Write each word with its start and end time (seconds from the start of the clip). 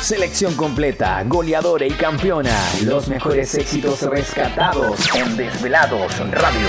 Selección 0.00 0.54
completa, 0.54 1.22
goleadora 1.26 1.86
y 1.86 1.90
campeona. 1.90 2.56
Los 2.84 3.08
mejores 3.08 3.54
éxitos 3.54 4.00
rescatados 4.02 4.98
en 5.14 5.36
Desvelados 5.36 6.18
Radio. 6.30 6.68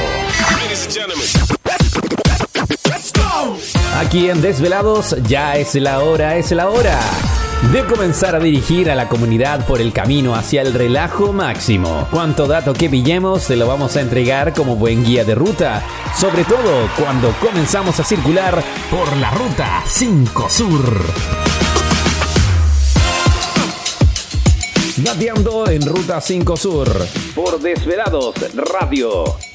Aquí 3.97 4.29
en 4.29 4.41
Desvelados 4.41 5.15
ya 5.28 5.55
es 5.55 5.75
la 5.75 6.02
hora, 6.02 6.36
es 6.36 6.52
la 6.52 6.70
hora 6.70 6.99
de 7.71 7.86
comenzar 7.86 8.36
a 8.36 8.39
dirigir 8.39 8.91
a 8.91 8.96
la 8.96 9.07
comunidad 9.07 9.66
por 9.66 9.79
el 9.79 9.93
camino 9.93 10.36
hacia 10.36 10.61
el 10.61 10.73
relajo 10.73 11.32
máximo. 11.32 12.07
Cuanto 12.11 12.48
dato 12.48 12.73
que 12.73 12.89
pillemos 12.89 13.43
se 13.43 13.55
lo 13.55 13.66
vamos 13.66 13.95
a 13.95 14.02
entregar 14.02 14.54
como 14.54 14.75
buen 14.75 15.05
guía 15.05 15.23
de 15.23 15.36
ruta, 15.36 15.82
sobre 16.18 16.43
todo 16.43 16.89
cuando 17.00 17.34
comenzamos 17.39 17.98
a 18.00 18.04
circular 18.04 18.61
por 18.89 19.16
la 19.18 19.32
ruta 19.32 19.84
5 19.88 20.50
Sur. 20.50 21.41
Gateando 25.04 25.68
en 25.68 25.82
Ruta 25.82 26.21
5 26.21 26.57
Sur 26.57 26.87
por 27.33 27.59
Desvelados 27.59 28.36
Radio. 28.54 29.50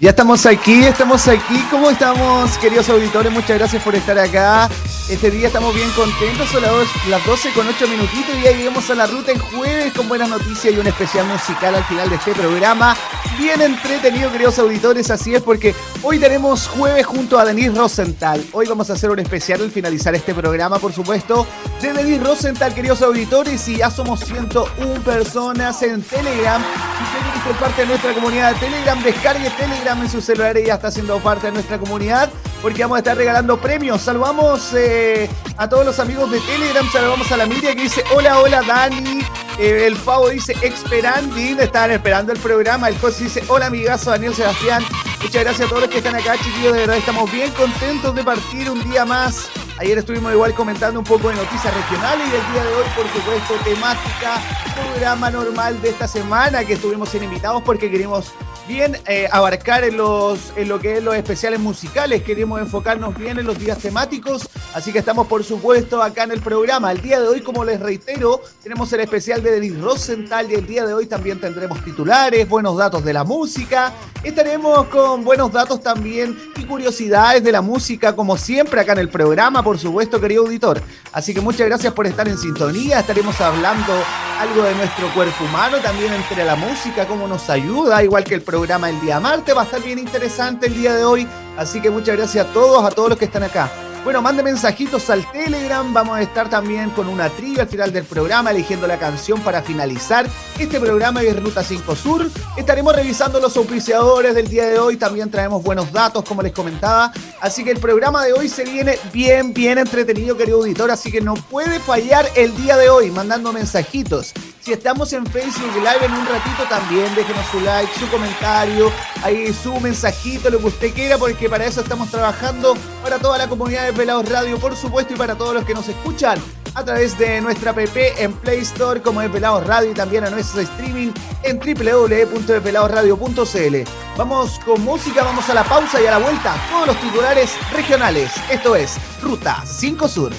Ya 0.00 0.10
estamos 0.10 0.46
aquí, 0.46 0.82
estamos 0.84 1.28
aquí. 1.28 1.62
¿Cómo 1.70 1.90
estamos, 1.90 2.56
queridos 2.56 2.88
auditores? 2.88 3.30
Muchas 3.30 3.58
gracias 3.58 3.82
por 3.82 3.94
estar 3.94 4.18
acá. 4.18 4.70
Este 5.10 5.30
día 5.30 5.48
estamos 5.48 5.74
bien 5.74 5.90
contentos, 5.90 6.48
son 6.48 6.62
las 6.62 7.26
12 7.26 7.50
con 7.50 7.66
8 7.68 7.86
minutitos 7.86 8.34
y 8.38 8.44
ya 8.44 8.52
llegamos 8.52 8.88
a 8.88 8.94
la 8.94 9.06
ruta 9.06 9.32
en 9.32 9.38
jueves 9.38 9.92
con 9.92 10.08
buenas 10.08 10.30
noticias 10.30 10.72
y 10.72 10.78
un 10.78 10.86
especial 10.86 11.26
musical 11.26 11.74
al 11.74 11.84
final 11.84 12.08
de 12.08 12.16
este 12.16 12.32
programa. 12.32 12.96
Bien 13.36 13.60
entretenido, 13.60 14.30
queridos 14.30 14.58
auditores, 14.58 15.10
así 15.10 15.34
es 15.34 15.42
porque 15.42 15.74
hoy 16.02 16.18
tenemos 16.18 16.68
jueves 16.68 17.04
junto 17.04 17.38
a 17.38 17.44
Denis 17.44 17.76
Rosenthal. 17.76 18.42
Hoy 18.52 18.66
vamos 18.68 18.88
a 18.88 18.94
hacer 18.94 19.10
un 19.10 19.18
especial 19.18 19.60
al 19.60 19.70
finalizar 19.70 20.14
este 20.14 20.32
programa, 20.32 20.78
por 20.78 20.92
supuesto, 20.92 21.46
de 21.82 21.92
Denis 21.92 22.22
Rosenthal, 22.22 22.72
queridos 22.72 23.02
auditores, 23.02 23.66
y 23.68 23.78
ya 23.78 23.90
somos 23.90 24.20
101 24.20 25.00
personas 25.02 25.82
en 25.82 26.02
Telegram. 26.02 26.62
Si 26.62 27.02
usted 27.04 27.18
quiere 27.18 27.44
ser 27.44 27.56
parte 27.56 27.82
de 27.82 27.88
nuestra 27.88 28.14
comunidad 28.14 28.54
de 28.54 28.60
Telegram, 28.60 29.02
descargue 29.02 29.50
Telegram 29.50 29.89
en 29.98 30.08
su 30.08 30.20
celular 30.20 30.56
y 30.56 30.66
ya 30.66 30.74
está 30.74 30.88
siendo 30.88 31.18
parte 31.18 31.48
de 31.48 31.52
nuestra 31.52 31.76
comunidad 31.76 32.30
porque 32.62 32.82
vamos 32.82 32.96
a 32.96 32.98
estar 33.00 33.16
regalando 33.16 33.60
premios. 33.60 34.00
Saludamos 34.00 34.72
eh, 34.74 35.28
a 35.56 35.68
todos 35.68 35.84
los 35.84 35.98
amigos 35.98 36.30
de 36.30 36.38
Telegram, 36.40 36.88
saludamos 36.92 37.30
a 37.32 37.36
la 37.36 37.46
Miriam 37.46 37.74
que 37.74 37.82
dice 37.82 38.04
hola, 38.14 38.38
hola 38.38 38.62
Dani. 38.62 39.20
Eh, 39.58 39.86
el 39.86 39.96
Favo 39.96 40.28
dice 40.28 40.54
esperandi, 40.62 41.56
estaban 41.58 41.90
esperando 41.90 42.32
el 42.32 42.38
programa. 42.38 42.88
El 42.88 42.98
José 42.98 43.24
dice 43.24 43.42
hola 43.48 43.66
amigazo 43.66 44.10
Daniel 44.10 44.32
Sebastián. 44.32 44.84
Muchas 45.22 45.42
gracias 45.42 45.66
a 45.66 45.68
todos 45.68 45.82
los 45.82 45.90
que 45.90 45.98
están 45.98 46.14
acá, 46.14 46.36
chiquillos. 46.38 46.72
De 46.72 46.80
verdad 46.80 46.96
estamos 46.96 47.30
bien 47.32 47.50
contentos 47.52 48.14
de 48.14 48.22
partir 48.22 48.70
un 48.70 48.88
día 48.88 49.04
más. 49.04 49.50
Ayer 49.78 49.98
estuvimos 49.98 50.32
igual 50.32 50.54
comentando 50.54 51.00
un 51.00 51.06
poco 51.06 51.30
de 51.30 51.34
noticias 51.34 51.74
regionales 51.74 52.28
y 52.30 52.36
el 52.36 52.52
día 52.52 52.62
de 52.62 52.74
hoy, 52.74 52.84
por 52.94 53.08
supuesto, 53.08 53.54
temática, 53.64 54.40
programa 54.74 55.30
normal 55.30 55.80
de 55.80 55.88
esta 55.88 56.06
semana 56.06 56.64
que 56.64 56.74
estuvimos 56.74 57.08
sin 57.08 57.24
invitados 57.24 57.62
porque 57.62 57.90
queremos 57.90 58.32
bien 58.70 58.96
eh, 59.08 59.28
abarcar 59.32 59.82
en, 59.82 59.96
los, 59.96 60.52
en 60.54 60.68
lo 60.68 60.78
que 60.78 60.98
es 60.98 61.02
los 61.02 61.16
especiales 61.16 61.58
musicales, 61.58 62.22
queremos 62.22 62.60
enfocarnos 62.60 63.18
bien 63.18 63.36
en 63.40 63.44
los 63.44 63.58
días 63.58 63.78
temáticos, 63.78 64.48
así 64.72 64.92
que 64.92 65.00
estamos 65.00 65.26
por 65.26 65.42
supuesto 65.42 66.00
acá 66.00 66.22
en 66.22 66.30
el 66.30 66.40
programa. 66.40 66.92
El 66.92 67.00
día 67.00 67.20
de 67.20 67.26
hoy, 67.26 67.40
como 67.40 67.64
les 67.64 67.80
reitero, 67.80 68.40
tenemos 68.62 68.92
el 68.92 69.00
especial 69.00 69.42
de 69.42 69.50
Denis 69.50 69.76
Rosenthal 69.80 70.52
y 70.52 70.54
el 70.54 70.68
día 70.68 70.86
de 70.86 70.94
hoy 70.94 71.06
también 71.06 71.40
tendremos 71.40 71.82
titulares, 71.84 72.48
buenos 72.48 72.76
datos 72.76 73.04
de 73.04 73.12
la 73.12 73.24
música, 73.24 73.92
estaremos 74.22 74.86
con 74.86 75.24
buenos 75.24 75.50
datos 75.50 75.82
también 75.82 76.38
y 76.56 76.62
curiosidades 76.62 77.42
de 77.42 77.50
la 77.50 77.62
música, 77.62 78.14
como 78.14 78.36
siempre 78.36 78.80
acá 78.80 78.92
en 78.92 78.98
el 78.98 79.08
programa, 79.08 79.64
por 79.64 79.80
supuesto, 79.80 80.20
querido 80.20 80.44
auditor. 80.44 80.80
Así 81.12 81.34
que 81.34 81.40
muchas 81.40 81.66
gracias 81.66 81.92
por 81.92 82.06
estar 82.06 82.28
en 82.28 82.38
sintonía, 82.38 83.00
estaremos 83.00 83.40
hablando 83.40 83.92
algo 84.38 84.62
de 84.62 84.74
nuestro 84.76 85.12
cuerpo 85.12 85.44
humano, 85.44 85.78
también 85.78 86.12
entre 86.12 86.44
la 86.44 86.54
música, 86.54 87.06
cómo 87.06 87.26
nos 87.26 87.50
ayuda, 87.50 88.02
igual 88.02 88.24
que 88.24 88.34
el 88.34 88.42
programa 88.42 88.88
el 88.88 89.00
día 89.00 89.18
martes. 89.18 89.56
Va 89.56 89.62
a 89.62 89.64
estar 89.64 89.82
bien 89.82 89.98
interesante 89.98 90.66
el 90.66 90.74
día 90.74 90.94
de 90.94 91.04
hoy. 91.04 91.26
Así 91.58 91.80
que 91.82 91.90
muchas 91.90 92.16
gracias 92.16 92.46
a 92.46 92.52
todos, 92.52 92.84
a 92.84 92.90
todos 92.90 93.10
los 93.10 93.18
que 93.18 93.24
están 93.24 93.42
acá. 93.42 93.70
Bueno, 94.02 94.22
mande 94.22 94.42
mensajitos 94.42 95.10
al 95.10 95.30
Telegram. 95.30 95.92
Vamos 95.92 96.16
a 96.16 96.22
estar 96.22 96.48
también 96.48 96.88
con 96.90 97.06
una 97.06 97.28
trivia 97.28 97.62
al 97.62 97.68
final 97.68 97.92
del 97.92 98.04
programa, 98.04 98.50
eligiendo 98.50 98.86
la 98.86 98.98
canción 98.98 99.40
para 99.42 99.62
finalizar 99.62 100.26
este 100.58 100.80
programa 100.80 101.20
de 101.20 101.34
Ruta 101.34 101.62
5 101.62 101.94
Sur. 101.94 102.30
Estaremos 102.56 102.96
revisando 102.96 103.40
los 103.40 103.54
auspiciadores 103.58 104.34
del 104.34 104.48
día 104.48 104.66
de 104.66 104.78
hoy. 104.78 104.96
También 104.96 105.30
traemos 105.30 105.62
buenos 105.62 105.92
datos, 105.92 106.24
como 106.24 106.40
les 106.40 106.52
comentaba. 106.52 107.12
Así 107.42 107.62
que 107.62 107.72
el 107.72 107.78
programa 107.78 108.24
de 108.24 108.32
hoy 108.32 108.48
se 108.48 108.64
viene 108.64 108.98
bien, 109.12 109.52
bien 109.52 109.76
entretenido, 109.76 110.34
querido 110.34 110.58
auditor. 110.58 110.90
Así 110.90 111.12
que 111.12 111.20
no 111.20 111.34
puede 111.34 111.78
fallar 111.78 112.26
el 112.36 112.56
día 112.56 112.78
de 112.78 112.88
hoy 112.88 113.10
mandando 113.10 113.52
mensajitos. 113.52 114.32
Si 114.62 114.72
estamos 114.72 115.12
en 115.14 115.26
Facebook 115.26 115.74
Live 115.76 116.04
en 116.04 116.12
un 116.12 116.26
ratito, 116.26 116.64
también 116.68 117.14
déjenos 117.14 117.46
su 117.50 117.60
like, 117.60 117.90
su 117.98 118.06
comentario, 118.10 118.92
ahí 119.22 119.54
su 119.54 119.78
mensajito, 119.80 120.50
lo 120.50 120.58
que 120.58 120.66
usted 120.66 120.94
quiera, 120.94 121.16
porque 121.16 121.48
para 121.48 121.64
eso 121.64 121.80
estamos 121.80 122.10
trabajando 122.10 122.74
para 123.02 123.18
toda 123.18 123.38
la 123.38 123.48
comunidad 123.48 123.89
Pelados 123.92 124.28
Radio, 124.28 124.58
por 124.58 124.76
supuesto, 124.76 125.14
y 125.14 125.16
para 125.16 125.36
todos 125.36 125.54
los 125.54 125.64
que 125.64 125.74
nos 125.74 125.88
escuchan 125.88 126.38
a 126.74 126.84
través 126.84 127.16
de 127.18 127.40
nuestra 127.40 127.70
app 127.72 127.96
en 127.96 128.32
Play 128.32 128.60
Store 128.60 129.02
como 129.02 129.20
de 129.20 129.28
Pelados 129.28 129.66
Radio 129.66 129.90
y 129.90 129.94
también 129.94 130.22
a 130.24 130.30
nuestro 130.30 130.60
streaming 130.60 131.10
en 131.42 131.58
www.peladosradio.cl. 131.58 133.76
Vamos 134.16 134.60
con 134.64 134.80
música, 134.82 135.24
vamos 135.24 135.48
a 135.48 135.54
la 135.54 135.64
pausa 135.64 136.00
y 136.00 136.06
a 136.06 136.12
la 136.12 136.18
vuelta 136.18 136.54
todos 136.70 136.86
los 136.88 137.00
titulares 137.00 137.50
regionales. 137.72 138.30
Esto 138.50 138.76
es 138.76 138.98
Ruta 139.22 139.62
5 139.64 140.08
Sur. 140.08 140.32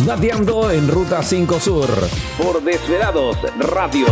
Dateando 0.00 0.70
en 0.70 0.86
Ruta 0.88 1.22
5 1.22 1.60
Sur 1.60 1.88
por 2.38 2.62
Desvelados 2.62 3.38
Radio. 3.58 4.06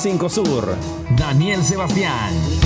5 0.00 0.30
Sur, 0.30 0.76
Daniel 1.14 1.62
Sebastián. 1.62 2.59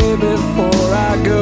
En 0.00 1.41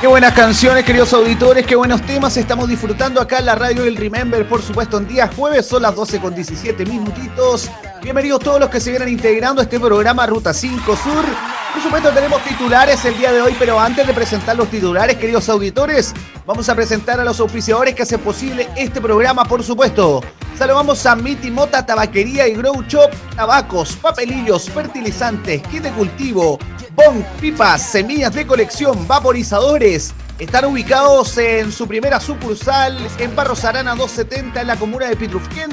Qué 0.00 0.06
buenas 0.06 0.32
canciones, 0.34 0.84
queridos 0.84 1.12
auditores, 1.12 1.66
qué 1.66 1.74
buenos 1.74 2.00
temas 2.02 2.36
estamos 2.36 2.68
disfrutando 2.68 3.20
acá 3.20 3.40
en 3.40 3.46
la 3.46 3.56
radio 3.56 3.82
del 3.82 3.96
Remember, 3.96 4.46
por 4.48 4.62
supuesto, 4.62 4.98
en 4.98 5.08
día 5.08 5.28
jueves, 5.34 5.66
son 5.66 5.82
las 5.82 5.96
12 5.96 6.20
con 6.20 6.32
17 6.32 6.86
minutitos. 6.86 7.68
Bienvenidos 8.02 8.38
todos 8.38 8.60
los 8.60 8.70
que 8.70 8.78
se 8.78 8.90
vienen 8.90 9.08
integrando 9.08 9.60
a 9.60 9.64
este 9.64 9.80
programa 9.80 10.24
Ruta 10.24 10.54
5 10.54 10.96
Sur. 10.96 11.24
Por 11.72 11.82
supuesto, 11.82 12.10
tenemos 12.10 12.40
titulares 12.44 13.04
el 13.04 13.18
día 13.18 13.32
de 13.32 13.42
hoy, 13.42 13.56
pero 13.58 13.80
antes 13.80 14.06
de 14.06 14.14
presentar 14.14 14.54
los 14.54 14.68
titulares, 14.70 15.16
queridos 15.16 15.48
auditores, 15.48 16.14
vamos 16.46 16.68
a 16.68 16.76
presentar 16.76 17.18
a 17.18 17.24
los 17.24 17.40
oficiadores 17.40 17.96
que 17.96 18.04
hacen 18.04 18.20
posible 18.20 18.68
este 18.76 19.00
programa, 19.00 19.44
por 19.44 19.64
supuesto. 19.64 20.22
Saludamos 20.58 21.06
a 21.06 21.14
Miti 21.14 21.52
Mota 21.52 21.86
Tabaquería 21.86 22.48
y 22.48 22.54
Grow 22.54 22.82
Shop, 22.88 23.12
tabacos, 23.36 23.94
papelillos, 23.94 24.68
fertilizantes, 24.68 25.62
kit 25.68 25.84
de 25.84 25.92
cultivo, 25.92 26.58
bong, 26.96 27.22
pipas, 27.40 27.80
semillas 27.80 28.34
de 28.34 28.44
colección, 28.44 29.06
vaporizadores. 29.06 30.12
Están 30.36 30.64
ubicados 30.64 31.38
en 31.38 31.70
su 31.70 31.86
primera 31.86 32.18
sucursal 32.18 32.98
en 33.20 33.36
Barros 33.36 33.64
Arana 33.64 33.94
270 33.94 34.60
en 34.60 34.66
la 34.66 34.74
comuna 34.74 35.06
de 35.06 35.14
Pitrufquén 35.14 35.70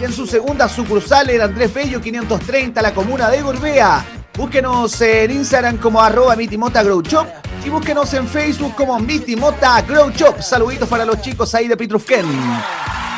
y 0.00 0.04
en 0.04 0.12
su 0.12 0.24
segunda 0.24 0.68
sucursal 0.68 1.30
en 1.30 1.40
Andrés 1.40 1.74
Bello 1.74 2.00
530 2.00 2.78
en 2.78 2.84
la 2.84 2.94
comuna 2.94 3.28
de 3.30 3.42
Gorbea. 3.42 4.06
Búsquenos 4.34 5.00
en 5.00 5.32
Instagram 5.32 5.78
como 5.78 6.00
arroba 6.00 6.36
Mitimota 6.36 6.84
Grow 6.84 7.02
Shop 7.02 7.26
y 7.66 7.70
búsquenos 7.70 8.14
en 8.14 8.28
Facebook 8.28 8.76
como 8.76 9.00
Mitimota 9.00 9.82
Grow 9.82 10.10
Shop. 10.10 10.40
Saluditos 10.40 10.88
para 10.88 11.04
los 11.04 11.20
chicos 11.22 11.52
ahí 11.56 11.66
de 11.66 11.76
Pitrufquén. 11.76 12.24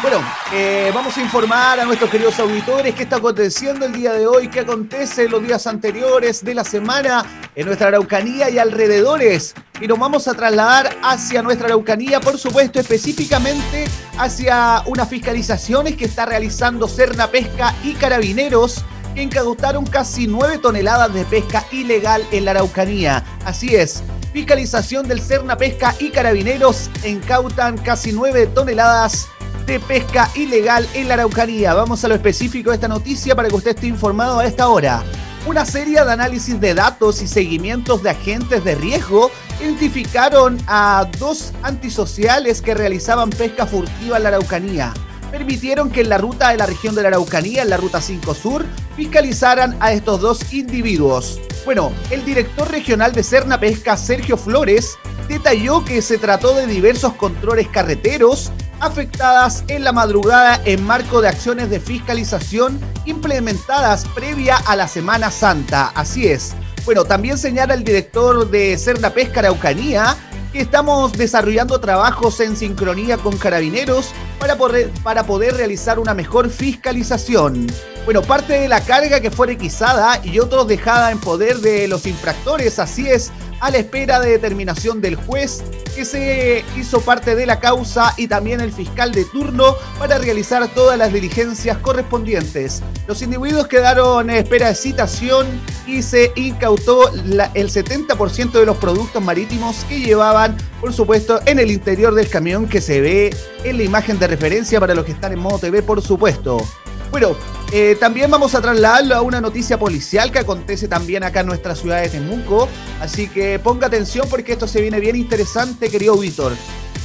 Bueno, 0.03 0.25
eh, 0.55 0.91
vamos 0.95 1.15
a 1.19 1.21
informar 1.21 1.79
a 1.79 1.85
nuestros 1.85 2.09
queridos 2.09 2.39
auditores 2.39 2.95
qué 2.95 3.03
está 3.03 3.17
aconteciendo 3.17 3.85
el 3.85 3.93
día 3.93 4.15
de 4.15 4.27
hoy, 4.27 4.49
qué 4.49 4.61
acontece 4.61 5.29
los 5.29 5.43
días 5.43 5.67
anteriores 5.67 6.43
de 6.43 6.55
la 6.55 6.65
semana 6.65 7.27
en 7.55 7.67
nuestra 7.67 7.89
Araucanía 7.89 8.49
y 8.49 8.59
alrededores. 8.59 9.55
Y 9.79 9.87
nos 9.87 9.99
vamos 9.99 10.27
a 10.27 10.33
trasladar 10.33 10.97
hacia 11.03 11.43
nuestra 11.43 11.67
Araucanía, 11.67 12.19
por 12.19 12.39
supuesto, 12.39 12.81
específicamente 12.81 13.85
hacia 14.17 14.83
unas 14.87 15.07
fiscalizaciones 15.07 15.97
que 15.97 16.07
está 16.07 16.25
realizando 16.25 16.89
Cerna 16.89 17.27
Pesca 17.27 17.75
y 17.85 17.93
Carabineros 17.93 18.83
que 19.15 19.23
incautaron 19.23 19.85
casi 19.85 20.27
9 20.27 20.59
toneladas 20.59 21.13
de 21.13 21.25
pesca 21.25 21.67
ilegal 21.73 22.25
en 22.31 22.47
la 22.47 22.53
Araucanía. 22.53 23.25
Así 23.45 23.75
es, 23.75 24.03
fiscalización 24.33 25.07
del 25.09 25.21
Cerna 25.21 25.57
Pesca 25.59 25.95
y 25.99 26.09
Carabineros 26.11 26.89
incautan 27.05 27.77
casi 27.77 28.13
9 28.13 28.47
toneladas 28.55 29.29
de 29.39 29.40
pesca 29.79 30.29
ilegal 30.35 30.89
en 30.95 31.07
la 31.07 31.15
Araucanía. 31.15 31.75
Vamos 31.75 32.03
a 32.03 32.09
lo 32.09 32.15
específico 32.15 32.71
de 32.71 32.77
esta 32.77 32.89
noticia 32.89 33.37
para 33.37 33.49
que 33.49 33.55
usted 33.55 33.77
esté 33.77 33.87
informado 33.87 34.41
a 34.41 34.47
esta 34.47 34.69
hora. 34.69 35.05
Una 35.47 35.65
serie 35.65 36.03
de 36.05 36.13
análisis 36.13 36.61
de 36.61 36.75
datos 36.75 37.23
y 37.23 37.29
seguimientos 37.29 38.03
de 38.03 38.11
agentes 38.11 38.65
de 38.65 38.75
riesgo 38.75 39.31
identificaron 39.61 40.59
a 40.67 41.09
dos 41.19 41.53
antisociales 41.63 42.61
que 42.61 42.75
realizaban 42.75 43.31
pesca 43.31 43.67
furtiva 43.67 44.17
en 44.17 44.23
la 44.25 44.31
Araucanía. 44.31 44.93
Permitieron 45.31 45.91
que 45.91 46.01
en 46.01 46.09
la 46.09 46.19
ruta 46.19 46.51
de 46.51 46.57
la 46.57 46.67
región 46.67 46.95
de 46.95 47.03
la 47.03 47.09
Araucanía, 47.09 47.63
en 47.63 47.71
la 47.71 47.77
ruta 47.77 48.01
5 48.01 48.35
Sur, 48.35 48.67
fiscalizaran 48.97 49.77
a 49.79 49.93
estos 49.93 50.21
dos 50.21 50.53
individuos. 50.53 51.41
Bueno, 51.65 51.93
el 52.11 52.25
director 52.25 52.69
regional 52.71 53.13
de 53.13 53.23
Cerna 53.23 53.61
Pesca, 53.61 53.97
Sergio 53.97 54.37
Flores, 54.37 54.99
detalló 55.29 55.85
que 55.85 56.03
se 56.03 56.19
trató 56.19 56.55
de 56.55 56.67
diversos 56.67 57.13
controles 57.15 57.69
carreteros 57.69 58.51
afectadas 58.81 59.65
en 59.69 59.85
la 59.85 59.93
madrugada 59.93 60.61
en 60.65 60.83
marco 60.85 61.21
de 61.21 61.29
acciones 61.29 61.71
de 61.71 61.81
fiscalización 61.81 62.81
implementadas 63.05 64.07
previa 64.15 64.57
a 64.57 64.77
la 64.77 64.89
Semana 64.89 65.31
Santa. 65.31 65.93
Así 65.95 66.27
es. 66.27 66.55
Bueno, 66.85 67.05
también 67.05 67.39
señala 67.39 67.75
el 67.75 67.85
director 67.85 68.51
de 68.51 68.77
Cerna 68.79 69.11
Pesca 69.11 69.41
Araucanía 69.41 70.17
que 70.53 70.61
estamos 70.61 71.13
desarrollando 71.13 71.79
trabajos 71.79 72.41
en 72.41 72.57
sincronía 72.57 73.19
con 73.19 73.37
carabineros 73.37 74.11
para 74.41 74.57
poder, 74.57 74.91
para 75.05 75.25
poder 75.25 75.55
realizar 75.55 75.99
una 75.99 76.15
mejor 76.15 76.51
fiscalización. 76.51 77.67
Bueno, 78.05 78.23
parte 78.23 78.55
de 78.55 78.69
la 78.69 78.81
carga 78.81 79.21
que 79.21 79.31
fue 79.31 79.49
requisada 79.49 80.21
y 80.25 80.39
otros 80.39 80.67
dejada 80.67 81.11
en 81.11 81.21
poder 81.21 81.59
de 81.59 81.87
los 81.87 82.07
infractores, 82.07 82.79
así 82.79 83.09
es, 83.09 83.31
a 83.61 83.71
la 83.71 83.79
espera 83.79 84.19
de 84.21 84.31
determinación 84.31 85.01
del 85.01 85.17
juez 85.17 85.63
que 85.95 86.05
se 86.05 86.65
hizo 86.77 87.03
parte 87.03 87.35
de 87.35 87.45
la 87.45 87.61
causa 87.61 88.15
y 88.17 88.27
también 88.27 88.61
el 88.61 88.73
fiscal 88.73 89.13
de 89.13 89.27
turno 89.27 89.77
para 89.99 90.19
realizar 90.19 90.67
todas 90.69 90.97
las 90.99 91.13
diligencias 91.13 91.77
correspondientes. 91.79 92.83
Los 93.07 93.21
individuos 93.23 93.69
quedaron 93.69 94.31
en 94.31 94.37
espera 94.37 94.69
de 94.69 94.75
citación 94.75 95.47
y 95.87 96.03
se 96.03 96.33
incautó 96.37 97.13
el 97.13 97.71
70% 97.71 98.53
de 98.53 98.67
los 98.67 98.79
productos 98.79 99.23
marítimos 99.23 99.85
que 99.89 100.01
llevaban, 100.01 100.57
por 100.81 100.93
supuesto, 100.95 101.41
en 101.45 101.59
el 101.59 101.71
interior 101.71 102.15
del 102.15 102.31
camión 102.31 102.67
que 102.67 102.81
se 102.81 103.01
ve 103.01 103.37
en 103.63 103.77
la 103.77 103.83
imagen 103.83 104.19
de 104.19 104.27
referencia 104.27 104.81
para 104.81 104.95
los 104.95 105.05
que 105.05 105.13
están 105.13 105.33
en 105.33 105.39
modo 105.39 105.59
TV, 105.59 105.83
por 105.83 106.01
supuesto. 106.01 106.67
Bueno, 107.11 107.37
eh, 107.73 107.97
también 108.01 108.31
vamos 108.31 108.55
a 108.55 108.61
trasladarlo 108.61 109.15
a 109.15 109.23
una 109.23 109.41
noticia 109.41 109.79
policial 109.79 110.33
que 110.33 110.41
acontece 110.41 110.89
también 110.89 111.23
acá 111.23 111.41
en 111.41 111.47
nuestra 111.47 111.77
ciudad 111.77 112.03
de 112.03 112.09
Temuco. 112.09 112.69
Así 113.01 113.29
que 113.29 113.59
ponga 113.61 113.87
atención 113.87 114.27
porque 114.29 114.53
esto 114.53 114.67
se 114.67 114.81
viene 114.81 114.99
bien 114.99 115.15
interesante, 115.15 115.89
querido 115.89 116.17
Víctor. 116.17 116.53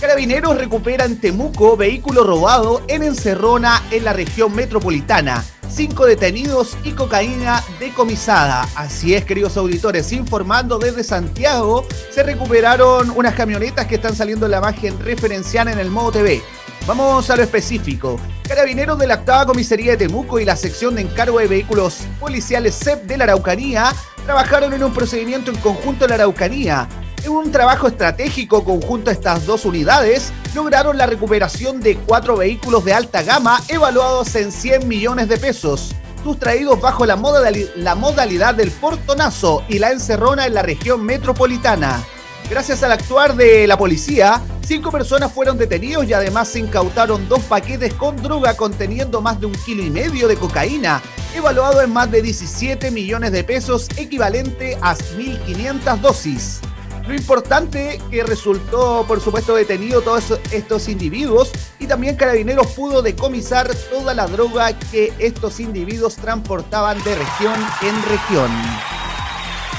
Carabineros 0.01 0.57
recupera 0.57 1.05
en 1.05 1.19
Temuco 1.19 1.77
vehículo 1.77 2.23
robado 2.23 2.81
en 2.87 3.03
Encerrona, 3.03 3.81
en 3.91 4.03
la 4.03 4.13
región 4.13 4.55
metropolitana. 4.55 5.45
Cinco 5.69 6.05
detenidos 6.05 6.77
y 6.83 6.91
cocaína 6.91 7.63
decomisada. 7.79 8.67
Así 8.75 9.13
es, 9.13 9.23
queridos 9.23 9.57
auditores, 9.57 10.11
informando 10.11 10.79
desde 10.79 11.03
Santiago, 11.03 11.85
se 12.11 12.23
recuperaron 12.23 13.11
unas 13.15 13.35
camionetas 13.35 13.85
que 13.85 13.95
están 13.95 14.15
saliendo 14.15 14.45
en 14.45 14.51
la 14.51 14.57
imagen 14.59 14.99
referencial 14.99 15.67
en 15.67 15.79
el 15.79 15.89
modo 15.89 16.11
TV. 16.11 16.41
Vamos 16.87 17.31
a 17.31 17.35
lo 17.35 17.41
específico. 17.41 18.19
Carabineros 18.47 18.99
de 18.99 19.07
la 19.07 19.15
octava 19.15 19.47
comisaría 19.47 19.93
de 19.93 19.97
Temuco 19.97 20.39
y 20.39 20.45
la 20.45 20.55
sección 20.55 20.93
de 20.93 21.01
encargo 21.01 21.39
de 21.39 21.47
vehículos 21.47 22.01
policiales 22.19 22.77
CEP 22.77 23.05
de 23.05 23.17
la 23.17 23.23
Araucanía 23.23 23.91
trabajaron 24.23 24.71
en 24.71 24.83
un 24.83 24.93
procedimiento 24.93 25.49
en 25.49 25.57
conjunto 25.57 26.05
en 26.05 26.09
la 26.09 26.15
Araucanía. 26.15 26.87
En 27.23 27.31
un 27.31 27.51
trabajo 27.51 27.87
estratégico 27.87 28.63
conjunto 28.63 29.09
a 29.09 29.13
estas 29.13 29.47
dos 29.47 29.65
unidades, 29.65 30.31
lograron 30.53 30.95
la 30.95 31.07
recuperación 31.07 31.81
de 31.81 31.97
cuatro 31.97 32.37
vehículos 32.37 32.85
de 32.85 32.93
alta 32.93 33.23
gama 33.23 33.63
evaluados 33.67 34.35
en 34.35 34.51
100 34.51 34.87
millones 34.87 35.27
de 35.27 35.37
pesos, 35.37 35.95
sustraídos 36.23 36.79
bajo 36.79 37.07
la 37.07 37.15
modalidad 37.15 38.53
del 38.53 38.69
portonazo 38.69 39.63
y 39.67 39.79
la 39.79 39.89
encerrona 39.89 40.45
en 40.45 40.53
la 40.53 40.61
región 40.61 41.03
metropolitana. 41.03 42.03
Gracias 42.49 42.83
al 42.83 42.91
actuar 42.91 43.35
de 43.35 43.65
la 43.65 43.75
policía, 43.75 44.41
cinco 44.65 44.91
personas 44.91 45.31
fueron 45.31 45.57
detenidos 45.57 46.05
y 46.05 46.13
además 46.13 46.47
se 46.47 46.59
incautaron 46.59 47.27
dos 47.27 47.41
paquetes 47.41 47.93
con 47.95 48.15
droga 48.21 48.55
conteniendo 48.55 49.19
más 49.19 49.39
de 49.39 49.47
un 49.47 49.53
kilo 49.53 49.83
y 49.83 49.89
medio 49.89 50.27
de 50.27 50.35
cocaína, 50.35 51.01
evaluado 51.35 51.81
en 51.81 51.91
más 51.91 52.11
de 52.11 52.21
17 52.21 52.91
millones 52.91 53.31
de 53.31 53.43
pesos, 53.43 53.87
equivalente 53.97 54.77
a 54.81 54.95
1.500 54.95 55.99
dosis. 55.99 56.61
Lo 57.07 57.15
importante 57.15 57.99
que 58.11 58.23
resultó, 58.23 59.05
por 59.07 59.21
supuesto, 59.21 59.55
detenido 59.55 60.01
todos 60.01 60.39
estos 60.51 60.87
individuos 60.87 61.51
y 61.79 61.87
también 61.87 62.15
Carabineros 62.15 62.67
pudo 62.67 63.01
decomisar 63.01 63.73
toda 63.91 64.13
la 64.13 64.27
droga 64.27 64.77
que 64.91 65.13
estos 65.17 65.59
individuos 65.59 66.15
transportaban 66.15 67.03
de 67.03 67.15
región 67.15 67.55
en 67.81 68.03
región. 68.03 68.94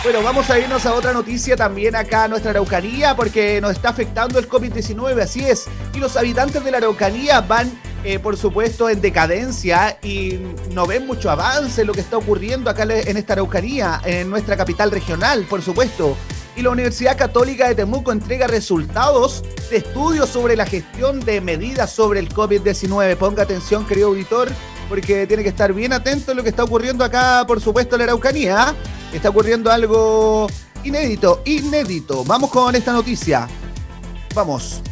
Bueno, 0.02 0.22
vamos 0.22 0.48
a 0.50 0.58
irnos 0.58 0.86
a 0.86 0.94
otra 0.94 1.12
noticia 1.12 1.56
también 1.56 1.96
acá 1.96 2.24
a 2.24 2.28
nuestra 2.28 2.50
Araucanía 2.52 3.16
porque 3.16 3.60
nos 3.60 3.72
está 3.72 3.88
afectando 3.88 4.38
el 4.38 4.48
COVID-19, 4.48 5.20
así 5.20 5.44
es. 5.44 5.66
Y 5.94 5.98
los 5.98 6.16
habitantes 6.16 6.62
de 6.62 6.70
la 6.70 6.78
Araucanía 6.78 7.40
van, 7.40 7.72
eh, 8.04 8.20
por 8.20 8.36
supuesto, 8.36 8.88
en 8.88 9.00
decadencia 9.00 9.98
y 10.02 10.38
no 10.72 10.86
ven 10.86 11.06
mucho 11.06 11.28
avance 11.30 11.80
en 11.80 11.88
lo 11.88 11.92
que 11.92 12.02
está 12.02 12.18
ocurriendo 12.18 12.70
acá 12.70 12.84
en 12.84 13.16
esta 13.16 13.32
Araucanía, 13.32 14.00
en 14.04 14.30
nuestra 14.30 14.56
capital 14.56 14.92
regional, 14.92 15.44
por 15.48 15.60
supuesto. 15.60 16.16
Y 16.56 16.62
la 16.62 16.70
Universidad 16.70 17.18
Católica 17.18 17.68
de 17.68 17.74
Temuco 17.74 18.12
entrega 18.12 18.46
resultados 18.46 19.42
de 19.70 19.78
estudios 19.78 20.28
sobre 20.28 20.56
la 20.56 20.64
gestión 20.64 21.20
de 21.20 21.40
medidas 21.40 21.90
sobre 21.92 22.20
el 22.20 22.28
COVID-19. 22.30 23.16
Ponga 23.16 23.42
atención, 23.42 23.84
querido 23.84 24.08
auditor, 24.08 24.48
porque 24.88 25.26
tiene 25.26 25.42
que 25.42 25.50
estar 25.50 25.72
bien 25.72 25.92
atento 25.92 26.32
a 26.32 26.34
lo 26.34 26.42
que 26.42 26.48
está 26.50 26.64
ocurriendo 26.64 27.04
acá, 27.04 27.44
por 27.46 27.60
supuesto, 27.60 27.96
en 27.96 27.98
la 27.98 28.04
Araucanía. 28.04 28.74
Está 29.16 29.30
ocurriendo 29.30 29.73
algo 29.73 30.46
inédito, 30.85 31.40
inédito. 31.46 32.23
Vamos 32.23 32.50
con 32.50 32.76
esta 32.76 32.92
noticia. 32.92 33.49
Vamos. 34.35 34.82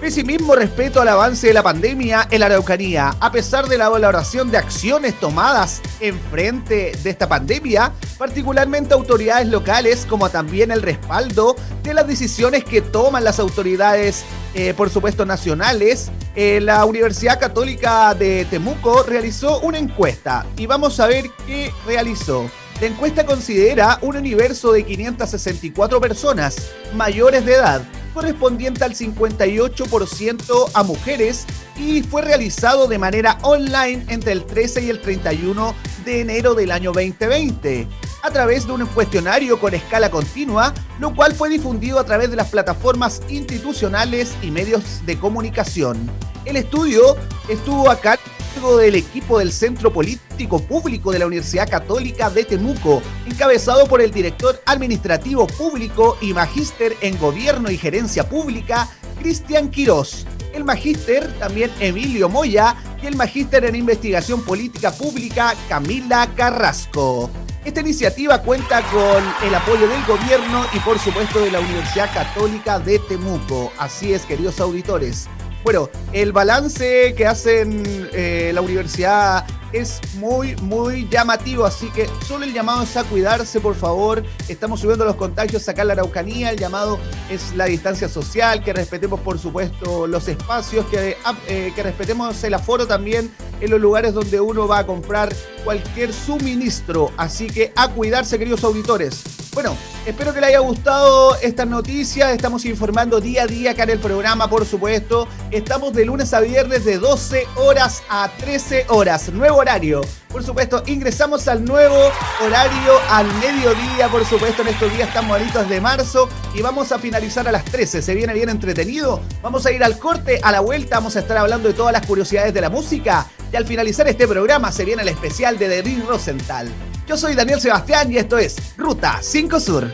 Pesimismo 0.00 0.56
respecto 0.56 1.00
al 1.00 1.06
avance 1.06 1.46
de 1.46 1.54
la 1.54 1.62
pandemia 1.62 2.26
en 2.32 2.40
la 2.40 2.46
Araucanía. 2.46 3.14
A 3.20 3.30
pesar 3.30 3.68
de 3.68 3.78
la 3.78 3.88
valoración 3.88 4.50
de 4.50 4.58
acciones 4.58 5.14
tomadas 5.20 5.82
en 6.00 6.18
frente 6.32 6.96
de 7.00 7.10
esta 7.10 7.28
pandemia, 7.28 7.92
particularmente 8.18 8.94
autoridades 8.94 9.46
locales, 9.46 10.04
como 10.04 10.28
también 10.28 10.72
el 10.72 10.82
respaldo 10.82 11.54
de 11.84 11.94
las 11.94 12.08
decisiones 12.08 12.64
que 12.64 12.82
toman 12.82 13.22
las 13.22 13.38
autoridades, 13.38 14.24
eh, 14.52 14.74
por 14.76 14.90
supuesto, 14.90 15.24
nacionales, 15.24 16.10
eh, 16.34 16.58
la 16.60 16.84
Universidad 16.84 17.38
Católica 17.38 18.12
de 18.14 18.46
Temuco 18.46 19.04
realizó 19.04 19.60
una 19.60 19.78
encuesta 19.78 20.44
y 20.56 20.66
vamos 20.66 20.98
a 20.98 21.06
ver 21.06 21.30
qué 21.46 21.72
realizó. 21.86 22.50
La 22.80 22.88
encuesta 22.88 23.24
considera 23.24 23.98
un 24.02 24.16
universo 24.16 24.70
de 24.70 24.84
564 24.84 25.98
personas 25.98 26.72
mayores 26.94 27.46
de 27.46 27.54
edad, 27.54 27.82
correspondiente 28.12 28.84
al 28.84 28.94
58% 28.94 30.70
a 30.74 30.82
mujeres 30.82 31.46
y 31.78 32.02
fue 32.02 32.20
realizado 32.20 32.86
de 32.86 32.98
manera 32.98 33.38
online 33.40 34.04
entre 34.08 34.32
el 34.32 34.44
13 34.44 34.82
y 34.82 34.90
el 34.90 35.00
31 35.00 35.74
de 36.04 36.20
enero 36.20 36.54
del 36.54 36.70
año 36.70 36.92
2020 36.92 37.88
a 38.22 38.30
través 38.30 38.66
de 38.66 38.72
un 38.72 38.86
cuestionario 38.86 39.58
con 39.58 39.74
escala 39.74 40.10
continua, 40.10 40.72
lo 41.00 41.14
cual 41.14 41.34
fue 41.34 41.48
difundido 41.48 41.98
a 41.98 42.04
través 42.04 42.30
de 42.30 42.36
las 42.36 42.48
plataformas 42.48 43.22
institucionales 43.28 44.34
y 44.42 44.50
medios 44.50 45.04
de 45.06 45.18
comunicación. 45.18 46.10
El 46.44 46.56
estudio 46.56 47.16
estuvo 47.48 47.90
a 47.90 48.00
cargo 48.00 48.78
del 48.78 48.94
equipo 48.94 49.38
del 49.38 49.52
Centro 49.52 49.92
Político 49.92 50.60
Público 50.60 51.12
de 51.12 51.18
la 51.18 51.26
Universidad 51.26 51.68
Católica 51.68 52.30
de 52.30 52.44
Temuco, 52.44 53.02
encabezado 53.26 53.86
por 53.86 54.00
el 54.00 54.10
director 54.10 54.60
administrativo 54.64 55.46
público 55.46 56.16
y 56.20 56.32
magíster 56.32 56.96
en 57.00 57.18
Gobierno 57.18 57.70
y 57.70 57.76
Gerencia 57.76 58.28
Pública, 58.28 58.88
Cristian 59.20 59.70
Quirós. 59.70 60.26
El 60.54 60.64
magíster 60.64 61.30
también 61.38 61.70
Emilio 61.80 62.28
Moya 62.28 62.76
y 63.02 63.06
el 63.06 63.16
magíster 63.16 63.64
en 63.64 63.74
Investigación 63.74 64.42
Política 64.42 64.90
Pública, 64.90 65.54
Camila 65.68 66.28
Carrasco. 66.34 67.30
Esta 67.66 67.80
iniciativa 67.80 68.40
cuenta 68.42 68.80
con 68.92 69.24
el 69.44 69.52
apoyo 69.52 69.88
del 69.88 70.04
gobierno 70.04 70.64
y 70.72 70.78
por 70.78 71.00
supuesto 71.00 71.40
de 71.40 71.50
la 71.50 71.58
Universidad 71.58 72.14
Católica 72.14 72.78
de 72.78 73.00
Temuco. 73.00 73.72
Así 73.76 74.14
es, 74.14 74.24
queridos 74.24 74.60
auditores. 74.60 75.26
Bueno, 75.64 75.90
el 76.12 76.30
balance 76.30 77.12
que 77.16 77.26
hacen 77.26 77.82
eh, 78.12 78.52
la 78.54 78.60
universidad 78.60 79.44
es 79.72 80.00
muy, 80.14 80.54
muy 80.62 81.08
llamativo, 81.08 81.66
así 81.66 81.90
que 81.90 82.08
solo 82.24 82.44
el 82.44 82.52
llamado 82.52 82.84
es 82.84 82.96
a 82.96 83.02
cuidarse, 83.02 83.58
por 83.58 83.74
favor. 83.74 84.22
Estamos 84.48 84.78
subiendo 84.78 85.04
los 85.04 85.16
contagios 85.16 85.68
acá 85.68 85.82
en 85.82 85.88
la 85.88 85.94
Araucanía, 85.94 86.50
el 86.50 86.58
llamado 86.58 87.00
es 87.30 87.52
la 87.56 87.64
distancia 87.64 88.08
social, 88.08 88.62
que 88.62 88.72
respetemos, 88.72 89.18
por 89.18 89.40
supuesto, 89.40 90.06
los 90.06 90.28
espacios, 90.28 90.86
que, 90.86 91.16
eh, 91.48 91.72
que 91.74 91.82
respetemos 91.82 92.42
el 92.44 92.54
aforo 92.54 92.86
también 92.86 93.34
en 93.60 93.70
los 93.70 93.80
lugares 93.80 94.14
donde 94.14 94.40
uno 94.40 94.66
va 94.66 94.78
a 94.78 94.86
comprar 94.86 95.34
cualquier 95.64 96.12
suministro. 96.12 97.12
Así 97.16 97.46
que 97.46 97.72
a 97.76 97.88
cuidarse, 97.88 98.38
queridos 98.38 98.64
auditores. 98.64 99.22
Bueno, 99.56 99.74
espero 100.04 100.34
que 100.34 100.40
les 100.42 100.50
haya 100.50 100.58
gustado 100.58 101.34
estas 101.36 101.66
noticias. 101.66 102.30
Estamos 102.30 102.66
informando 102.66 103.22
día 103.22 103.44
a 103.44 103.46
día 103.46 103.70
acá 103.70 103.84
en 103.84 103.90
el 103.90 103.98
programa, 103.98 104.50
por 104.50 104.66
supuesto. 104.66 105.26
Estamos 105.50 105.94
de 105.94 106.04
lunes 106.04 106.34
a 106.34 106.40
viernes 106.40 106.84
de 106.84 106.98
12 106.98 107.46
horas 107.56 108.02
a 108.10 108.30
13 108.36 108.84
horas. 108.90 109.30
Nuevo 109.32 109.56
horario. 109.56 110.02
Por 110.28 110.44
supuesto, 110.44 110.82
ingresamos 110.84 111.48
al 111.48 111.64
nuevo 111.64 111.96
horario 112.44 112.92
al 113.08 113.26
mediodía. 113.36 114.08
Por 114.10 114.26
supuesto, 114.26 114.60
en 114.60 114.68
estos 114.68 114.92
días 114.92 115.10
tan 115.14 115.26
bonitos 115.26 115.66
de 115.66 115.80
marzo. 115.80 116.28
Y 116.54 116.60
vamos 116.60 116.92
a 116.92 116.98
finalizar 116.98 117.48
a 117.48 117.52
las 117.52 117.64
13. 117.64 118.02
Se 118.02 118.14
viene 118.14 118.34
bien 118.34 118.50
entretenido. 118.50 119.22
Vamos 119.40 119.64
a 119.64 119.72
ir 119.72 119.82
al 119.82 119.98
corte, 119.98 120.38
a 120.42 120.52
la 120.52 120.60
vuelta. 120.60 120.96
Vamos 120.96 121.16
a 121.16 121.20
estar 121.20 121.38
hablando 121.38 121.68
de 121.68 121.72
todas 121.72 121.94
las 121.94 122.04
curiosidades 122.06 122.52
de 122.52 122.60
la 122.60 122.68
música 122.68 123.26
al 123.56 123.66
finalizar 123.66 124.06
este 124.08 124.28
programa 124.28 124.70
se 124.70 124.84
viene 124.84 125.02
el 125.02 125.08
especial 125.08 125.58
de 125.58 125.68
Denis 125.68 126.04
Rosenthal. 126.06 126.68
Yo 127.06 127.16
soy 127.16 127.34
Daniel 127.34 127.60
Sebastián 127.60 128.12
y 128.12 128.18
esto 128.18 128.38
es 128.38 128.76
Ruta 128.76 129.18
5 129.22 129.60
Sur. 129.60 129.90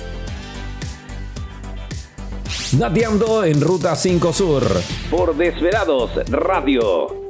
Dateando 2.73 3.45
en 3.45 3.61
Ruta 3.61 3.95
5 3.95 4.33
Sur. 4.33 4.65
Por 5.10 5.36
Desvelados 5.36 6.10
Radio. 6.28 7.23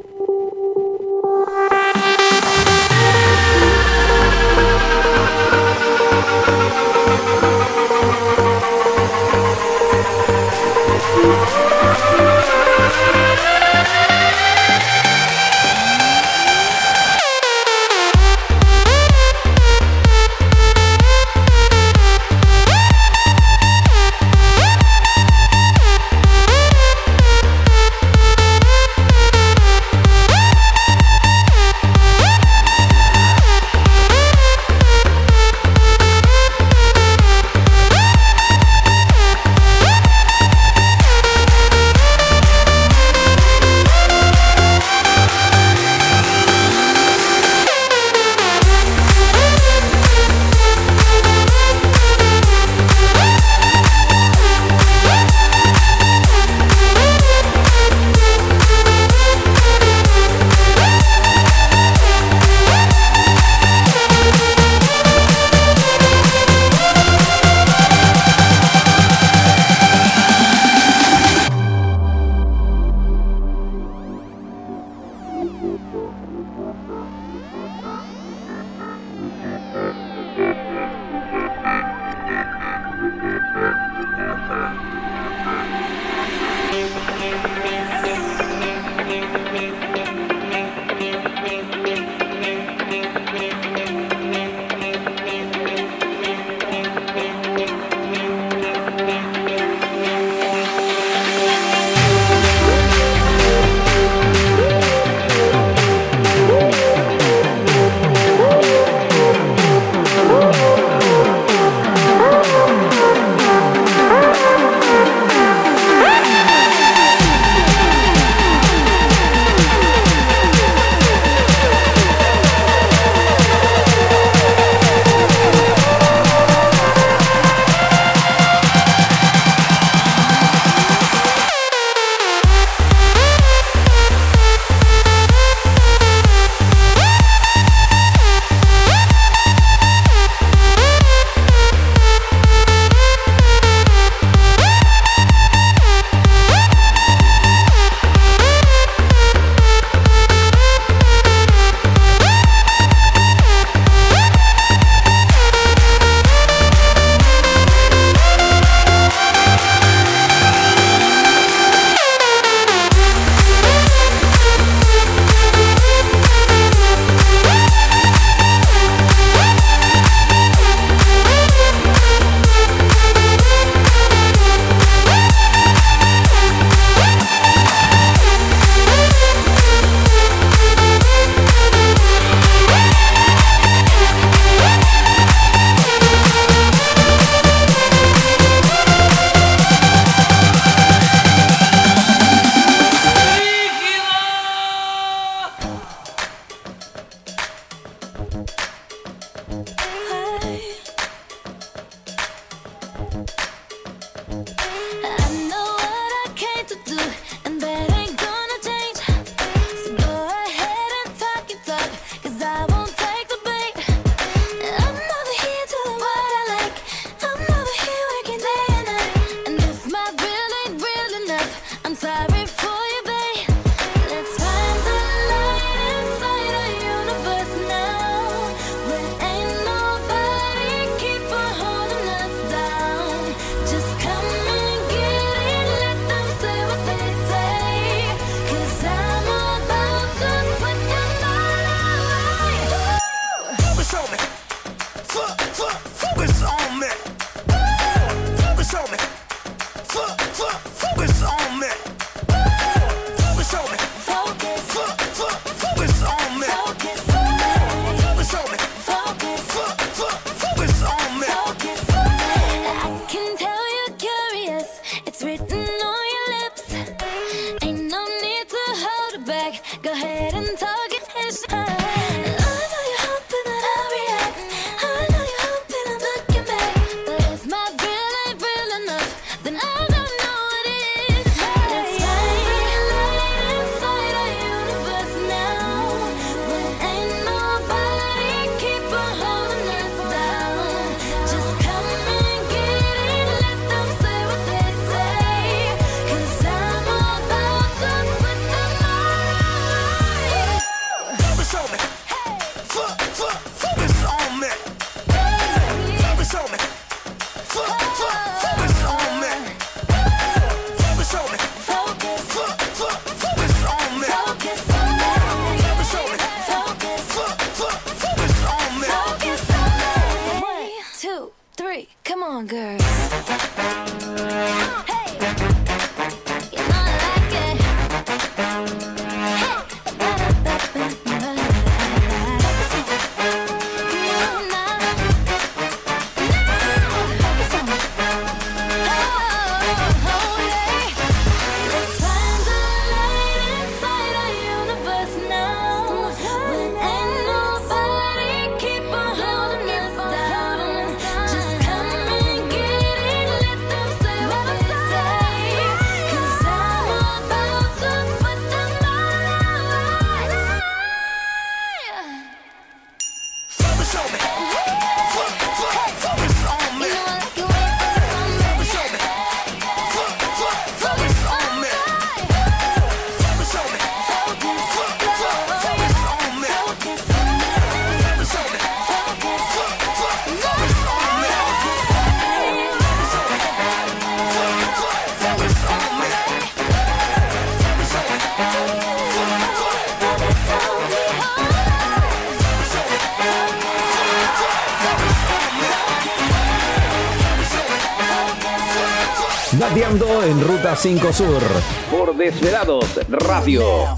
Dateando 399.62 400.24
en 400.24 400.40
Ruta 400.40 400.74
5 400.74 401.12
Sur 401.12 401.40
por 401.88 402.16
Desvelados 402.16 402.98
Radio. 403.08 403.94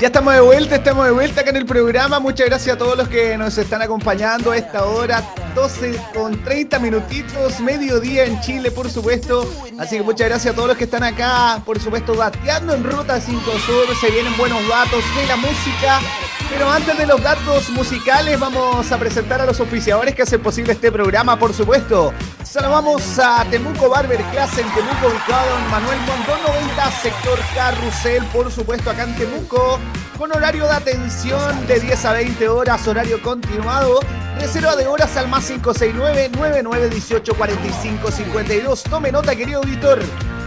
Ya 0.00 0.06
estamos 0.06 0.34
de 0.34 0.40
vuelta, 0.40 0.76
estamos 0.76 1.04
de 1.04 1.10
vuelta 1.10 1.40
acá 1.40 1.50
en 1.50 1.56
el 1.56 1.66
programa. 1.66 2.20
Muchas 2.20 2.46
gracias 2.46 2.76
a 2.76 2.78
todos 2.78 2.96
los 2.96 3.08
que 3.08 3.36
nos 3.36 3.58
están 3.58 3.82
acompañando 3.82 4.52
a 4.52 4.56
esta 4.56 4.86
hora, 4.86 5.24
12 5.56 5.98
con 6.14 6.44
30 6.44 6.78
minutitos, 6.78 7.58
mediodía 7.58 8.24
en 8.24 8.40
Chile, 8.40 8.70
por 8.70 8.88
supuesto. 8.88 9.52
Así 9.80 9.96
que 9.96 10.04
muchas 10.04 10.28
gracias 10.28 10.52
a 10.52 10.54
todos 10.54 10.68
los 10.68 10.76
que 10.76 10.84
están 10.84 11.02
acá, 11.02 11.60
por 11.66 11.80
supuesto, 11.80 12.14
bateando 12.14 12.72
en 12.72 12.84
Ruta 12.84 13.20
5 13.20 13.40
Sur. 13.66 13.96
Se 14.00 14.12
vienen 14.12 14.36
buenos 14.36 14.60
datos 14.68 15.02
de 15.16 15.26
la 15.26 15.36
música. 15.36 16.00
Pero 16.48 16.70
antes 16.70 16.96
de 16.96 17.06
los 17.06 17.22
datos 17.22 17.68
musicales, 17.70 18.38
vamos 18.38 18.90
a 18.92 18.98
presentar 18.98 19.40
a 19.40 19.46
los 19.46 19.58
oficiadores 19.60 20.14
que 20.14 20.22
hacen 20.22 20.40
posible 20.40 20.72
este 20.72 20.92
programa, 20.92 21.38
por 21.38 21.52
supuesto. 21.52 22.12
Saludamos 22.44 23.18
a 23.18 23.44
Temuco 23.50 23.88
Barber 23.88 24.22
Class 24.30 24.56
en 24.58 24.68
Temuco, 24.72 25.08
ubicado 25.08 25.58
en 25.58 25.70
Manuel 25.70 25.98
Mondón 26.00 26.38
90, 26.46 26.90
sector 26.92 27.38
Carrusel, 27.54 28.24
por 28.26 28.50
supuesto, 28.50 28.90
acá 28.90 29.02
en 29.02 29.16
Temuco, 29.16 29.78
con 30.16 30.32
horario 30.32 30.64
de 30.66 30.72
atención 30.72 31.66
de 31.66 31.80
10 31.80 32.04
a 32.04 32.12
20 32.12 32.48
horas, 32.48 32.86
horario 32.86 33.20
continuado. 33.22 34.00
Reserva 34.38 34.76
de 34.76 34.86
horas 34.86 35.16
al 35.16 35.28
más 35.28 35.46
569 35.46 36.30
9918 36.32 37.34
45 37.34 38.10
52. 38.12 38.82
Tome 38.84 39.10
nota, 39.10 39.34
querido 39.34 39.58
auditor. 39.58 39.98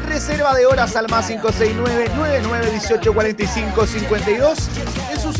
Reserva 0.07 0.55
de 0.55 0.65
horas 0.65 0.95
al 0.95 1.07
más 1.09 1.27
569 1.27 2.09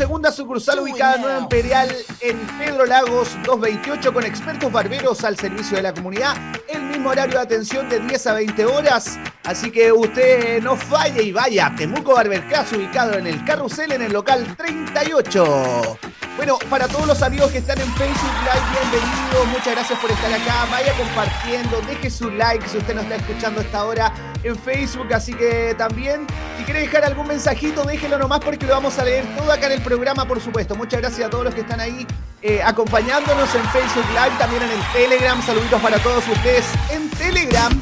En 0.00 0.06
su 0.06 0.06
segunda 0.06 0.32
sucursal 0.32 0.80
ubicada 0.80 1.14
en 1.16 1.22
Nueva 1.22 1.38
Imperial 1.40 1.96
en 2.20 2.38
Pedro 2.58 2.86
Lagos 2.86 3.36
228 3.44 4.12
con 4.12 4.24
expertos 4.24 4.72
barberos 4.72 5.24
al 5.24 5.36
servicio 5.36 5.76
de 5.76 5.82
la 5.82 5.92
comunidad. 5.92 6.36
El 6.68 6.82
mismo 6.82 7.10
horario 7.10 7.36
de 7.36 7.42
atención 7.42 7.88
de 7.88 8.00
10 8.00 8.26
a 8.26 8.32
20 8.34 8.64
horas. 8.66 9.18
Así 9.44 9.70
que 9.70 9.92
usted 9.92 10.62
no 10.62 10.76
falle 10.76 11.22
y 11.22 11.32
vaya. 11.32 11.72
Temuco 11.76 12.14
Barber 12.14 12.46
Class 12.48 12.72
ubicado 12.72 13.14
en 13.14 13.26
el 13.26 13.44
carrusel 13.44 13.92
en 13.92 14.02
el 14.02 14.12
local 14.12 14.56
38. 14.56 15.98
Bueno, 16.36 16.58
para 16.70 16.88
todos 16.88 17.06
los 17.06 17.22
amigos 17.22 17.50
que 17.50 17.58
están 17.58 17.78
en 17.80 17.92
Facebook 17.94 18.34
Live, 18.44 18.90
bienvenidos. 18.90 19.46
Muchas 19.48 19.74
gracias 19.74 19.98
por 19.98 20.10
estar 20.10 20.32
acá. 20.32 20.66
Vaya 20.70 20.92
compartiendo, 20.96 21.80
deje 21.82 22.10
su 22.10 22.30
like 22.30 22.66
si 22.68 22.78
usted 22.78 22.94
nos 22.94 23.04
está 23.04 23.16
escuchando 23.16 23.60
a 23.60 23.64
esta 23.64 23.84
hora 23.84 24.29
en 24.42 24.56
Facebook. 24.56 25.12
Así 25.12 25.32
que 25.34 25.74
también, 25.76 26.26
si 26.58 26.64
quiere 26.64 26.80
dejar 26.80 27.04
algún 27.04 27.28
mensajito, 27.28 27.84
déjelo 27.84 28.18
nomás 28.18 28.40
porque 28.40 28.66
lo 28.66 28.74
vamos 28.74 28.98
a 28.98 29.04
leer 29.04 29.24
todo 29.36 29.50
acá 29.52 29.66
en 29.66 29.72
el 29.72 29.82
programa, 29.82 30.26
por 30.26 30.40
supuesto. 30.40 30.74
Muchas 30.74 31.00
gracias 31.00 31.26
a 31.26 31.30
todos 31.30 31.44
los 31.44 31.54
que 31.54 31.60
están 31.60 31.80
ahí 31.80 32.06
eh, 32.42 32.62
acompañándonos 32.62 33.54
en 33.54 33.64
Facebook 33.70 34.06
Live, 34.10 34.36
también 34.38 34.62
en 34.62 34.70
el 34.70 34.92
Telegram. 34.92 35.42
Saluditos 35.42 35.80
para 35.80 35.98
todos 35.98 36.26
ustedes 36.28 36.66
en 36.90 37.10
Telegram. 37.10 37.72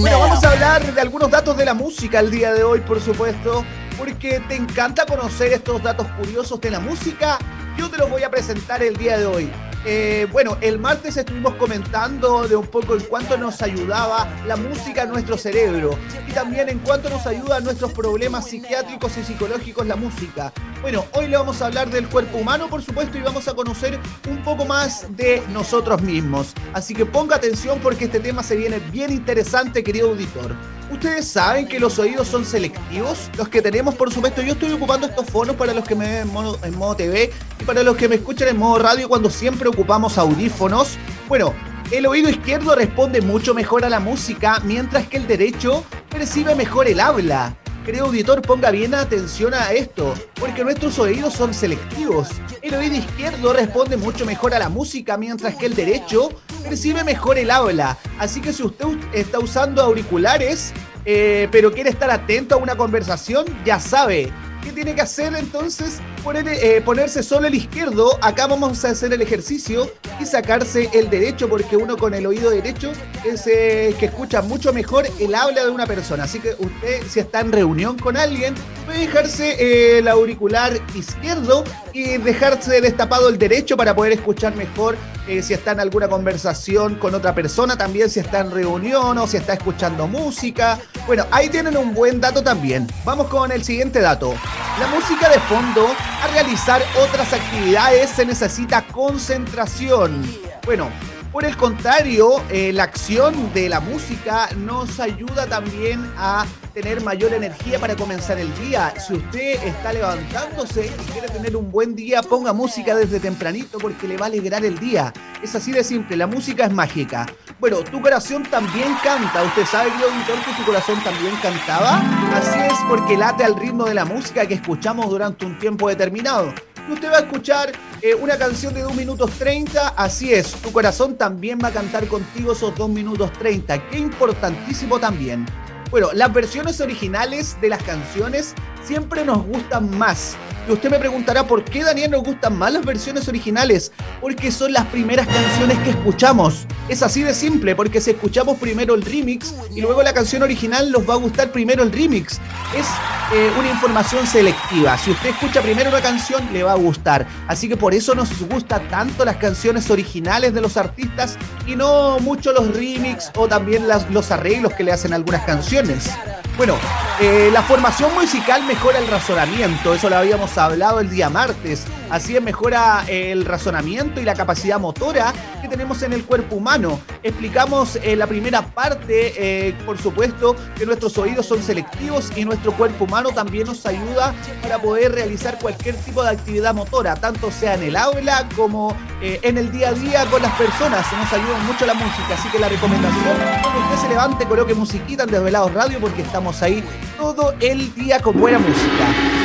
Bueno, 0.00 0.20
vamos 0.20 0.42
a 0.44 0.52
hablar 0.52 0.94
de 0.94 1.00
algunos 1.00 1.30
datos 1.30 1.56
de 1.56 1.64
la 1.64 1.74
música 1.74 2.20
el 2.20 2.30
día 2.30 2.52
de 2.52 2.64
hoy, 2.64 2.80
por 2.80 3.00
supuesto. 3.00 3.64
Porque 3.98 4.40
te 4.46 4.56
encanta 4.56 5.06
conocer 5.06 5.54
estos 5.54 5.82
datos 5.82 6.06
curiosos 6.18 6.60
de 6.60 6.70
la 6.70 6.80
música 6.80 7.38
yo 7.76 7.90
te 7.90 7.98
los 7.98 8.10
voy 8.10 8.22
a 8.22 8.30
presentar 8.30 8.82
el 8.82 8.96
día 8.96 9.18
de 9.18 9.26
hoy. 9.26 9.50
Eh, 9.88 10.26
bueno, 10.32 10.58
el 10.62 10.80
martes 10.80 11.16
estuvimos 11.16 11.54
comentando 11.54 12.48
de 12.48 12.56
un 12.56 12.66
poco 12.66 12.96
en 12.96 13.02
cuánto 13.02 13.36
nos 13.36 13.62
ayudaba 13.62 14.26
la 14.44 14.56
música 14.56 15.02
a 15.02 15.06
nuestro 15.06 15.38
cerebro 15.38 15.96
y 16.26 16.32
también 16.32 16.68
en 16.68 16.80
cuánto 16.80 17.08
nos 17.08 17.24
ayuda 17.24 17.58
a 17.58 17.60
nuestros 17.60 17.92
problemas 17.92 18.48
psiquiátricos 18.48 19.16
y 19.16 19.22
psicológicos 19.22 19.86
la 19.86 19.94
música. 19.94 20.52
Bueno, 20.82 21.04
hoy 21.12 21.28
le 21.28 21.36
vamos 21.36 21.62
a 21.62 21.66
hablar 21.66 21.88
del 21.88 22.08
cuerpo 22.08 22.38
humano, 22.38 22.68
por 22.68 22.82
supuesto, 22.82 23.16
y 23.16 23.20
vamos 23.20 23.46
a 23.46 23.54
conocer 23.54 24.00
un 24.28 24.42
poco 24.42 24.64
más 24.64 25.06
de 25.16 25.40
nosotros 25.52 26.02
mismos. 26.02 26.52
Así 26.72 26.92
que 26.92 27.06
ponga 27.06 27.36
atención 27.36 27.78
porque 27.80 28.06
este 28.06 28.18
tema 28.18 28.42
se 28.42 28.56
viene 28.56 28.80
bien 28.90 29.12
interesante, 29.12 29.84
querido 29.84 30.10
auditor. 30.10 30.56
Ustedes 30.90 31.26
saben 31.26 31.66
que 31.66 31.80
los 31.80 31.98
oídos 31.98 32.28
son 32.28 32.44
selectivos, 32.44 33.28
los 33.36 33.48
que 33.48 33.60
tenemos, 33.60 33.96
por 33.96 34.12
supuesto, 34.12 34.40
yo 34.40 34.52
estoy 34.52 34.70
ocupando 34.72 35.08
estos 35.08 35.26
fonos 35.26 35.56
para 35.56 35.74
los 35.74 35.84
que 35.84 35.96
me 35.96 36.06
ven 36.06 36.28
en 36.28 36.32
modo, 36.32 36.58
en 36.62 36.96
TV 36.96 37.32
y 37.60 37.64
para 37.64 37.82
los 37.82 37.96
que 37.96 38.08
me 38.08 38.14
escuchan 38.14 38.48
en 38.48 38.56
modo 38.56 38.78
radio 38.78 39.08
cuando 39.08 39.28
siempre 39.28 39.68
ocupamos 39.68 40.16
audífonos. 40.16 40.96
Bueno, 41.28 41.52
el 41.90 42.06
oído 42.06 42.30
izquierdo 42.30 42.76
responde 42.76 43.20
mucho 43.20 43.52
mejor 43.52 43.84
a 43.84 43.88
la 43.88 43.98
música, 43.98 44.60
mientras 44.64 45.08
que 45.08 45.16
el 45.16 45.26
derecho 45.26 45.84
percibe 46.08 46.54
mejor 46.54 46.86
el 46.86 47.00
habla. 47.00 47.56
Querido 47.86 48.06
auditor, 48.06 48.42
ponga 48.42 48.72
bien 48.72 48.96
atención 48.96 49.54
a 49.54 49.70
esto, 49.70 50.12
porque 50.40 50.64
nuestros 50.64 50.98
oídos 50.98 51.34
son 51.34 51.54
selectivos. 51.54 52.30
El 52.60 52.74
oído 52.74 52.96
izquierdo 52.96 53.52
responde 53.52 53.96
mucho 53.96 54.26
mejor 54.26 54.54
a 54.54 54.58
la 54.58 54.68
música, 54.68 55.16
mientras 55.16 55.54
que 55.54 55.66
el 55.66 55.76
derecho 55.76 56.30
percibe 56.64 57.04
mejor 57.04 57.38
el 57.38 57.48
habla. 57.48 57.96
Así 58.18 58.40
que 58.40 58.52
si 58.52 58.64
usted 58.64 58.86
está 59.12 59.38
usando 59.38 59.80
auriculares, 59.82 60.72
eh, 61.04 61.46
pero 61.52 61.72
quiere 61.72 61.90
estar 61.90 62.10
atento 62.10 62.56
a 62.56 62.58
una 62.58 62.74
conversación, 62.74 63.44
ya 63.64 63.78
sabe. 63.78 64.32
¿Qué 64.66 64.72
tiene 64.72 64.96
que 64.96 65.02
hacer 65.02 65.32
entonces? 65.36 66.00
Poner, 66.24 66.48
eh, 66.48 66.82
ponerse 66.84 67.22
solo 67.22 67.46
el 67.46 67.54
izquierdo. 67.54 68.18
Acá 68.20 68.48
vamos 68.48 68.84
a 68.84 68.88
hacer 68.88 69.12
el 69.12 69.22
ejercicio 69.22 69.88
y 70.18 70.26
sacarse 70.26 70.90
el 70.92 71.08
derecho, 71.08 71.48
porque 71.48 71.76
uno 71.76 71.96
con 71.96 72.14
el 72.14 72.26
oído 72.26 72.50
derecho 72.50 72.90
es 73.24 73.46
eh, 73.46 73.94
que 73.96 74.06
escucha 74.06 74.42
mucho 74.42 74.72
mejor 74.72 75.06
el 75.20 75.36
habla 75.36 75.64
de 75.64 75.70
una 75.70 75.86
persona. 75.86 76.24
Así 76.24 76.40
que 76.40 76.56
usted, 76.58 77.00
si 77.08 77.20
está 77.20 77.42
en 77.42 77.52
reunión 77.52 77.96
con 77.96 78.16
alguien, 78.16 78.56
puede 78.86 79.02
dejarse 79.02 79.52
eh, 79.52 79.98
el 79.98 80.08
auricular 80.08 80.72
izquierdo 80.96 81.62
y 81.92 82.16
dejarse 82.18 82.80
destapado 82.80 83.28
el 83.28 83.38
derecho 83.38 83.76
para 83.76 83.94
poder 83.94 84.14
escuchar 84.14 84.56
mejor 84.56 84.96
eh, 85.28 85.42
si 85.42 85.54
está 85.54 85.72
en 85.72 85.80
alguna 85.80 86.08
conversación 86.08 86.94
con 86.96 87.14
otra 87.14 87.34
persona, 87.34 87.76
también 87.76 88.08
si 88.08 88.20
está 88.20 88.40
en 88.40 88.50
reunión 88.52 89.18
o 89.18 89.26
si 89.26 89.36
está 89.36 89.54
escuchando 89.54 90.06
música. 90.06 90.78
Bueno, 91.06 91.26
ahí 91.32 91.48
tienen 91.48 91.76
un 91.76 91.94
buen 91.94 92.20
dato 92.20 92.42
también. 92.42 92.86
Vamos 93.04 93.26
con 93.26 93.50
el 93.50 93.64
siguiente 93.64 94.00
dato. 94.00 94.34
La 94.78 94.86
música 94.88 95.28
de 95.28 95.40
fondo, 95.40 95.86
a 96.22 96.26
realizar 96.28 96.82
otras 97.02 97.32
actividades 97.32 98.10
se 98.10 98.26
necesita 98.26 98.82
concentración. 98.82 100.22
Bueno, 100.64 100.90
Por 101.32 101.44
el 101.44 101.56
contrario, 101.56 102.42
eh, 102.50 102.72
la 102.72 102.84
acción 102.84 103.52
de 103.52 103.68
la 103.68 103.80
música 103.80 104.48
nos 104.56 105.00
ayuda 105.00 105.46
también 105.46 106.00
a 106.16 106.46
tener 106.72 107.02
mayor 107.02 107.34
energía 107.34 107.78
para 107.78 107.96
comenzar 107.96 108.38
el 108.38 108.54
día. 108.58 108.94
Si 108.98 109.14
usted 109.14 109.62
está 109.64 109.92
levantándose 109.92 110.86
y 110.86 111.12
quiere 111.12 111.28
tener 111.28 111.56
un 111.56 111.70
buen 111.70 111.94
día, 111.94 112.22
ponga 112.22 112.52
música 112.52 112.94
desde 112.94 113.20
tempranito 113.20 113.78
porque 113.78 114.08
le 114.08 114.16
va 114.16 114.26
a 114.26 114.28
alegrar 114.28 114.64
el 114.64 114.78
día. 114.78 115.12
Es 115.42 115.54
así 115.54 115.72
de 115.72 115.84
simple, 115.84 116.16
la 116.16 116.26
música 116.26 116.66
es 116.66 116.72
mágica. 116.72 117.26
Bueno, 117.58 117.78
tu 117.78 118.00
corazón 118.00 118.42
también 118.44 118.94
canta. 119.02 119.42
Usted 119.42 119.66
sabe, 119.66 119.90
querido 119.90 120.10
auditor, 120.10 120.38
que 120.44 120.54
su 120.54 120.64
corazón 120.64 121.02
también 121.02 121.34
cantaba. 121.42 122.00
Así 122.34 122.58
es 122.60 122.78
porque 122.88 123.16
late 123.16 123.44
al 123.44 123.56
ritmo 123.56 123.84
de 123.84 123.94
la 123.94 124.04
música 124.04 124.46
que 124.46 124.54
escuchamos 124.54 125.08
durante 125.10 125.44
un 125.44 125.58
tiempo 125.58 125.88
determinado 125.88 126.52
usted 126.88 127.10
va 127.10 127.16
a 127.16 127.20
escuchar 127.20 127.72
eh, 128.02 128.14
una 128.14 128.36
canción 128.36 128.74
de 128.74 128.82
2 128.82 128.94
minutos 128.94 129.30
30, 129.38 129.88
así 129.88 130.32
es, 130.32 130.52
tu 130.52 130.72
corazón 130.72 131.16
también 131.16 131.58
va 131.62 131.68
a 131.68 131.72
cantar 131.72 132.06
contigo 132.06 132.52
esos 132.52 132.74
2 132.76 132.88
minutos 132.90 133.32
30, 133.34 133.88
qué 133.88 133.98
importantísimo 133.98 134.98
también. 134.98 135.46
Bueno, 135.90 136.08
las 136.12 136.32
versiones 136.32 136.80
originales 136.80 137.60
de 137.60 137.68
las 137.68 137.82
canciones 137.82 138.54
siempre 138.86 139.24
nos 139.24 139.44
gustan 139.44 139.96
más. 139.98 140.36
Y 140.68 140.72
usted 140.72 140.90
me 140.90 140.98
preguntará 140.98 141.46
por 141.46 141.64
qué 141.64 141.84
Daniel 141.84 142.12
nos 142.12 142.24
gustan 142.24 142.56
más 142.56 142.72
las 142.72 142.84
versiones 142.84 143.28
originales. 143.28 143.92
Porque 144.20 144.50
son 144.50 144.72
las 144.72 144.86
primeras 144.86 145.26
canciones 145.26 145.78
que 145.80 145.90
escuchamos. 145.90 146.66
Es 146.88 147.02
así 147.02 147.22
de 147.22 147.34
simple, 147.34 147.74
porque 147.74 148.00
si 148.00 148.10
escuchamos 148.10 148.58
primero 148.58 148.94
el 148.94 149.02
remix 149.02 149.54
y 149.74 149.80
luego 149.80 150.02
la 150.02 150.12
canción 150.12 150.42
original, 150.42 150.90
nos 150.90 151.08
va 151.08 151.14
a 151.14 151.18
gustar 151.18 151.50
primero 151.50 151.82
el 151.82 151.92
remix. 151.92 152.40
Es 152.76 152.86
eh, 153.32 153.50
una 153.58 153.70
información 153.70 154.26
selectiva. 154.26 154.96
Si 154.98 155.10
usted 155.10 155.30
escucha 155.30 155.60
primero 155.62 155.90
una 155.90 156.00
canción, 156.00 156.48
le 156.52 156.62
va 156.62 156.72
a 156.72 156.76
gustar. 156.76 157.26
Así 157.48 157.68
que 157.68 157.76
por 157.76 157.94
eso 157.94 158.14
nos 158.14 158.40
gusta 158.48 158.80
tanto 158.88 159.24
las 159.24 159.36
canciones 159.36 159.90
originales 159.90 160.54
de 160.54 160.60
los 160.60 160.76
artistas 160.76 161.36
y 161.66 161.74
no 161.76 162.18
mucho 162.20 162.52
los 162.52 162.74
remix 162.74 163.30
o 163.36 163.48
también 163.48 163.86
los 164.10 164.30
arreglos 164.30 164.74
que 164.74 164.84
le 164.84 164.92
hacen 164.92 165.12
algunas 165.12 165.44
canciones. 165.44 166.10
Bueno, 166.56 166.74
eh, 167.20 167.50
la 167.52 167.62
formación 167.62 168.14
musical 168.14 168.62
mejora 168.76 168.98
el 168.98 169.08
razonamiento, 169.08 169.94
eso 169.94 170.10
lo 170.10 170.18
habíamos 170.18 170.58
hablado 170.58 171.00
el 171.00 171.08
día 171.08 171.30
martes. 171.30 171.84
Así 172.10 172.36
es, 172.36 172.42
mejora 172.42 173.04
el 173.08 173.46
razonamiento 173.46 174.20
y 174.20 174.24
la 174.24 174.34
capacidad 174.34 174.78
motora 174.78 175.32
que 175.62 175.66
tenemos 175.66 176.02
en 176.02 176.12
el 176.12 176.24
cuerpo 176.24 176.56
humano. 176.56 177.00
Explicamos 177.22 177.98
en 178.02 178.18
la 178.18 178.26
primera 178.26 178.60
parte, 178.62 179.32
eh, 179.38 179.74
por 179.86 179.96
supuesto, 179.96 180.54
que 180.76 180.84
nuestros 180.84 181.16
oídos 181.16 181.46
son 181.46 181.62
selectivos 181.62 182.30
y 182.36 182.44
nuestro 182.44 182.72
cuerpo 182.72 183.04
humano 183.04 183.30
también 183.30 183.66
nos 183.66 183.86
ayuda 183.86 184.34
para 184.62 184.78
poder 184.78 185.12
realizar 185.12 185.58
cualquier 185.58 185.96
tipo 185.96 186.22
de 186.22 186.30
actividad 186.30 186.74
motora, 186.74 187.16
tanto 187.16 187.50
sea 187.50 187.74
en 187.74 187.82
el 187.82 187.96
aula 187.96 188.46
como 188.54 188.94
eh, 189.22 189.40
en 189.42 189.56
el 189.56 189.72
día 189.72 189.88
a 189.88 189.92
día 189.94 190.26
con 190.26 190.42
las 190.42 190.52
personas. 190.52 191.06
Nos 191.12 191.32
ayuda 191.32 191.58
mucho 191.66 191.86
la 191.86 191.94
música, 191.94 192.34
así 192.38 192.48
que 192.50 192.58
la 192.58 192.68
recomendación 192.68 193.36
es 193.40 193.66
que 193.66 193.78
usted 193.78 194.02
se 194.02 194.08
levante, 194.10 194.44
coloque 194.44 194.74
musiquita 194.74 195.22
en 195.22 195.30
Desvelados 195.30 195.72
Radio 195.72 195.98
porque 195.98 196.20
estamos 196.20 196.62
ahí 196.62 196.84
todo 197.16 197.54
el 197.58 197.92
día 197.94 198.20
con 198.20 198.38
buena. 198.38 198.65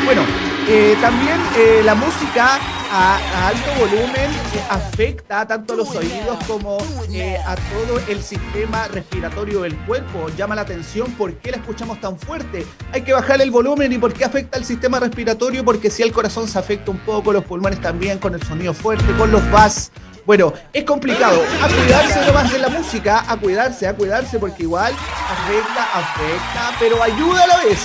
Bueno, 0.06 0.24
eh, 0.68 0.98
también 1.00 1.40
eh, 1.56 1.82
la 1.84 1.96
música 1.96 2.60
a, 2.92 3.48
alto 3.48 3.72
volumen 3.80 4.32
eh, 4.56 4.64
afecta 4.70 5.46
tanto 5.48 5.74
a 5.74 5.76
los 5.78 5.96
oídos 5.96 6.38
como 6.48 6.78
a 6.78 7.56
todo 7.56 8.00
el 8.08 8.22
sistema 8.24 8.88
respiratorio 8.88 9.62
del 9.62 9.76
cuerpo. 9.86 10.30
Llama 10.36 10.56
la 10.56 10.62
atención 10.62 11.12
por 11.14 11.34
qué 11.36 11.52
la 11.52 11.58
escuchamos 11.58 12.02
tan 12.02 12.18
fuerte. 12.18 12.66
Hay 12.92 13.04
que 13.04 13.14
bajar 13.14 13.42
el 13.42 13.52
volumen 13.52 13.94
y 13.94 13.98
por 13.98 14.14
qué 14.14 14.26
afecta 14.26 14.58
al 14.58 14.66
sistema 14.66 15.00
respiratorio, 15.00 15.64
porque 15.64 15.90
si 15.92 16.04
el 16.04 16.12
corazón 16.12 16.48
se 16.48 16.58
afecta 16.58 16.90
un 16.90 17.00
poco, 17.00 17.32
los 17.32 17.44
pulmones 17.44 17.80
también 17.80 18.18
con 18.18 18.34
el 18.34 18.42
sonido 18.42 18.74
fuerte, 18.74 19.06
con 19.18 19.32
los 19.32 19.52
vas 19.52 19.92
bueno, 20.26 20.54
es 20.72 20.84
complicado. 20.84 21.42
A 21.64 21.68
cuidarse 21.68 22.26
nomás 22.26 22.52
de 22.52 22.60
la 22.60 22.70
música, 22.70 23.26
a 23.28 23.38
cuidarse, 23.38 23.88
a 23.88 23.96
cuidarse, 23.96 24.38
porque 24.38 24.64
igual 24.64 24.94
afecta, 24.94 25.84
afecta, 25.98 26.76
pero 26.80 27.02
ayuda 27.02 27.44
a 27.44 27.48
la 27.48 27.58
vez. 27.58 27.80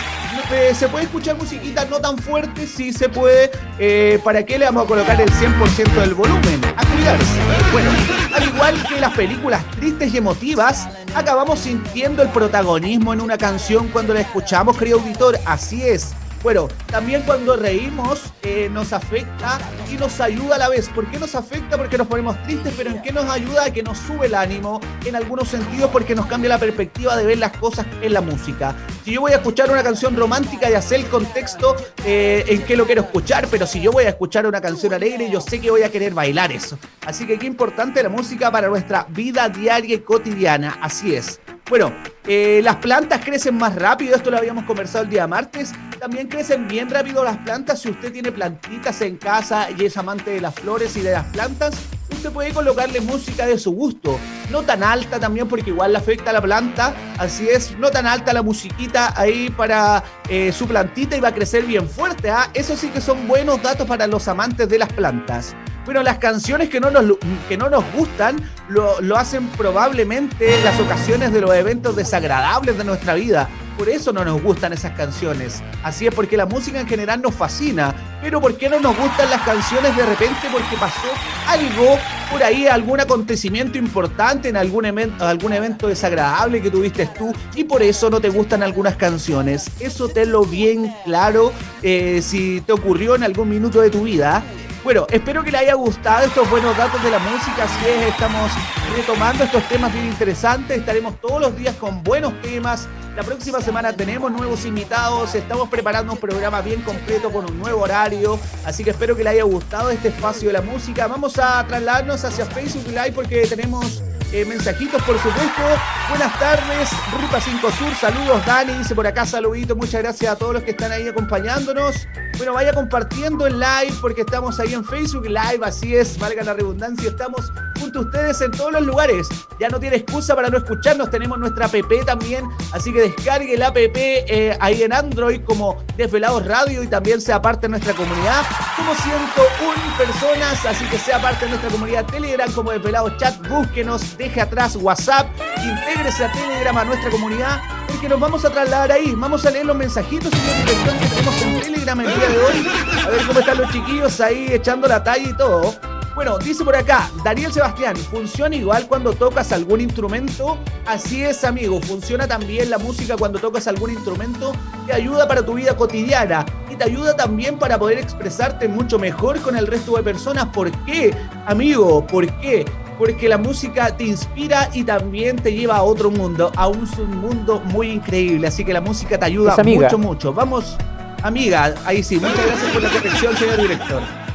Se 0.49 0.87
puede 0.89 1.07
escuchar 1.07 1.37
musiquita 1.37 1.85
no 1.87 2.01
tan 2.01 2.17
fuerte, 2.19 2.69
sí 2.69 2.93
se 2.93 3.09
puede. 3.09 3.51
Eh, 3.81 4.21
¿Para 4.23 4.45
qué 4.45 4.59
le 4.59 4.67
vamos 4.67 4.85
a 4.85 4.87
colocar 4.87 5.21
el 5.21 5.29
100% 5.29 5.93
del 5.95 6.15
volumen? 6.15 6.61
A 6.77 6.87
cuidarse. 6.87 7.41
Bueno, 7.73 7.91
al 8.33 8.45
igual 8.45 8.87
que 8.89 9.01
las 9.01 9.13
películas 9.15 9.65
tristes 9.73 10.15
y 10.15 10.19
emotivas, 10.19 10.89
acabamos 11.17 11.59
sintiendo 11.59 12.23
el 12.23 12.29
protagonismo 12.29 13.13
en 13.13 13.23
una 13.23 13.37
canción 13.37 13.89
cuando 13.89 14.15
la 14.15 14.21
escuchamos, 14.21 14.77
querido 14.77 15.01
auditor. 15.01 15.37
Así 15.45 15.83
es. 15.83 16.15
Bueno, 16.43 16.69
también 16.87 17.23
cuando 17.23 17.57
reímos 17.57 18.33
eh, 18.43 18.69
nos 18.71 18.93
afecta 18.93 19.59
y 19.93 19.97
nos 19.97 20.21
ayuda 20.21 20.57
a 20.57 20.59
la 20.59 20.69
vez. 20.69 20.89
¿Por 20.89 21.11
qué 21.11 21.19
nos 21.19 21.35
afecta? 21.35 21.77
Porque 21.77 21.99
nos 21.99 22.07
ponemos 22.07 22.41
tristes, 22.45 22.73
pero 22.77 22.91
¿en 22.91 23.03
qué 23.03 23.13
nos 23.13 23.29
ayuda? 23.29 23.73
Que 23.73 23.83
nos 23.83 23.99
sube 23.99 24.27
el 24.27 24.35
ánimo 24.35 24.81
en 25.05 25.17
algunos 25.17 25.49
sentidos 25.49 25.91
porque 25.91 26.15
nos 26.15 26.27
cambia 26.27 26.51
la 26.51 26.59
perspectiva 26.59 27.17
de 27.17 27.25
ver 27.25 27.39
las 27.39 27.57
cosas 27.57 27.87
en 28.01 28.13
la 28.13 28.21
música. 28.21 28.77
Si 29.05 29.13
yo 29.13 29.21
voy 29.21 29.33
a 29.33 29.37
escuchar 29.37 29.71
una 29.71 29.83
canción 29.83 30.17
romántica, 30.17 30.71
ya 30.71 30.83
sé 30.83 30.97
el 30.97 31.07
contexto 31.07 31.75
eh, 32.05 32.45
en 32.47 32.63
qué 32.63 32.77
lo 32.77 32.87
quiero 32.87 33.03
escuchar, 33.03 33.49
pero 33.51 33.67
si 33.67 33.81
yo 33.81 33.91
voy 33.91 34.05
a 34.05 34.11
escuchar 34.11 34.47
una 34.47 34.61
canción 34.61 34.93
alegre, 34.95 35.31
yo 35.31 35.41
sé 35.41 35.61
que 35.61 35.71
voy 35.71 35.83
a 35.83 35.91
querer 35.91 36.15
bailar 36.15 36.53
eso. 36.53 36.79
Así 37.07 37.27
que 37.27 37.39
qué 37.39 37.47
importante 37.47 38.03
la 38.03 38.09
música 38.09 38.51
para 38.51 38.69
nuestra 38.69 39.07
vida 39.11 39.49
diaria 39.49 39.97
y 39.97 40.01
cotidiana. 40.01 40.79
Así 40.81 41.15
es. 41.15 41.41
Bueno, 41.69 41.93
eh, 42.29 42.61
las 42.63 42.77
plantas 42.77 43.25
crecen 43.25 43.57
más 43.57 43.75
rápido, 43.75 44.15
esto 44.15 44.31
lo 44.31 44.39
habíamos 44.39 44.65
conversado 44.65 45.03
el 45.03 45.11
día 45.11 45.27
martes. 45.27 45.73
También 45.99 46.29
crecen 46.29 46.69
bien 46.69 46.89
rápido 46.89 47.25
las 47.25 47.39
plantas. 47.39 47.81
Si 47.81 47.91
usted 47.91 48.13
tiene 48.13 48.31
plantitas 48.31 49.01
en 49.01 49.17
casa 49.17 49.69
y 49.77 49.85
es 49.85 49.97
amante 49.97 50.31
de 50.31 50.41
las 50.41 50.55
flores 50.55 50.97
y 50.97 51.01
de 51.01 51.11
las 51.11 51.25
plantas, 51.25 51.75
usted 52.13 52.31
puede 52.31 52.53
colocarle 52.53 53.01
música 53.01 53.47
de 53.47 53.59
su 53.59 53.73
gusto. 53.73 54.17
No 54.53 54.63
tan 54.63 54.85
alta 54.85 55.19
también 55.19 55.49
porque 55.49 55.71
igual 55.71 55.91
le 55.91 55.99
afecta 55.99 56.31
a 56.31 56.35
la 56.35 56.41
planta. 56.41 56.95
Así 57.19 57.49
es, 57.49 57.77
no 57.79 57.91
tan 57.91 58.07
alta 58.07 58.33
la 58.33 58.43
musiquita 58.43 59.13
ahí 59.21 59.51
para 59.51 60.05
eh, 60.29 60.53
su 60.53 60.69
plantita 60.69 61.17
y 61.17 61.21
va 61.21 61.29
a 61.31 61.35
crecer 61.35 61.65
bien 61.65 61.89
fuerte. 61.89 62.31
¿ah? 62.31 62.49
Eso 62.55 62.77
sí 62.77 62.91
que 62.91 63.01
son 63.01 63.27
buenos 63.27 63.61
datos 63.61 63.89
para 63.89 64.07
los 64.07 64.29
amantes 64.29 64.69
de 64.69 64.79
las 64.79 64.93
plantas. 64.93 65.57
Bueno, 65.87 66.03
las 66.03 66.19
canciones 66.19 66.69
que 66.69 66.81
no 66.81 66.91
nos, 66.91 67.17
que 67.49 67.57
no 67.57 67.71
nos 67.71 67.85
gustan 67.93 68.37
lo, 68.69 69.01
lo 69.01 69.17
hacen 69.17 69.47
probablemente 69.51 70.61
las 70.65 70.79
ocasiones 70.81 71.33
de 71.33 71.41
los 71.41 71.55
eventos 71.55 71.95
desagradables 71.95 72.77
de 72.77 72.83
nuestra 72.83 73.15
vida. 73.15 73.49
Por 73.79 73.89
eso 73.89 74.13
no 74.13 74.25
nos 74.25 74.43
gustan 74.43 74.73
esas 74.73 74.93
canciones. 74.93 75.63
Así 75.85 76.07
es 76.07 76.15
porque 76.15 76.37
la 76.37 76.47
música 76.47 76.81
en 76.81 76.89
general 76.89 77.23
nos 77.23 77.35
fascina. 77.35 77.95
Pero 78.21 78.41
¿por 78.41 78.57
qué 78.57 78.69
no 78.69 78.81
nos 78.81 78.97
gustan 78.97 79.31
las 79.31 79.43
canciones 79.43 79.95
de 79.97 80.05
repente? 80.05 80.49
Porque 80.51 80.77
pasó 80.81 81.09
algo 81.47 81.99
por 82.33 82.43
ahí, 82.43 82.67
algún 82.67 82.99
acontecimiento 82.99 83.79
importante 83.79 84.49
en 84.49 84.57
algún, 84.57 84.87
evento, 84.87 85.25
algún 85.25 85.53
evento 85.53 85.87
desagradable 85.87 86.61
que 86.61 86.71
tuviste 86.71 87.07
tú 87.17 87.33
y 87.55 87.63
por 87.63 87.83
eso 87.83 88.11
no 88.11 88.21
te 88.21 88.31
gustan 88.31 88.65
algunas 88.65 88.97
canciones. 88.97 89.71
Eso 89.79 90.09
tenlo 90.09 90.45
bien 90.45 90.93
claro 91.05 91.53
eh, 91.83 92.21
si 92.23 92.63
te 92.63 92.73
ocurrió 92.73 93.15
en 93.15 93.23
algún 93.23 93.51
minuto 93.51 93.81
de 93.81 93.91
tu 93.91 94.03
vida. 94.03 94.43
Bueno, 94.87 95.05
espero 95.11 95.43
que 95.43 95.51
le 95.51 95.59
haya 95.59 95.75
gustado 95.75 96.25
estos 96.27 96.49
buenos 96.49 96.77
datos 96.77 97.03
de 97.03 97.11
la 97.11 97.19
música. 97.19 97.65
Así 97.65 97.89
es, 97.89 98.07
estamos 98.07 98.53
retomando 98.97 99.43
estos 99.43 99.69
temas 99.69 99.93
bien 99.93 100.07
interesantes. 100.07 100.79
Estaremos 100.79 101.21
todos 101.21 101.41
los 101.41 101.57
días 101.57 101.75
con 101.75 102.05
buenos 102.05 102.41
temas. 102.41 102.87
La 103.17 103.25
próxima 103.25 103.61
semana 103.61 103.93
tenemos 103.93 104.31
nuevos 104.31 104.65
invitados. 104.65 105.35
Estamos 105.35 105.69
preparando 105.69 106.13
un 106.13 106.21
programa 106.21 106.61
bien 106.61 106.83
completo 106.83 107.33
con 107.33 107.51
un 107.51 107.59
nuevo 107.59 107.81
horario. 107.83 108.39
Así 108.65 108.85
que 108.85 108.91
espero 108.91 109.17
que 109.17 109.25
le 109.25 109.31
haya 109.31 109.43
gustado 109.43 109.91
este 109.91 110.07
espacio 110.07 110.51
de 110.51 110.53
la 110.53 110.63
música. 110.63 111.09
Vamos 111.09 111.37
a 111.41 111.67
trasladarnos 111.67 112.25
hacia 112.25 112.45
Facebook 112.45 112.87
Live 112.87 113.11
porque 113.11 113.45
tenemos 113.49 114.05
eh, 114.33 114.45
mensajitos, 114.45 115.03
por 115.03 115.17
supuesto. 115.19 115.63
Buenas 116.09 116.39
tardes, 116.39 116.91
Ruta 117.13 117.41
5 117.41 117.71
Sur. 117.73 117.95
Saludos, 117.95 118.45
Dani. 118.45 118.75
Dice 118.75 118.95
por 118.95 119.07
acá, 119.07 119.25
saludito. 119.25 119.77
Muchas 119.77 120.03
gracias 120.03 120.33
a 120.33 120.37
todos 120.37 120.55
los 120.55 120.63
que 120.63 120.73
están 120.73 120.93
ahí 120.93 121.07
acompañándonos. 121.07 122.07
Bueno, 122.37 122.53
vaya 122.53 122.73
compartiendo 122.73 123.47
el 123.47 123.59
live 123.59 123.95
porque 124.01 124.23
estamos 124.23 124.59
ahí 124.61 124.75
en 124.75 124.85
Facebook 124.85 125.27
Live. 125.27 125.61
Así 125.63 125.95
es, 125.95 126.19
valga 126.19 126.43
la 126.43 126.55
redundancia. 126.55 127.09
Estamos 127.09 127.53
junto 127.79 128.01
a 128.01 128.03
ustedes 128.03 128.41
en 128.41 128.51
todos 128.51 128.73
los 128.73 128.83
lugares. 128.83 129.29
Ya 129.59 129.69
no 129.69 129.79
tiene 129.79 129.97
excusa 129.97 130.35
para 130.35 130.49
no 130.49 130.59
escucharnos. 130.59 131.11
Tenemos 131.11 131.39
nuestra 131.39 131.67
app 131.67 131.75
también. 132.05 132.49
Así 132.73 132.93
que 132.93 133.03
descargue 133.03 133.57
la 133.57 133.69
app 133.69 133.77
eh, 133.77 134.57
ahí 134.61 134.83
en 134.83 134.93
Android 134.93 135.41
como 135.45 135.77
Desvelados 135.97 136.47
Radio 136.47 136.83
y 136.83 136.87
también 136.87 137.21
sea 137.21 137.41
parte 137.41 137.63
de 137.63 137.71
nuestra 137.71 137.95
comunidad. 137.95 138.43
Como 138.77 138.95
101 138.95 139.99
personas, 139.99 140.65
así 140.67 140.85
que 140.87 140.99
sea 140.99 141.21
parte 141.21 141.45
de 141.45 141.53
nuestra 141.53 141.71
comunidad 141.71 142.05
Telegram 142.07 142.51
como 142.53 142.73
Desvelados 142.73 143.17
Chat. 143.17 143.37
Búsquenos 143.49 144.17
deje 144.17 144.41
atrás 144.41 144.77
WhatsApp, 144.77 145.27
intégrese 145.63 146.25
a 146.25 146.33
Telegram 146.33 146.77
a 146.79 146.85
nuestra 146.85 147.11
comunidad, 147.11 147.61
porque 147.89 148.09
nos 148.09 148.21
vamos 148.21 148.45
a 148.45 148.51
trasladar 148.51 148.93
ahí. 148.93 149.15
Vamos 149.17 149.45
a 149.47 149.51
leer 149.51 149.67
los 149.67 149.77
mensajitos 149.77 150.33
y 150.33 150.37
la 150.37 150.55
dirección 150.59 150.99
que 150.99 151.07
tenemos 151.07 151.43
en 151.43 151.61
Telegram 151.61 152.01
el 152.01 152.07
día 152.07 152.29
de 152.29 152.39
hoy. 152.39 152.69
A 153.05 153.09
ver 153.09 153.27
cómo 153.27 153.41
están 153.41 153.59
los 153.59 153.71
chiquillos 153.71 154.21
ahí 154.21 154.49
echando 154.53 154.89
la 154.89 155.03
talla 155.03 155.29
y 155.29 155.33
todo. 155.35 155.96
Bueno, 156.17 156.39
dice 156.39 156.65
por 156.65 156.75
acá, 156.75 157.11
Daniel 157.23 157.53
Sebastián, 157.53 157.95
¿funciona 157.95 158.57
igual 158.57 158.89
cuando 158.89 159.13
tocas 159.13 159.53
algún 159.53 159.83
instrumento? 159.83 160.57
Así 160.87 161.23
es, 161.23 161.45
amigo, 161.45 161.79
funciona 161.83 162.27
también 162.27 162.71
la 162.71 162.79
música 162.79 163.19
cuando 163.19 163.39
tocas 163.39 163.69
algún 163.69 163.91
instrumento, 163.91 164.53
te 164.87 164.95
ayuda 164.95 165.29
para 165.29 165.45
tu 165.45 165.53
vida 165.53 165.77
cotidiana 165.77 166.47
y 166.71 166.77
te 166.77 166.85
ayuda 166.85 167.15
también 167.15 167.59
para 167.59 167.79
poder 167.79 167.99
expresarte 167.99 168.67
mucho 168.67 168.99
mejor 168.99 169.43
con 169.43 169.59
el 169.59 169.67
resto 169.67 169.95
de 169.95 170.03
personas. 170.05 170.47
¿Por 170.47 170.73
qué, 170.87 171.15
amigo? 171.45 172.07
¿Por 172.07 172.27
qué? 172.41 172.65
porque 172.97 173.29
la 173.29 173.37
música 173.37 173.95
te 173.95 174.05
inspira 174.05 174.71
y 174.73 174.83
también 174.83 175.37
te 175.37 175.53
lleva 175.53 175.77
a 175.77 175.83
otro 175.83 176.11
mundo, 176.11 176.51
a 176.57 176.67
un 176.67 176.87
submundo 176.87 177.61
muy 177.61 177.91
increíble. 177.91 178.47
Así 178.47 178.65
que 178.65 178.73
la 178.73 178.81
música 178.81 179.19
te 179.19 179.27
ayuda 179.27 179.55
mucho, 179.63 179.99
mucho. 179.99 180.33
Vamos, 180.33 180.79
amiga, 181.23 181.75
ahí 181.85 182.03
sí, 182.03 182.17
muchas 182.19 182.47
gracias 182.47 182.73
por 182.73 182.83
la 182.83 182.89
corrección, 182.89 183.37
señor 183.37 183.61
director. 183.61 184.26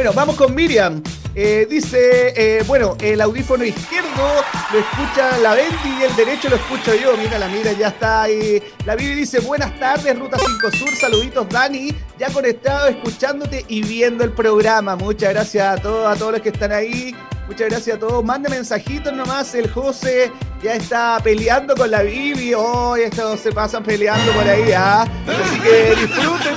Bueno, 0.00 0.14
vamos 0.14 0.36
con 0.36 0.54
Miriam. 0.54 1.02
Eh, 1.34 1.66
dice, 1.68 2.32
eh, 2.34 2.64
bueno, 2.66 2.96
el 3.02 3.20
audífono 3.20 3.66
izquierdo 3.66 4.42
lo 4.72 4.78
escucha 4.78 5.36
la 5.36 5.52
Bendy 5.52 6.00
y 6.00 6.04
el 6.04 6.16
derecho 6.16 6.48
lo 6.48 6.56
escucho 6.56 6.94
yo. 6.94 7.18
Mira, 7.18 7.38
la 7.38 7.48
mira 7.48 7.72
ya 7.72 7.88
está 7.88 8.22
ahí. 8.22 8.62
La 8.86 8.96
Vivi 8.96 9.12
dice, 9.12 9.40
buenas 9.40 9.78
tardes, 9.78 10.18
Ruta 10.18 10.38
5 10.38 10.70
Sur, 10.70 10.96
saluditos 10.96 11.46
Dani, 11.50 11.94
ya 12.18 12.30
conectado, 12.30 12.88
escuchándote 12.88 13.66
y 13.68 13.82
viendo 13.82 14.24
el 14.24 14.32
programa. 14.32 14.96
Muchas 14.96 15.34
gracias 15.34 15.66
a 15.66 15.82
todos, 15.82 16.10
a 16.10 16.18
todos 16.18 16.32
los 16.32 16.40
que 16.40 16.48
están 16.48 16.72
ahí. 16.72 17.14
Muchas 17.50 17.68
gracias 17.68 17.96
a 17.96 17.98
todos. 17.98 18.24
Mande 18.24 18.48
mensajitos 18.48 19.12
nomás. 19.12 19.54
El 19.56 19.68
José 19.70 20.30
ya 20.62 20.76
está 20.76 21.18
peleando 21.22 21.74
con 21.74 21.90
la 21.90 22.02
Bibi. 22.02 22.54
Hoy 22.54 23.02
estos 23.02 23.40
se 23.40 23.50
pasan 23.50 23.82
peleando 23.82 24.32
por 24.32 24.48
ahí. 24.48 24.72
¿ah? 24.72 25.02
Así 25.26 25.60
que 25.60 25.94
disfruten, 25.96 26.56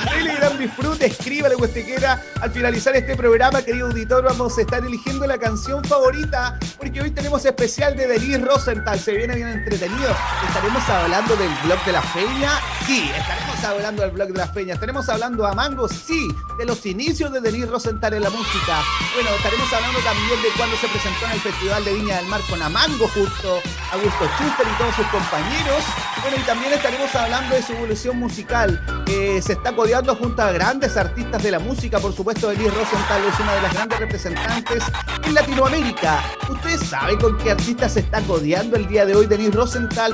Al 2.41 2.52
finalizar 2.52 2.95
este 2.95 3.15
programa, 3.15 3.62
querido 3.62 3.88
auditor, 3.88 4.23
vamos 4.23 4.58
a 4.58 4.62
estar 4.62 4.84
eligiendo 4.84 5.26
la 5.26 5.38
canción 5.38 5.84
favorita. 5.84 6.60
Porque 6.78 7.02
hoy 7.02 7.12
tenemos 7.12 7.45
especial 7.45 7.95
de 7.95 8.08
Denise 8.08 8.39
Rosenthal. 8.39 8.99
Se 8.99 9.13
viene 9.13 9.36
bien 9.36 9.47
entretenido. 9.47 10.15
¿Estaremos 10.47 10.88
hablando 10.89 11.36
del 11.36 11.52
blog 11.63 11.84
de 11.86 11.91
la 11.91 12.02
feña? 12.02 12.52
Sí, 12.86 13.10
estaremos 13.15 13.63
hablando 13.63 14.02
del 14.02 14.12
blog 14.12 14.28
de 14.30 14.38
la 14.38 14.47
feña. 14.47 14.73
¿Estaremos 14.73 15.08
hablando 15.10 15.45
a 15.45 15.54
Mango? 15.54 15.88
Sí, 15.88 16.28
de 16.58 16.65
los 16.65 16.86
inicios 16.86 17.32
de 17.32 17.41
Denise 17.41 17.67
Rosenthal 17.67 18.13
en 18.13 18.23
la 18.23 18.30
música. 18.30 18.84
Bueno, 19.13 19.30
estaremos 19.38 19.71
hablando 19.71 19.99
también 19.99 20.41
de 20.41 20.49
cuando 20.58 20.76
se 20.78 20.88
presentó 20.88 21.26
en 21.26 21.32
el 21.32 21.39
Festival 21.39 21.86
de 21.86 21.93
Viña 21.93 22.17
del 22.17 22.28
Mar 22.28 22.41
con 22.49 22.62
Amango 22.62 23.08
justo, 23.08 23.62
Augusto 23.91 24.26
Schuster 24.38 24.67
y 24.67 24.78
todos 24.78 24.95
sus 24.95 25.08
compañeros. 25.08 25.84
Bueno, 26.21 26.38
y 26.38 26.45
también 26.45 26.73
estaremos 26.73 27.13
hablando 27.15 27.56
de 27.56 27.62
su 27.62 27.73
evolución 27.73 28.17
musical. 28.17 29.04
Eh, 29.08 29.41
se 29.41 29.54
está 29.54 29.76
codeando 29.76 30.15
junto 30.15 30.41
a 30.41 30.52
grandes 30.52 30.95
artistas 30.97 31.43
de 31.43 31.52
la 31.52 31.60
música, 31.60 31.99
por 32.03 32.13
supuesto, 32.13 32.49
Denise 32.49 32.69
Rosenthal 32.69 33.21
es 33.31 33.39
una 33.39 33.53
de 33.53 33.61
las 33.61 33.73
grandes 33.73 33.97
representantes 33.97 34.83
en 35.25 35.33
Latinoamérica. 35.33 36.21
¿Ustedes 36.49 36.81
saben 36.81 37.17
con 37.17 37.37
qué 37.37 37.51
artista 37.51 37.87
se 37.87 38.01
está 38.01 38.19
codeando 38.23 38.75
el 38.75 38.89
día 38.89 39.05
de 39.05 39.15
hoy 39.15 39.25
Denise 39.25 39.51
Rosenthal? 39.51 40.13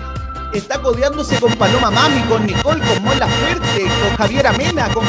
Está 0.54 0.80
codeándose 0.80 1.40
con 1.40 1.52
Paloma 1.56 1.90
Mami, 1.90 2.22
con 2.30 2.46
Nicole, 2.46 2.80
con 2.86 3.04
Mon 3.04 3.18
Laferte, 3.18 3.88
con 4.04 4.18
Javier 4.18 4.46
Amena, 4.46 4.88
con, 4.90 5.04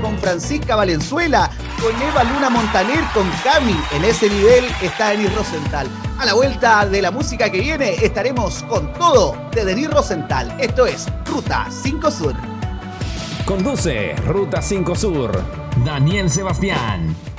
con 0.00 0.18
Francisca 0.18 0.74
Valenzuela, 0.74 1.50
con 1.82 1.92
Eva 2.00 2.24
Luna 2.24 2.48
Montaner, 2.48 3.04
con 3.12 3.30
Cami. 3.44 3.78
En 3.92 4.04
ese 4.06 4.30
nivel 4.30 4.64
está 4.80 5.10
Denis 5.10 5.34
Rosenthal. 5.34 5.86
A 6.18 6.24
la 6.24 6.32
vuelta 6.32 6.86
de 6.86 7.02
la 7.02 7.10
música 7.10 7.50
que 7.50 7.60
viene 7.60 7.94
estaremos 8.02 8.62
con 8.62 8.90
todo 8.94 9.36
de 9.52 9.66
Denis 9.66 9.90
Rosenthal. 9.90 10.56
Esto 10.58 10.86
es 10.86 11.08
Ruta 11.26 11.66
5 11.68 12.10
Sur. 12.10 12.34
Conduce 13.44 14.16
Ruta 14.24 14.62
5 14.62 14.94
Sur. 14.94 15.65
Daniel 15.86 16.28
Sebastián. 16.28 17.35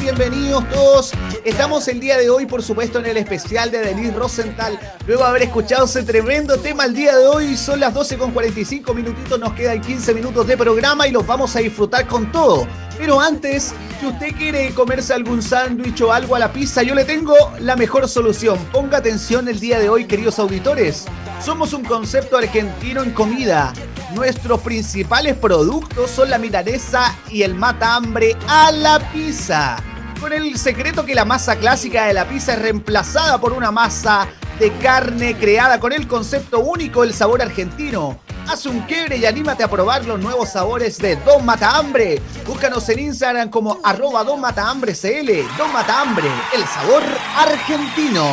Bienvenidos 0.00 0.66
todos. 0.70 1.12
Estamos 1.44 1.86
el 1.86 2.00
día 2.00 2.16
de 2.16 2.30
hoy, 2.30 2.46
por 2.46 2.62
supuesto, 2.62 3.00
en 3.00 3.06
el 3.06 3.18
especial 3.18 3.70
de 3.70 3.80
Denise 3.80 4.14
Rosenthal. 4.14 4.80
Luego 5.06 5.24
de 5.24 5.28
haber 5.28 5.42
escuchado 5.42 5.84
ese 5.84 6.02
tremendo 6.02 6.56
tema 6.56 6.86
el 6.86 6.94
día 6.94 7.14
de 7.14 7.26
hoy, 7.26 7.54
son 7.54 7.80
las 7.80 7.92
12 7.92 8.16
con 8.16 8.30
45 8.30 8.94
minutitos. 8.94 9.38
Nos 9.38 9.52
quedan 9.52 9.82
15 9.82 10.14
minutos 10.14 10.46
de 10.46 10.56
programa 10.56 11.06
y 11.06 11.10
los 11.10 11.26
vamos 11.26 11.54
a 11.54 11.58
disfrutar 11.58 12.06
con 12.06 12.32
todo. 12.32 12.66
Pero 12.96 13.20
antes, 13.20 13.74
si 14.00 14.06
usted 14.06 14.34
quiere 14.36 14.72
comerse 14.72 15.12
algún 15.12 15.42
sándwich 15.42 16.00
o 16.00 16.12
algo 16.12 16.34
a 16.34 16.38
la 16.38 16.50
pizza, 16.50 16.82
yo 16.82 16.94
le 16.94 17.04
tengo 17.04 17.34
la 17.58 17.76
mejor 17.76 18.08
solución. 18.08 18.58
Ponga 18.72 18.98
atención 18.98 19.48
el 19.48 19.60
día 19.60 19.78
de 19.78 19.90
hoy, 19.90 20.06
queridos 20.06 20.38
auditores. 20.38 21.04
Somos 21.44 21.74
un 21.74 21.84
concepto 21.84 22.38
argentino 22.38 23.02
en 23.02 23.10
comida. 23.12 23.74
Nuestros 24.14 24.60
principales 24.60 25.36
productos 25.36 26.10
son 26.10 26.30
la 26.30 26.38
milanesa 26.38 27.16
y 27.28 27.42
el 27.42 27.54
mata 27.54 27.94
hambre 27.94 28.36
a 28.48 28.72
la 28.72 28.98
pizza. 29.12 29.76
Con 30.20 30.32
el 30.32 30.58
secreto 30.58 31.06
que 31.06 31.14
la 31.14 31.24
masa 31.24 31.56
clásica 31.56 32.06
de 32.06 32.14
la 32.14 32.28
pizza 32.28 32.54
es 32.54 32.58
reemplazada 32.58 33.40
por 33.40 33.52
una 33.52 33.70
masa 33.70 34.26
de 34.58 34.72
carne 34.78 35.36
creada 35.36 35.78
con 35.78 35.92
el 35.92 36.08
concepto 36.08 36.58
único 36.58 37.02
del 37.02 37.14
sabor 37.14 37.40
argentino. 37.40 38.18
Haz 38.48 38.66
un 38.66 38.80
quiebre 38.80 39.16
y 39.16 39.26
anímate 39.26 39.62
a 39.62 39.68
probar 39.68 40.04
los 40.04 40.18
nuevos 40.18 40.50
sabores 40.50 40.98
de 40.98 41.14
Don 41.16 41.46
Mata 41.46 41.76
Hambre. 41.76 42.20
Búscanos 42.44 42.88
en 42.88 42.98
Instagram 42.98 43.48
como 43.48 43.78
arroba 43.84 44.24
Don 44.24 44.40
Mata 44.40 44.68
Hambre 44.68 44.92
CL. 44.92 45.46
Don 45.56 45.72
Mata 45.72 46.00
Hambre, 46.00 46.28
el 46.52 46.64
sabor 46.64 47.02
argentino. 47.36 48.26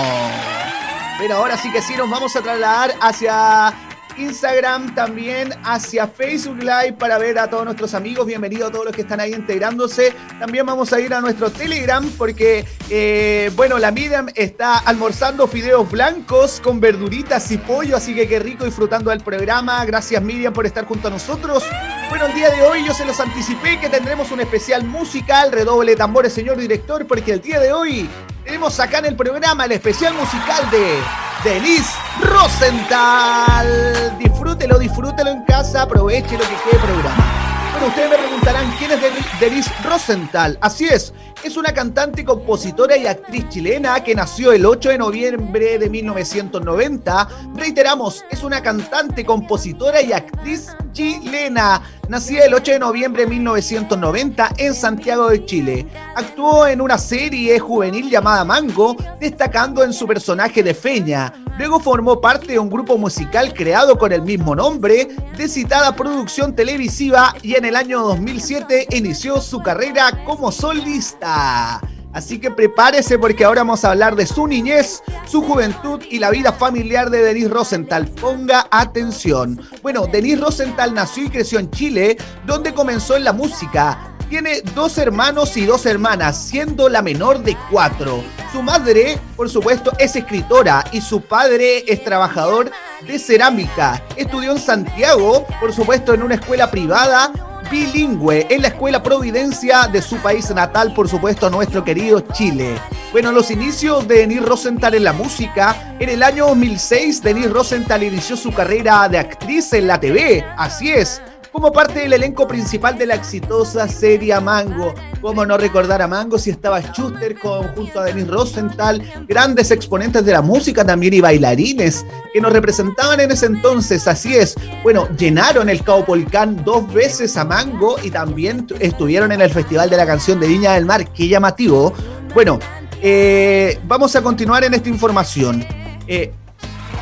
Pero 1.19 1.35
ahora 1.35 1.55
sí 1.55 1.71
que 1.71 1.81
sí 1.81 1.93
nos 1.95 2.09
vamos 2.09 2.35
a 2.35 2.41
trasladar 2.41 2.95
hacia 2.99 3.73
Instagram, 4.17 4.95
también 4.95 5.53
hacia 5.63 6.07
Facebook 6.07 6.57
Live 6.59 6.93
para 6.93 7.17
ver 7.17 7.39
a 7.39 7.49
todos 7.49 7.65
nuestros 7.65 7.93
amigos. 7.93 8.25
Bienvenidos 8.25 8.69
a 8.69 8.71
todos 8.71 8.85
los 8.85 8.95
que 8.95 9.01
están 9.01 9.19
ahí 9.19 9.33
integrándose. 9.33 10.13
También 10.39 10.65
vamos 10.65 10.91
a 10.93 10.99
ir 10.99 11.13
a 11.13 11.21
nuestro 11.21 11.49
Telegram 11.49 12.03
porque, 12.17 12.65
eh, 12.89 13.51
bueno, 13.55 13.77
la 13.77 13.91
Miriam 13.91 14.27
está 14.35 14.77
almorzando 14.79 15.47
fideos 15.47 15.89
blancos 15.89 16.59
con 16.61 16.79
verduritas 16.79 17.51
y 17.51 17.57
pollo, 17.57 17.97
así 17.97 18.15
que 18.15 18.27
qué 18.27 18.39
rico 18.39 18.65
disfrutando 18.65 19.11
del 19.11 19.21
programa. 19.21 19.83
Gracias 19.85 20.21
Miriam 20.21 20.53
por 20.53 20.65
estar 20.65 20.85
junto 20.85 21.07
a 21.07 21.11
nosotros. 21.11 21.63
Bueno, 22.09 22.25
el 22.25 22.33
día 22.33 22.49
de 22.49 22.61
hoy 22.61 22.85
yo 22.85 22.93
se 22.93 23.05
los 23.05 23.19
anticipé 23.19 23.79
que 23.79 23.89
tendremos 23.89 24.31
un 24.31 24.39
especial 24.39 24.83
musical, 24.83 25.51
redoble 25.51 25.95
tambores, 25.95 26.33
señor 26.33 26.57
director, 26.57 27.05
porque 27.05 27.33
el 27.33 27.41
día 27.41 27.59
de 27.59 27.73
hoy 27.73 28.09
tenemos 28.47 28.79
acá 28.79 28.99
en 28.99 29.07
el 29.07 29.15
programa 29.15 29.65
el 29.65 29.73
especial 29.73 30.13
musical 30.13 30.71
de 30.71 30.99
Denise 31.43 31.91
Rosenthal. 32.21 34.17
Disfrútelo, 34.17 34.79
disfrútelo 34.79 35.31
en 35.31 35.43
casa, 35.43 35.81
aproveche 35.81 36.37
lo 36.37 36.45
que 36.45 36.55
quede 36.63 36.79
programa. 36.79 37.37
Bueno, 37.73 37.87
ustedes 37.89 38.09
me 38.09 38.17
preguntarán 38.17 38.71
quién 38.79 38.91
es 38.91 39.01
Denise 39.41 39.69
Rosenthal. 39.83 40.57
Así 40.61 40.85
es, 40.85 41.13
es 41.43 41.57
una 41.57 41.73
cantante, 41.73 42.23
compositora 42.23 42.95
y 42.95 43.05
actriz 43.05 43.49
chilena 43.49 44.01
que 44.01 44.15
nació 44.15 44.53
el 44.53 44.65
8 44.65 44.89
de 44.89 44.97
noviembre 44.97 45.77
de 45.77 45.89
1990. 45.89 47.27
Reiteramos, 47.53 48.23
es 48.31 48.43
una 48.43 48.63
cantante, 48.63 49.25
compositora 49.25 50.01
y 50.01 50.13
actriz 50.13 50.69
chilena. 50.93 51.81
Nacida 52.09 52.45
el 52.45 52.53
8 52.53 52.71
de 52.71 52.79
noviembre 52.79 53.23
de 53.23 53.29
1990 53.31 54.53
en 54.57 54.73
Santiago 54.73 55.29
de 55.29 55.43
Chile. 55.43 55.85
Actuó 56.15 56.65
en 56.65 56.79
una 56.79 56.97
serie 56.97 57.59
juvenil 57.59 58.09
llamada 58.09 58.45
Mango, 58.45 58.95
destacando 59.19 59.83
en 59.83 59.91
su 59.91 60.07
personaje 60.07 60.63
de 60.63 60.73
Feña. 60.73 61.33
Luego 61.57 61.81
formó 61.81 62.21
parte 62.21 62.53
de 62.53 62.59
un 62.59 62.69
grupo 62.69 62.97
musical 62.97 63.53
creado 63.53 63.97
con 63.97 64.13
el 64.13 64.21
mismo 64.21 64.55
nombre, 64.55 65.09
de 65.37 65.47
citada 65.49 65.95
producción 65.97 66.55
televisiva 66.55 67.35
y 67.41 67.55
en 67.55 67.65
el 67.65 67.75
año 67.75 68.01
2007 68.03 68.87
inició 68.91 69.41
su 69.41 69.61
carrera 69.61 70.23
como 70.25 70.53
solista. 70.53 71.81
Así 72.17 72.39
que 72.39 72.49
prepárese 72.49 73.19
porque 73.19 73.45
ahora 73.45 73.61
vamos 73.61 73.85
a 73.85 73.91
hablar 73.91 74.15
de 74.15 74.25
su 74.25 74.47
niñez, 74.47 75.03
su 75.27 75.43
juventud 75.43 76.01
y 76.09 76.17
la 76.17 76.31
vida 76.31 76.51
familiar 76.51 77.11
de 77.11 77.21
Denise 77.21 77.49
Rosenthal. 77.49 78.07
Ponga 78.07 78.65
atención. 78.71 79.61
Bueno, 79.83 80.07
Denise 80.07 80.41
Rosenthal 80.41 80.95
nació 80.95 81.25
y 81.25 81.29
creció 81.29 81.59
en 81.59 81.69
Chile, 81.69 82.17
donde 82.43 82.73
comenzó 82.73 83.17
en 83.17 83.23
la 83.23 83.33
música. 83.33 84.15
Tiene 84.29 84.61
dos 84.73 84.97
hermanos 84.97 85.55
y 85.57 85.67
dos 85.67 85.85
hermanas, 85.85 86.43
siendo 86.43 86.89
la 86.89 87.03
menor 87.03 87.43
de 87.43 87.55
cuatro. 87.69 88.23
Su 88.51 88.63
madre, 88.63 89.19
por 89.35 89.47
supuesto, 89.47 89.91
es 89.99 90.15
escritora 90.15 90.85
y 90.91 91.01
su 91.01 91.21
padre 91.21 91.83
es 91.87 92.03
trabajador 92.03 92.71
de 93.05 93.19
cerámica. 93.19 94.03
Estudió 94.15 94.53
en 94.53 94.59
Santiago, 94.59 95.45
por 95.59 95.71
supuesto, 95.71 96.15
en 96.15 96.23
una 96.23 96.33
escuela 96.33 96.71
privada 96.71 97.31
bilingüe 97.69 98.47
en 98.49 98.61
la 98.61 98.69
Escuela 98.69 99.01
Providencia 99.03 99.87
de 99.87 100.01
su 100.01 100.17
país 100.17 100.49
natal, 100.53 100.93
por 100.93 101.07
supuesto, 101.07 101.49
nuestro 101.49 101.83
querido 101.83 102.21
Chile. 102.21 102.75
Bueno, 103.11 103.31
los 103.31 103.51
inicios 103.51 104.07
de 104.07 104.19
Denise 104.19 104.41
Rosenthal 104.41 104.95
en 104.95 105.03
la 105.03 105.13
música, 105.13 105.95
en 105.99 106.09
el 106.09 106.23
año 106.23 106.47
2006, 106.47 107.23
Denise 107.23 107.49
Rosenthal 107.49 108.03
inició 108.03 108.35
su 108.35 108.53
carrera 108.53 109.07
de 109.09 109.17
actriz 109.17 109.73
en 109.73 109.87
la 109.87 109.99
TV, 109.99 110.45
así 110.57 110.91
es, 110.91 111.21
como 111.51 111.71
parte 111.71 111.99
del 112.01 112.13
elenco 112.13 112.47
principal 112.47 112.97
de 112.97 113.05
la 113.07 113.15
exitosa 113.15 113.87
serie 113.87 114.39
Mango. 114.39 114.93
¿Cómo 115.21 115.45
no 115.45 115.57
recordar 115.57 116.01
a 116.01 116.07
Mango 116.07 116.37
si 116.37 116.49
estaba 116.51 116.81
Schuster 116.81 117.35
junto 117.75 117.99
a 117.99 118.05
Denise 118.05 118.27
Rosenthal, 118.29 119.01
grandes 119.27 119.71
exponentes 119.71 120.23
de 120.25 120.33
la 120.33 120.41
música 120.41 120.85
también 120.85 121.13
y 121.13 121.21
bailarines 121.21 122.05
que 122.33 122.41
nos 122.41 122.53
representaban 122.53 123.19
en 123.19 123.31
ese 123.31 123.47
entonces? 123.47 124.07
Así 124.07 124.35
es. 124.35 124.55
Bueno, 124.83 125.07
llenaron 125.17 125.69
el 125.69 125.83
Caupolicán 125.83 126.63
dos 126.63 126.91
veces 126.93 127.35
a 127.37 127.45
Mango 127.45 127.95
y 128.03 128.11
también 128.11 128.67
tu- 128.67 128.75
estuvieron 128.79 129.31
en 129.31 129.41
el 129.41 129.49
Festival 129.49 129.89
de 129.89 129.97
la 129.97 130.05
Canción 130.05 130.39
de 130.39 130.47
Viña 130.47 130.73
del 130.73 130.85
Mar. 130.85 131.11
Qué 131.13 131.27
llamativo. 131.27 131.93
Bueno, 132.33 132.59
eh, 133.01 133.79
vamos 133.87 134.15
a 134.15 134.21
continuar 134.21 134.63
en 134.63 134.73
esta 134.75 134.89
información. 134.89 135.65
Eh, 136.07 136.31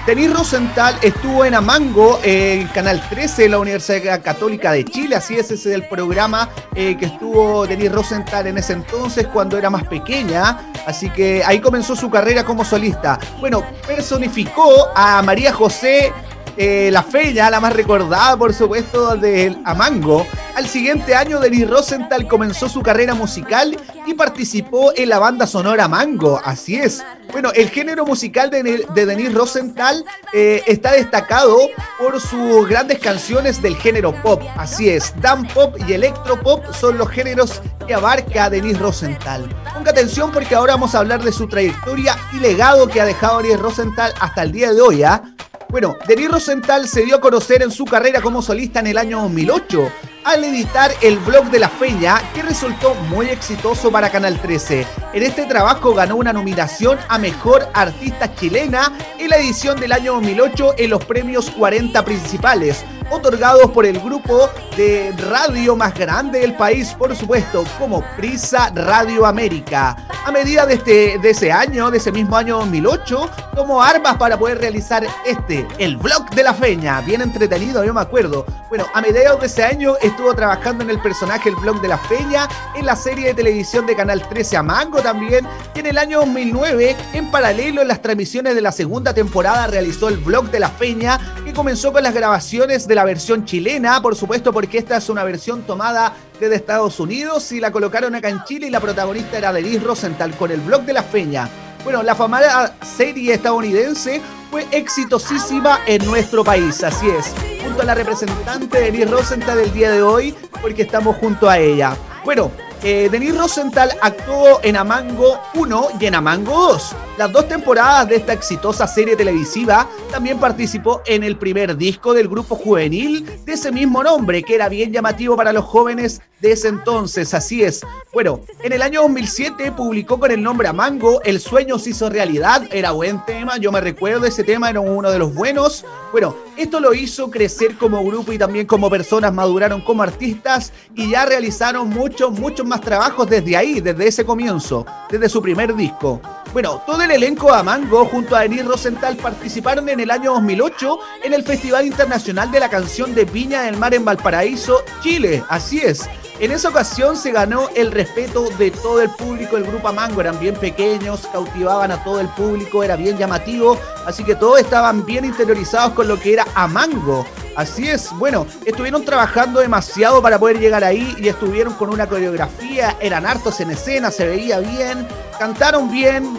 Denise 0.05 0.35
Rosenthal 0.35 0.95
estuvo 1.01 1.45
en 1.45 1.55
Amango, 1.55 2.19
eh, 2.23 2.59
en 2.61 2.67
Canal 2.67 3.01
13 3.09 3.41
de 3.43 3.49
la 3.49 3.57
Universidad 3.57 4.21
Católica 4.21 4.71
de 4.71 4.85
Chile, 4.85 5.15
así 5.15 5.33
es, 5.33 5.49
ese 5.49 5.69
es 5.69 5.75
el 5.75 5.87
programa 5.87 6.47
eh, 6.75 6.95
que 6.95 7.05
estuvo 7.05 7.65
Denise 7.65 7.89
Rosenthal 7.89 8.45
en 8.45 8.59
ese 8.59 8.73
entonces 8.73 9.25
cuando 9.25 9.57
era 9.57 9.71
más 9.71 9.87
pequeña, 9.87 10.71
así 10.85 11.09
que 11.09 11.43
ahí 11.43 11.59
comenzó 11.59 11.95
su 11.95 12.11
carrera 12.11 12.43
como 12.43 12.63
solista. 12.63 13.17
Bueno, 13.39 13.63
personificó 13.87 14.89
a 14.95 15.23
María 15.23 15.51
José 15.51 16.13
eh, 16.57 16.89
la 16.91 17.03
feña, 17.03 17.49
la 17.49 17.59
más 17.59 17.73
recordada 17.73 18.37
por 18.37 18.53
supuesto 18.53 19.15
del 19.15 19.57
Amango. 19.65 20.25
Al 20.55 20.67
siguiente 20.67 21.13
año, 21.13 21.39
Denise 21.39 21.65
Rosenthal 21.65 22.27
comenzó 22.27 22.69
su 22.69 22.81
carrera 22.81 23.13
musical 23.13 23.77
y 24.05 24.13
participó 24.13 24.93
en 24.95 25.09
la 25.09 25.19
banda 25.19 25.47
sonora 25.47 25.89
Mango, 25.89 26.39
así 26.45 26.77
es. 26.77 27.03
Bueno, 27.33 27.51
el 27.53 27.69
género 27.69 28.05
musical 28.05 28.49
de, 28.49 28.63
de 28.63 29.05
Denise 29.05 29.33
Rosenthal 29.33 30.05
eh, 30.31 30.63
está 30.65 30.93
destacado 30.93 31.57
por 31.99 32.21
sus 32.21 32.69
grandes 32.69 32.99
canciones 32.99 33.61
del 33.61 33.75
género 33.75 34.13
pop, 34.21 34.41
así 34.55 34.89
es. 34.89 35.13
Dan 35.19 35.45
pop 35.49 35.75
y 35.85 35.91
electropop 35.91 36.73
son 36.73 36.97
los 36.97 37.09
géneros 37.09 37.61
que 37.85 37.93
abarca 37.93 38.49
Denise 38.49 38.79
Rosenthal. 38.79 39.49
Ponga 39.73 39.91
atención 39.91 40.31
porque 40.31 40.55
ahora 40.55 40.75
vamos 40.75 40.95
a 40.95 40.99
hablar 40.99 41.21
de 41.21 41.33
su 41.33 41.47
trayectoria 41.47 42.15
y 42.31 42.39
legado 42.39 42.87
que 42.87 43.01
ha 43.01 43.05
dejado 43.05 43.39
Denise 43.39 43.57
Rosenthal 43.57 44.13
hasta 44.21 44.43
el 44.43 44.53
día 44.53 44.71
de 44.71 44.79
hoy, 44.79 45.03
¿ah? 45.03 45.21
Bueno, 45.69 45.97
Denis 46.07 46.29
Rosenthal 46.29 46.87
se 46.87 47.03
dio 47.03 47.15
a 47.15 47.21
conocer 47.21 47.61
en 47.63 47.71
su 47.71 47.85
carrera 47.85 48.21
como 48.21 48.41
solista 48.41 48.79
en 48.79 48.87
el 48.87 48.97
año 48.97 49.21
2008 49.21 49.91
al 50.23 50.43
editar 50.43 50.91
el 51.01 51.19
blog 51.19 51.51
de 51.51 51.59
la 51.59 51.69
Feña, 51.69 52.19
que 52.33 52.41
resultó 52.41 52.95
muy 53.09 53.27
exitoso 53.29 53.91
para 53.91 54.09
Canal 54.09 54.39
13. 54.41 54.85
En 55.13 55.23
este 55.23 55.45
trabajo 55.45 55.93
ganó 55.93 56.15
una 56.15 56.33
nominación 56.33 56.97
a 57.09 57.19
Mejor 57.19 57.67
Artista 57.73 58.33
Chilena 58.33 58.91
en 59.19 59.29
la 59.29 59.37
edición 59.37 59.79
del 59.79 59.91
año 59.91 60.13
2008 60.13 60.75
en 60.79 60.89
los 60.89 61.05
premios 61.05 61.51
40 61.51 62.03
principales, 62.03 62.83
otorgados 63.11 63.71
por 63.71 63.85
el 63.85 63.99
grupo 63.99 64.49
de 64.77 65.13
radio 65.29 65.75
más 65.75 65.93
grande 65.93 66.39
del 66.39 66.55
país, 66.55 66.93
por 66.97 67.15
supuesto, 67.15 67.63
como 67.79 68.03
Prisa 68.17 68.71
Radio 68.73 69.25
América. 69.25 69.95
A 70.25 70.31
medida 70.31 70.65
de, 70.65 70.73
este, 70.75 71.19
de 71.19 71.29
ese 71.29 71.51
año, 71.51 71.91
de 71.91 71.97
ese 71.97 72.11
mismo 72.11 72.35
año 72.35 72.57
2008, 72.57 73.29
tomó 73.55 73.81
armas 73.81 74.17
para 74.17 74.37
poder 74.37 74.57
realizar 74.59 75.05
este, 75.25 75.67
el 75.77 75.97
blog 75.97 76.29
de 76.31 76.43
la 76.43 76.53
Feña, 76.53 77.01
bien 77.01 77.21
entretenido, 77.21 77.83
yo 77.83 77.93
me 77.93 78.01
acuerdo. 78.01 78.45
Bueno, 78.69 78.85
a 78.93 79.01
mediados 79.01 79.39
de 79.39 79.47
ese 79.47 79.63
año 79.63 79.95
estuvo 80.01 80.33
trabajando 80.33 80.83
en 80.83 80.89
el 80.89 80.99
personaje 80.99 81.49
El 81.49 81.55
blog 81.55 81.79
de 81.81 81.87
la 81.87 81.97
Feña, 81.97 82.49
en 82.75 82.85
la 82.85 82.95
serie 82.95 83.27
de 83.27 83.33
televisión 83.35 83.85
de 83.85 83.95
Canal 83.95 84.27
13 84.27 84.57
a 84.57 84.63
Mango 84.63 85.01
también, 85.01 85.47
y 85.75 85.79
en 85.79 85.85
el 85.85 85.97
año 85.97 86.19
2009, 86.19 86.95
en 87.13 87.31
paralelo 87.31 87.81
en 87.81 87.87
las 87.87 88.01
transmisiones 88.01 88.55
de 88.55 88.61
la 88.61 88.71
segunda 88.71 89.13
temporada, 89.13 89.67
realizó 89.67 90.09
el 90.09 90.17
blog 90.17 90.49
de 90.49 90.59
la 90.59 90.69
Feña, 90.69 91.19
que 91.45 91.53
comenzó 91.53 91.93
con 91.93 92.03
las 92.03 92.13
grabaciones 92.13 92.87
de 92.87 92.94
la 92.95 93.03
versión 93.03 93.45
chilena, 93.45 94.01
por 94.01 94.15
supuesto 94.15 94.51
porque 94.51 94.79
esta 94.79 94.97
es 94.97 95.09
una 95.09 95.23
versión 95.23 95.63
tomada 95.63 96.13
desde 96.39 96.55
Estados 96.55 96.99
Unidos 96.99 97.51
y 97.51 97.59
la 97.59 97.71
colocaron 97.71 98.15
acá 98.15 98.29
en 98.29 98.43
Chile 98.45 98.67
y 98.67 98.69
la 98.71 98.79
protagonista 98.79 99.37
era 99.37 99.53
Denise 99.53 99.81
Rosenthal 99.81 100.35
con 100.35 100.49
el 100.49 100.61
blog 100.61 100.83
de 100.83 100.93
la 100.93 101.03
Feña. 101.03 101.49
Bueno, 101.83 102.01
la 102.01 102.15
famosa 102.15 102.73
serie 102.83 103.35
estadounidense 103.35 104.21
fue 104.49 104.65
exitosísima 104.71 105.81
en 105.85 106.03
nuestro 106.05 106.43
país, 106.43 106.83
así 106.83 107.07
es. 107.09 107.33
junto 107.63 107.81
a 107.81 107.85
la 107.85 107.95
representante 107.95 108.79
Denise 108.79 109.05
Rosenthal 109.05 109.57
del 109.57 109.73
día 109.73 109.91
de 109.91 110.01
hoy, 110.01 110.33
porque 110.61 110.83
estamos 110.83 111.17
junto 111.17 111.49
a 111.49 111.59
ella. 111.59 111.95
Bueno, 112.23 112.51
eh, 112.83 113.09
Denise 113.11 113.37
Rosenthal 113.37 113.89
actuó 114.01 114.59
en 114.63 114.75
Amango 114.75 115.39
1 115.55 115.87
y 115.99 116.05
en 116.05 116.15
Amango 116.15 116.71
2. 116.71 116.95
Las 117.17 117.31
dos 117.31 117.47
temporadas 117.47 118.09
de 118.09 118.17
esta 118.17 118.33
exitosa 118.33 118.87
serie 118.87 119.15
televisiva 119.15 119.87
también 120.11 120.39
participó 120.39 121.01
en 121.05 121.23
el 121.23 121.37
primer 121.37 121.77
disco 121.77 122.13
del 122.13 122.27
grupo 122.27 122.55
juvenil 122.55 123.25
de 123.45 123.53
ese 123.53 123.71
mismo 123.71 124.03
nombre, 124.03 124.43
que 124.43 124.55
era 124.55 124.67
bien 124.67 124.91
llamativo 124.91 125.37
para 125.37 125.53
los 125.53 125.63
jóvenes 125.63 126.21
de 126.41 126.51
ese 126.51 126.67
entonces. 126.67 127.33
Así 127.33 127.63
es. 127.63 127.81
Bueno, 128.13 128.41
en 128.61 128.73
el 128.73 128.81
año 128.81 129.01
2007 129.01 129.71
publicó 129.71 130.19
con 130.19 130.31
el 130.31 130.41
nombre 130.41 130.67
Amango 130.67 131.21
El 131.23 131.39
sueño 131.39 131.79
se 131.79 131.91
hizo 131.91 132.09
realidad. 132.09 132.67
Era 132.71 132.91
buen 132.91 133.23
tema, 133.25 133.57
yo 133.57 133.71
me 133.71 133.81
recuerdo 133.81 134.25
ese 134.25 134.43
tema, 134.43 134.69
era 134.69 134.81
uno 134.81 135.09
de 135.09 135.19
los 135.19 135.33
buenos. 135.33 135.85
Bueno, 136.11 136.35
esto 136.57 136.79
lo 136.79 136.93
hizo 136.93 137.29
crecer 137.29 137.77
como 137.77 138.03
grupo 138.03 138.31
y 138.31 138.37
también 138.37 138.65
como 138.65 138.89
personas 138.89 139.33
maduraron 139.33 139.81
como 139.81 140.03
artistas 140.03 140.71
y 140.95 141.09
ya 141.09 141.25
realizaron 141.25 141.89
muchos, 141.89 142.37
muchos 142.39 142.65
más 142.65 142.74
trabajos 142.81 143.29
desde 143.29 143.55
ahí, 143.55 143.81
desde 143.81 144.07
ese 144.07 144.25
comienzo, 144.25 144.85
desde 145.09 145.29
su 145.29 145.41
primer 145.41 145.75
disco. 145.75 146.21
Bueno, 146.53 146.81
todo 146.85 147.01
el 147.01 147.11
elenco 147.11 147.51
de 147.51 147.59
Amango 147.59 148.05
junto 148.05 148.35
a 148.35 148.41
Denise 148.41 148.63
Rosenthal 148.63 149.17
participaron 149.17 149.89
en 149.89 149.99
el 149.99 150.09
año 150.09 150.33
2008 150.33 150.99
en 151.23 151.33
el 151.33 151.43
Festival 151.43 151.85
Internacional 151.85 152.49
de 152.49 152.61
la 152.61 152.69
Canción 152.69 153.13
de 153.13 153.25
Viña 153.25 153.63
del 153.63 153.77
Mar 153.77 153.93
en 153.93 154.05
Valparaíso, 154.05 154.81
Chile. 155.01 155.43
Así 155.49 155.79
es. 155.79 156.07
En 156.39 156.51
esa 156.51 156.69
ocasión 156.69 157.15
se 157.15 157.31
ganó 157.31 157.69
el 157.75 157.91
respeto 157.91 158.49
de 158.57 158.71
todo 158.71 159.01
el 159.01 159.09
público. 159.09 159.55
El 159.55 159.63
grupo 159.63 159.87
Amango 159.87 160.19
eran 160.19 160.39
bien 160.39 160.55
pequeños, 160.55 161.27
cautivaban 161.31 161.91
a 161.91 162.03
todo 162.03 162.19
el 162.19 162.27
público, 162.29 162.83
era 162.83 162.97
bien 162.97 163.17
llamativo, 163.17 163.77
así 164.05 164.23
que 164.23 164.35
todos 164.35 164.59
estaban 164.59 165.05
bien 165.05 165.23
interiorizados 165.23 165.93
con 165.93 166.07
lo 166.07 166.19
que 166.19 166.33
era 166.33 166.45
Amango. 166.53 167.25
Así 167.55 167.87
es, 167.87 168.11
bueno, 168.17 168.45
estuvieron 168.65 169.05
trabajando 169.05 169.61
demasiado 169.61 170.21
para 170.21 170.37
poder 170.37 170.59
llegar 170.59 170.83
ahí 170.83 171.15
y 171.17 171.29
estuvieron 171.29 171.73
con 171.75 171.89
una 171.89 172.05
coreografía, 172.05 172.97
eran 172.99 173.25
hartos 173.25 173.61
en 173.61 173.71
escena, 173.71 174.11
se 174.11 174.27
veía 174.27 174.59
bien, 174.59 175.07
cantaron 175.39 175.89
bien. 175.89 176.37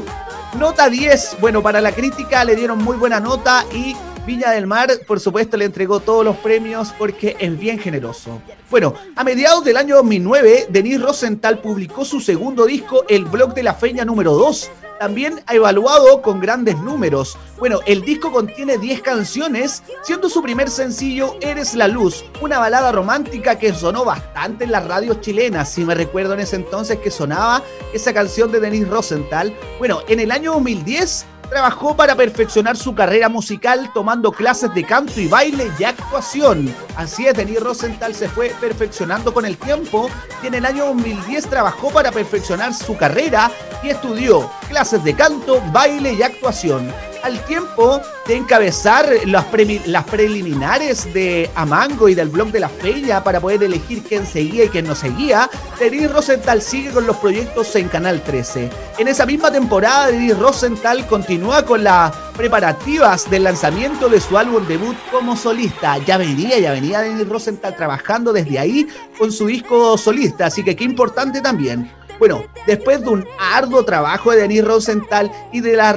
Nota 0.58 0.88
10, 0.88 1.38
bueno, 1.40 1.62
para 1.62 1.80
la 1.80 1.92
crítica 1.92 2.44
le 2.44 2.54
dieron 2.54 2.82
muy 2.82 2.96
buena 2.96 3.18
nota 3.18 3.64
y 3.72 3.96
Viña 4.26 4.50
del 4.50 4.66
Mar, 4.66 4.90
por 5.06 5.20
supuesto, 5.20 5.56
le 5.56 5.66
entregó 5.66 6.00
todos 6.00 6.24
los 6.24 6.36
premios 6.38 6.92
porque 6.98 7.36
es 7.38 7.56
bien 7.56 7.78
generoso. 7.78 8.42
Bueno, 8.68 8.92
a 9.14 9.22
mediados 9.22 9.64
del 9.64 9.76
año 9.76 9.94
2009, 9.96 10.66
Denise 10.68 10.98
Rosenthal 10.98 11.60
publicó 11.60 12.04
su 12.04 12.20
segundo 12.20 12.66
disco, 12.66 13.04
El 13.08 13.24
Blog 13.26 13.54
de 13.54 13.62
la 13.62 13.74
Feña 13.74 14.04
número 14.04 14.32
2, 14.32 14.68
también 14.98 15.42
ha 15.46 15.54
evaluado 15.54 16.22
con 16.22 16.40
grandes 16.40 16.76
números. 16.78 17.38
Bueno, 17.58 17.80
el 17.86 18.02
disco 18.02 18.32
contiene 18.32 18.78
10 18.78 19.02
canciones, 19.02 19.84
siendo 20.02 20.28
su 20.28 20.42
primer 20.42 20.70
sencillo 20.70 21.36
Eres 21.40 21.74
la 21.74 21.86
Luz, 21.86 22.24
una 22.40 22.58
balada 22.58 22.90
romántica 22.90 23.58
que 23.58 23.72
sonó 23.72 24.04
bastante 24.04 24.64
en 24.64 24.72
las 24.72 24.86
radios 24.86 25.20
chilenas, 25.20 25.70
si 25.70 25.84
me 25.84 25.94
recuerdo 25.94 26.34
en 26.34 26.40
ese 26.40 26.56
entonces 26.56 26.98
que 26.98 27.10
sonaba 27.10 27.62
esa 27.92 28.12
canción 28.12 28.50
de 28.50 28.58
Denise 28.58 28.90
Rosenthal. 28.90 29.54
Bueno, 29.78 30.00
en 30.08 30.18
el 30.18 30.32
año 30.32 30.52
2010 30.54 31.26
trabajó 31.48 31.96
para 31.96 32.14
perfeccionar 32.14 32.76
su 32.76 32.94
carrera 32.94 33.28
musical 33.28 33.90
tomando 33.94 34.32
clases 34.32 34.72
de 34.74 34.84
canto 34.84 35.20
y 35.20 35.28
baile 35.28 35.70
y 35.78 35.84
actuación. 35.84 36.74
Así 36.96 37.26
es, 37.26 37.34
Denise 37.34 37.60
Rosenthal 37.60 38.14
se 38.14 38.28
fue 38.28 38.52
perfeccionando 38.60 39.32
con 39.32 39.44
el 39.46 39.56
tiempo 39.56 40.08
y 40.42 40.48
en 40.48 40.54
el 40.54 40.66
año 40.66 40.86
2010 40.86 41.48
trabajó 41.48 41.90
para 41.90 42.12
perfeccionar 42.12 42.74
su 42.74 42.96
carrera 42.96 43.50
y 43.82 43.88
estudió 43.90 44.50
clases 44.68 45.02
de 45.04 45.14
canto, 45.14 45.62
baile 45.72 46.14
y 46.14 46.22
actuación. 46.22 46.92
Al 47.26 47.44
tiempo 47.44 48.00
de 48.28 48.36
encabezar 48.36 49.08
las, 49.24 49.46
las 49.86 50.04
preliminares 50.04 51.12
de 51.12 51.50
Amango 51.56 52.08
y 52.08 52.14
del 52.14 52.28
blog 52.28 52.52
de 52.52 52.60
la 52.60 52.68
feria 52.68 53.24
para 53.24 53.40
poder 53.40 53.64
elegir 53.64 54.04
quién 54.04 54.24
seguía 54.24 54.66
y 54.66 54.68
quién 54.68 54.86
no 54.86 54.94
seguía, 54.94 55.50
Denise 55.76 56.06
Rosenthal 56.06 56.62
sigue 56.62 56.92
con 56.92 57.04
los 57.04 57.16
proyectos 57.16 57.74
en 57.74 57.88
Canal 57.88 58.22
13. 58.22 58.70
En 58.98 59.08
esa 59.08 59.26
misma 59.26 59.50
temporada, 59.50 60.06
Denise 60.06 60.38
Rosenthal 60.38 61.04
continúa 61.08 61.64
con 61.64 61.82
las 61.82 62.14
preparativas 62.36 63.28
del 63.28 63.42
lanzamiento 63.42 64.08
de 64.08 64.20
su 64.20 64.38
álbum 64.38 64.64
debut 64.68 64.96
como 65.10 65.34
solista. 65.34 65.98
Ya 65.98 66.18
venía, 66.18 66.60
ya 66.60 66.70
venía 66.70 67.00
Denise 67.00 67.28
Rosenthal 67.28 67.74
trabajando 67.74 68.32
desde 68.32 68.60
ahí 68.60 68.86
con 69.18 69.32
su 69.32 69.46
disco 69.46 69.98
solista, 69.98 70.46
así 70.46 70.62
que 70.62 70.76
qué 70.76 70.84
importante 70.84 71.40
también. 71.40 71.90
Bueno, 72.18 72.44
después 72.66 73.02
de 73.02 73.08
un 73.10 73.26
arduo 73.38 73.84
trabajo 73.84 74.30
de 74.30 74.38
Denise 74.38 74.62
Rosenthal 74.62 75.30
y 75.52 75.60
de, 75.60 75.76
la, 75.76 75.92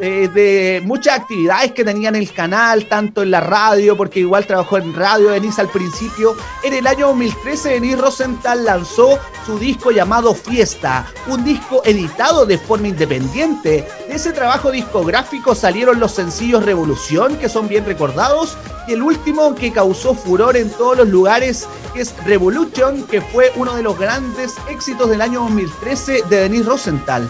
eh, 0.00 0.28
de 0.34 0.82
muchas 0.84 1.20
actividades 1.20 1.70
que 1.72 1.84
tenía 1.84 2.08
en 2.08 2.16
el 2.16 2.32
canal, 2.32 2.86
tanto 2.86 3.22
en 3.22 3.30
la 3.30 3.40
radio, 3.40 3.96
porque 3.96 4.20
igual 4.20 4.44
trabajó 4.44 4.78
en 4.78 4.92
radio 4.92 5.30
Denise 5.30 5.60
al 5.60 5.68
principio, 5.68 6.36
en 6.64 6.74
el 6.74 6.86
año 6.88 7.06
2013 7.08 7.70
Denise 7.70 7.96
Rosenthal 7.96 8.64
lanzó 8.64 9.20
su 9.46 9.56
disco 9.56 9.92
llamado 9.92 10.34
Fiesta, 10.34 11.06
un 11.28 11.44
disco 11.44 11.82
editado 11.84 12.44
de 12.44 12.58
forma 12.58 12.88
independiente. 12.88 13.86
De 14.08 14.14
ese 14.14 14.32
trabajo 14.32 14.72
discográfico 14.72 15.54
salieron 15.54 16.00
los 16.00 16.12
sencillos 16.12 16.64
Revolución, 16.64 17.36
que 17.36 17.48
son 17.48 17.68
bien 17.68 17.84
recordados, 17.84 18.58
y 18.88 18.94
el 18.94 19.02
último 19.02 19.54
que 19.54 19.72
causó 19.72 20.14
furor 20.14 20.56
en 20.56 20.70
todos 20.70 20.96
los 20.96 21.08
lugares, 21.08 21.68
es 21.94 22.14
Revolution, 22.24 23.04
que 23.04 23.20
fue 23.20 23.52
uno 23.54 23.76
de 23.76 23.84
los 23.84 23.96
grandes 23.96 24.54
éxitos 24.68 25.08
del 25.08 25.20
año 25.20 25.42
2013 25.42 26.22
de 26.28 26.36
Denise 26.40 26.68
Rosenthal. 26.68 27.28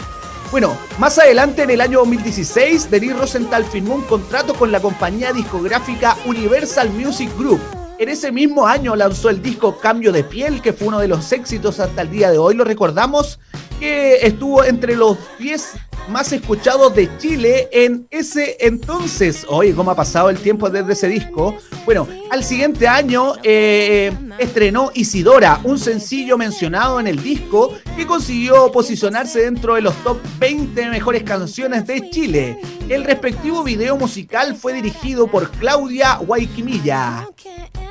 Bueno, 0.54 0.78
más 1.00 1.18
adelante 1.18 1.64
en 1.64 1.70
el 1.70 1.80
año 1.80 1.98
2016, 1.98 2.88
Denise 2.88 3.14
Rosenthal 3.14 3.64
firmó 3.64 3.96
un 3.96 4.02
contrato 4.02 4.54
con 4.54 4.70
la 4.70 4.78
compañía 4.78 5.32
discográfica 5.32 6.16
Universal 6.26 6.90
Music 6.90 7.28
Group. 7.36 7.60
En 7.98 8.08
ese 8.08 8.30
mismo 8.30 8.64
año 8.64 8.94
lanzó 8.94 9.30
el 9.30 9.42
disco 9.42 9.80
Cambio 9.80 10.12
de 10.12 10.22
Piel, 10.22 10.62
que 10.62 10.72
fue 10.72 10.86
uno 10.86 11.00
de 11.00 11.08
los 11.08 11.32
éxitos 11.32 11.80
hasta 11.80 12.02
el 12.02 12.10
día 12.12 12.30
de 12.30 12.38
hoy, 12.38 12.54
lo 12.54 12.62
recordamos, 12.62 13.40
que 13.80 14.24
estuvo 14.24 14.62
entre 14.62 14.94
los 14.94 15.18
10 15.40 15.72
más 16.08 16.32
escuchados 16.32 16.94
de 16.94 17.08
Chile 17.18 17.68
en 17.72 18.06
ese 18.10 18.56
entonces. 18.60 19.46
Oye, 19.48 19.74
¿cómo 19.74 19.90
ha 19.90 19.96
pasado 19.96 20.30
el 20.30 20.38
tiempo 20.38 20.68
desde 20.70 20.92
ese 20.92 21.08
disco? 21.08 21.56
Bueno, 21.84 22.06
al 22.30 22.44
siguiente 22.44 22.88
año 22.88 23.34
eh, 23.42 24.12
estrenó 24.38 24.90
Isidora, 24.94 25.60
un 25.64 25.78
sencillo 25.78 26.36
mencionado 26.38 27.00
en 27.00 27.06
el 27.06 27.22
disco 27.22 27.72
que 27.96 28.06
consiguió 28.06 28.70
posicionarse 28.72 29.42
dentro 29.42 29.74
de 29.74 29.82
los 29.82 29.94
top 30.02 30.18
20 30.38 30.88
mejores 30.90 31.22
canciones 31.22 31.86
de 31.86 32.10
Chile. 32.10 32.58
El 32.88 33.04
respectivo 33.04 33.62
video 33.62 33.96
musical 33.96 34.54
fue 34.54 34.74
dirigido 34.74 35.26
por 35.26 35.50
Claudia 35.52 36.16
Guayquimilla. 36.16 37.26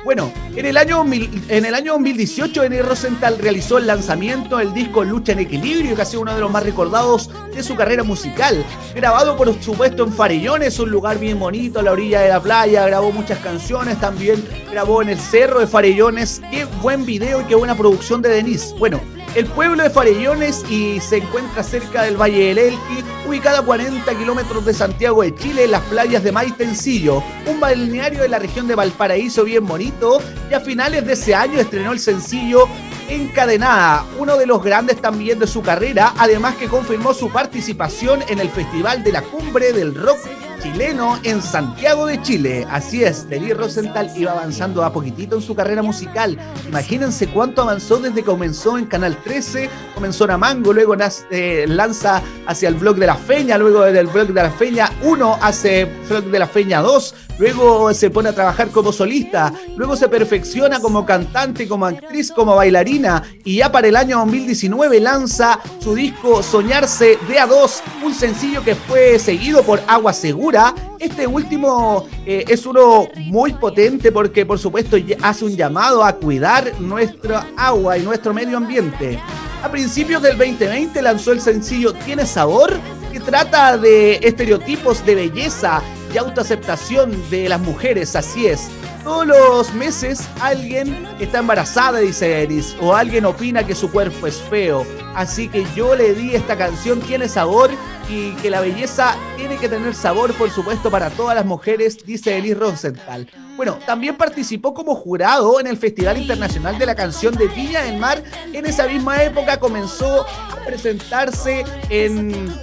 Bueno, 0.04 0.30
en 0.54 0.66
el 0.66 0.76
año, 0.76 1.04
en 1.04 1.64
el 1.64 1.74
año 1.74 1.94
2018, 1.94 2.62
Denise 2.62 2.82
Rosenthal 2.82 3.38
realizó 3.38 3.78
el 3.78 3.88
lanzamiento 3.88 4.58
del 4.58 4.72
disco 4.72 5.02
Lucha 5.02 5.32
en 5.32 5.40
Equilibrio, 5.40 5.96
que 5.96 6.02
ha 6.02 6.04
sido 6.04 6.22
uno 6.22 6.34
de 6.34 6.40
los 6.40 6.50
más 6.50 6.62
recordados 6.62 7.30
de 7.52 7.62
su 7.62 7.74
carrera 7.74 8.04
musical. 8.04 8.64
Grabado, 8.94 9.36
por 9.36 9.60
supuesto, 9.62 10.04
en 10.04 10.12
Farellones, 10.12 10.78
un 10.78 10.90
lugar 10.90 11.18
bien 11.18 11.40
bonito, 11.40 11.80
a 11.80 11.82
la 11.82 11.92
orilla 11.92 12.20
de 12.20 12.28
la 12.28 12.40
playa. 12.40 12.86
Grabó 12.86 13.10
muchas 13.10 13.38
canciones, 13.38 13.98
también 13.98 14.44
grabó 14.70 15.02
en 15.02 15.08
el 15.08 15.18
Cerro 15.18 15.58
de 15.58 15.66
Farellones. 15.66 16.40
Qué 16.50 16.66
buen 16.82 17.04
video 17.04 17.40
y 17.40 17.44
qué 17.44 17.54
buena 17.54 17.74
producción 17.74 18.22
de 18.22 18.28
Denise. 18.28 18.74
Bueno, 18.78 19.00
el 19.34 19.46
pueblo 19.46 19.82
de 19.82 19.90
Farellones 19.90 20.64
y 20.70 21.00
se 21.00 21.16
encuentra 21.16 21.62
cerca 21.62 22.02
del 22.02 22.16
Valle 22.16 22.48
del 22.48 22.58
Elqui, 22.58 23.04
ubicada 23.26 23.60
a 23.60 23.62
40 23.62 24.14
kilómetros 24.16 24.64
de 24.64 24.74
Santiago 24.74 25.22
de 25.22 25.34
Chile, 25.34 25.64
en 25.64 25.72
las 25.72 25.82
playas 25.82 26.22
de 26.22 26.30
Maitencillo, 26.30 27.22
un 27.46 27.58
balneario 27.58 28.22
de 28.22 28.28
la 28.28 28.38
región 28.38 28.68
de 28.68 28.76
Valparaíso 28.76 29.44
bien 29.44 29.66
bonito, 29.66 30.20
y 30.50 30.54
a 30.54 30.60
finales 30.60 31.04
de 31.04 31.14
ese 31.14 31.34
año 31.34 31.58
estrenó 31.58 31.92
el 31.92 31.98
sencillo 31.98 32.68
Encadenada, 33.08 34.06
uno 34.18 34.36
de 34.36 34.46
los 34.46 34.62
grandes 34.62 35.00
también 35.00 35.38
de 35.38 35.46
su 35.46 35.62
carrera, 35.62 36.14
además 36.16 36.54
que 36.54 36.68
confirmó 36.68 37.12
su 37.12 37.30
participación 37.30 38.22
en 38.28 38.38
el 38.38 38.48
Festival 38.48 39.04
de 39.04 39.12
la 39.12 39.22
Cumbre 39.22 39.72
del 39.72 39.94
Rock 39.94 40.18
chileno 40.64 41.18
en 41.24 41.42
Santiago 41.42 42.06
de 42.06 42.20
Chile. 42.22 42.66
Así 42.70 43.04
es, 43.04 43.28
Denise 43.28 43.52
Rosenthal 43.54 44.10
iba 44.16 44.32
avanzando 44.32 44.82
a 44.82 44.90
poquitito 44.92 45.36
en 45.36 45.42
su 45.42 45.54
carrera 45.54 45.82
musical. 45.82 46.38
Imagínense 46.66 47.26
cuánto 47.28 47.60
avanzó 47.62 47.98
desde 47.98 48.16
que 48.16 48.24
comenzó 48.24 48.78
en 48.78 48.86
Canal 48.86 49.14
13, 49.22 49.68
comenzó 49.94 50.24
en 50.24 50.30
Amango, 50.30 50.72
luego 50.72 50.96
nas- 50.96 51.26
eh, 51.30 51.66
lanza 51.68 52.22
hacia 52.46 52.70
el 52.70 52.76
blog 52.76 52.96
de 52.96 53.06
la 53.06 53.14
Feña, 53.16 53.58
luego 53.58 53.82
del 53.82 54.06
blog 54.06 54.28
de 54.28 54.42
la 54.42 54.50
Feña 54.50 54.90
1 55.02 55.38
hace 55.42 55.84
blog 56.08 56.24
de 56.24 56.38
la 56.38 56.46
Feña 56.46 56.80
2, 56.80 57.14
luego 57.38 57.92
se 57.94 58.10
pone 58.10 58.28
a 58.28 58.34
trabajar 58.34 58.68
como 58.68 58.92
solista, 58.92 59.52
luego 59.76 59.96
se 59.96 60.08
perfecciona 60.08 60.80
como 60.80 61.04
cantante, 61.04 61.68
como 61.68 61.86
actriz, 61.86 62.30
como 62.30 62.54
bailarina 62.54 63.22
y 63.44 63.56
ya 63.56 63.70
para 63.70 63.88
el 63.88 63.96
año 63.96 64.18
2019 64.18 65.00
lanza 65.00 65.58
su 65.78 65.94
disco 65.94 66.42
Soñarse 66.42 67.18
de 67.28 67.38
a 67.38 67.46
2, 67.46 67.82
un 68.04 68.14
sencillo 68.14 68.62
que 68.62 68.74
fue 68.74 69.18
seguido 69.18 69.62
por 69.62 69.80
Agua 69.86 70.12
Segura. 70.12 70.74
Este 70.98 71.26
último 71.26 72.06
eh, 72.24 72.44
es 72.48 72.66
uno 72.66 73.08
muy 73.16 73.52
potente 73.52 74.12
porque 74.12 74.46
por 74.46 74.58
supuesto 74.58 74.96
hace 75.22 75.44
un 75.44 75.56
llamado 75.56 76.04
a 76.04 76.14
cuidar 76.14 76.80
nuestra 76.80 77.46
agua 77.56 77.98
y 77.98 78.02
nuestro 78.02 78.32
medio 78.32 78.56
ambiente. 78.56 79.18
A 79.62 79.70
principios 79.70 80.22
del 80.22 80.36
2020 80.36 81.00
lanzó 81.00 81.32
el 81.32 81.40
sencillo 81.40 81.94
Tiene 81.94 82.26
Sabor, 82.26 82.78
que 83.12 83.20
trata 83.20 83.78
de 83.78 84.16
estereotipos 84.16 85.04
de 85.06 85.14
belleza 85.14 85.82
y 86.14 86.18
autoaceptación 86.18 87.28
de 87.28 87.48
las 87.48 87.60
mujeres, 87.60 88.14
así 88.14 88.46
es. 88.46 88.70
Todos 89.02 89.26
los 89.26 89.74
meses 89.74 90.28
alguien 90.40 91.06
está 91.18 91.40
embarazada, 91.40 91.98
dice 91.98 92.42
Eris, 92.42 92.76
o 92.80 92.94
alguien 92.94 93.24
opina 93.26 93.66
que 93.66 93.74
su 93.74 93.90
cuerpo 93.90 94.26
es 94.26 94.36
feo. 94.36 94.86
Así 95.14 95.48
que 95.48 95.66
yo 95.74 95.94
le 95.96 96.14
di 96.14 96.34
esta 96.34 96.56
canción, 96.56 97.00
tiene 97.00 97.28
sabor 97.28 97.70
y 98.08 98.30
que 98.36 98.48
la 98.48 98.60
belleza 98.60 99.16
tiene 99.36 99.56
que 99.56 99.68
tener 99.68 99.94
sabor, 99.94 100.32
por 100.34 100.50
supuesto, 100.50 100.90
para 100.90 101.10
todas 101.10 101.34
las 101.34 101.44
mujeres, 101.44 101.98
dice 102.06 102.38
Elis 102.38 102.56
Rosenthal. 102.56 103.28
Bueno, 103.56 103.78
también 103.84 104.16
participó 104.16 104.72
como 104.72 104.94
jurado 104.94 105.58
en 105.58 105.66
el 105.66 105.76
Festival 105.76 106.18
Internacional 106.18 106.78
de 106.78 106.86
la 106.86 106.94
Canción 106.94 107.34
de 107.34 107.48
Viña 107.48 107.82
del 107.82 107.98
Mar. 107.98 108.22
En 108.52 108.66
esa 108.66 108.86
misma 108.86 109.22
época 109.22 109.58
comenzó 109.58 110.22
a 110.22 110.64
presentarse 110.64 111.64
en 111.90 112.54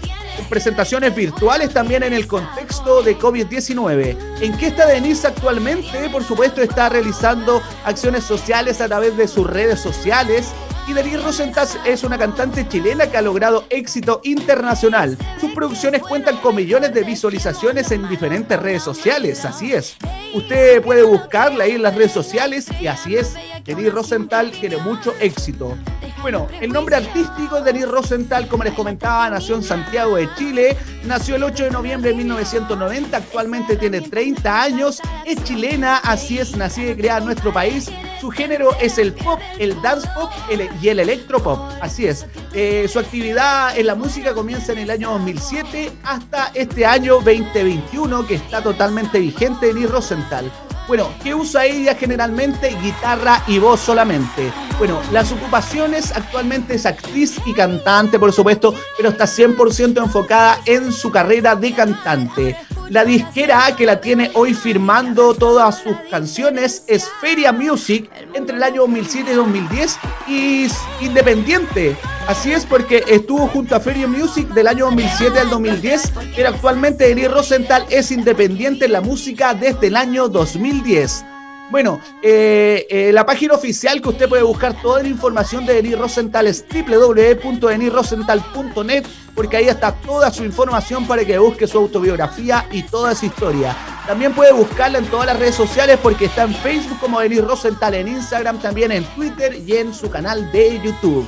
presentaciones 0.52 1.16
virtuales 1.16 1.74
también 1.74 2.04
en 2.04 2.12
el 2.12 2.28
contexto 2.28 3.02
de 3.02 3.18
COVID-19. 3.18 4.18
¿En 4.41 4.58
qué 4.58 4.68
está 4.68 4.86
Denise 4.86 5.26
actualmente? 5.26 6.10
Por 6.10 6.26
supuesto 6.26 6.62
está 6.62 6.89
realizando 6.89 7.62
acciones 7.86 8.26
sociales 8.26 8.82
a 8.82 8.88
través 8.89 9.16
de 9.16 9.30
sus 9.30 9.47
redes 9.47 9.80
sociales. 9.80 10.52
Y 10.92 10.94
Denise 10.94 11.20
Rosenthal 11.24 11.70
es 11.86 12.04
una 12.04 12.18
cantante 12.18 12.68
chilena 12.68 13.08
que 13.08 13.16
ha 13.16 13.22
logrado 13.22 13.64
éxito 13.70 14.20
internacional. 14.26 15.18
Sus 15.39 15.52
producciones 15.54 16.02
cuentan 16.02 16.36
con 16.42 16.54
millones 16.54 16.94
de 16.94 17.04
visualizaciones 17.06 17.89
en 17.92 18.10
diferentes 18.10 18.60
redes 18.60 18.84
sociales, 18.84 19.46
así 19.46 19.72
es. 19.72 19.96
Usted 20.34 20.82
puede 20.82 21.04
buscarla 21.04 21.64
ahí 21.64 21.72
en 21.72 21.84
las 21.84 21.96
redes 21.96 22.12
sociales 22.12 22.68
y 22.82 22.88
así 22.88 23.16
es. 23.16 23.36
Denise 23.64 23.89
Rosenthal 23.92 24.52
tiene 24.52 24.76
mucho 24.76 25.14
éxito. 25.22 25.78
Bueno, 26.22 26.48
el 26.60 26.72
nombre 26.74 26.98
artístico 26.98 27.62
de 27.62 27.72
Denis 27.72 27.88
Rosenthal, 27.88 28.48
como 28.50 28.66
les 28.66 28.74
comentaba, 28.74 29.30
nació 29.30 29.56
en 29.56 29.64
Santiago 29.64 30.18
de 30.18 30.30
Chile, 30.36 30.78
nació 31.06 31.38
el 31.38 31.44
8 31.44 31.64
de 31.64 31.72
noviembre 31.72 32.12
de 32.12 32.18
1990, 32.18 33.16
actualmente 33.18 33.76
tiene 33.78 34.02
30 34.02 34.62
años, 34.62 35.00
es 35.26 35.42
chilena, 35.46 35.98
así 35.98 36.38
es, 36.38 36.56
nacida 36.58 36.92
y 36.92 36.96
creada 36.96 37.20
en 37.20 37.26
nuestro 37.26 37.52
país. 37.54 37.89
Su 38.20 38.30
género 38.30 38.76
es 38.80 39.00
el 39.00 39.14
pop, 39.14 39.39
el 39.58 39.82
dance 39.82 40.08
pop 40.14 40.30
el- 40.52 40.70
y 40.82 40.90
el 40.90 41.00
electropop, 41.00 41.60
así 41.82 42.08
es. 42.08 42.26
Eh, 42.54 42.88
su 42.92 43.00
actividad 43.00 43.78
en 43.78 43.88
la 43.88 43.96
música 43.96 44.34
comienza 44.34 44.72
en 44.72 44.80
el 44.80 44.90
año 44.90 45.12
2007 45.12 45.92
hasta 46.04 46.52
este 46.54 46.86
año 46.86 47.16
2021, 47.16 48.26
que 48.26 48.36
está 48.36 48.62
totalmente 48.62 49.20
vigente 49.20 49.68
Denis 49.68 49.90
Rosenthal. 49.90 50.52
Bueno, 50.88 51.10
¿qué 51.24 51.34
usa 51.34 51.66
ella 51.66 51.96
generalmente? 51.96 52.76
Guitarra 52.82 53.44
y 53.48 53.60
voz 53.60 53.80
solamente. 53.80 54.52
Bueno, 54.78 55.00
las 55.12 55.32
ocupaciones 55.32 56.12
actualmente 56.12 56.74
es 56.74 56.86
actriz 56.86 57.40
y 57.46 57.54
cantante, 57.54 58.18
por 58.18 58.34
supuesto, 58.34 58.74
pero 58.98 59.10
está 59.10 59.26
100% 59.26 60.04
enfocada 60.04 60.60
en 60.66 60.92
su 60.92 61.12
carrera 61.12 61.56
de 61.56 61.74
cantante. 61.74 62.58
La 62.92 63.06
disquera 63.06 63.74
que 63.78 63.86
la 63.86 64.02
tiene 64.02 64.32
hoy 64.34 64.54
firmando 64.54 65.34
todas 65.34 65.80
sus 65.80 65.96
canciones 66.10 66.84
es 66.88 67.10
Feria 67.22 67.54
Music 67.54 68.12
entre 68.34 68.58
el 68.58 68.64
año 68.64 68.82
2007 68.82 69.32
y 69.32 69.34
2010 69.34 70.00
y 70.28 70.64
es 70.66 70.74
independiente. 71.00 71.96
Así 72.28 72.52
es 72.52 72.66
porque 72.66 73.06
estuvo 73.08 73.48
junto 73.48 73.78
a 73.78 73.80
Feria 73.80 74.08
Music 74.08 74.46
del 74.50 74.68
año 74.68 74.88
2007 74.88 75.39
al 75.39 75.50
2010, 75.50 76.12
pero 76.36 76.50
actualmente 76.50 77.08
Denis 77.08 77.32
Rosenthal 77.32 77.86
es 77.89 78.12
independiente 78.12 78.88
en 78.88 78.92
la 78.92 79.00
música 79.00 79.54
desde 79.54 79.88
el 79.88 79.96
año 79.96 80.28
2010. 80.28 81.24
Bueno, 81.72 82.00
eh, 82.22 82.86
eh, 82.90 83.12
la 83.14 83.26
página 83.26 83.54
oficial 83.54 84.02
que 84.02 84.10
usted 84.10 84.28
puede 84.28 84.44
buscar 84.44 84.82
toda 84.82 85.02
la 85.02 85.08
información 85.08 85.66
de 85.66 85.76
Denis 85.76 85.98
Rosenthal 85.98 86.48
es 86.48 86.66
www.denisrosenthal.net 86.70 89.06
porque 89.34 89.56
ahí 89.56 89.70
está 89.70 89.94
toda 89.94 90.30
su 90.32 90.44
información 90.44 91.08
para 91.08 91.24
que 91.24 91.38
busque 91.38 91.68
su 91.68 91.78
autobiografía 91.78 92.68
y 92.74 92.84
toda 92.84 93.16
su 93.16 93.28
historia. 93.28 93.74
También 94.06 94.34
puede 94.34 94.52
buscarla 94.52 94.98
en 94.98 95.06
todas 95.06 95.28
las 95.28 95.40
redes 95.40 95.56
sociales 95.56 95.98
porque 96.04 96.26
está 96.26 96.44
en 96.44 96.54
Facebook 96.56 97.00
como 97.00 97.22
Denis 97.22 97.46
Rosenthal, 97.46 97.94
en 97.94 98.10
Instagram, 98.10 98.60
también 98.60 98.92
en 98.92 99.06
Twitter 99.16 99.58
y 99.66 99.78
en 99.78 99.94
su 99.94 100.10
canal 100.10 100.52
de 100.52 100.82
YouTube. 100.84 101.26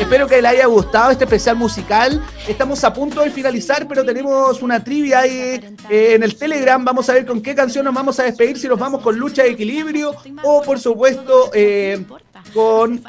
Espero 0.00 0.26
que 0.26 0.40
le 0.40 0.48
haya 0.48 0.66
gustado 0.66 1.10
este 1.10 1.24
especial 1.24 1.56
musical. 1.56 2.22
Estamos 2.46 2.82
a 2.84 2.92
punto 2.92 3.20
de 3.22 3.30
finalizar, 3.30 3.86
pero 3.88 4.04
tenemos 4.04 4.62
una 4.62 4.82
trivia 4.82 5.20
ahí 5.20 5.60
eh, 5.90 6.14
en 6.14 6.22
el 6.22 6.36
Telegram. 6.36 6.84
Vamos 6.84 7.08
a 7.08 7.14
ver 7.14 7.26
con 7.26 7.40
qué 7.40 7.54
canción 7.54 7.84
nos 7.84 7.94
vamos 7.94 8.18
a 8.20 8.24
despedir, 8.24 8.58
si 8.58 8.68
nos 8.68 8.78
vamos 8.78 9.02
con 9.02 9.18
lucha 9.18 9.42
de 9.42 9.50
equilibrio 9.50 10.14
o 10.42 10.62
por 10.62 10.78
supuesto 10.78 11.50
eh, 11.52 12.04
con... 12.52 13.02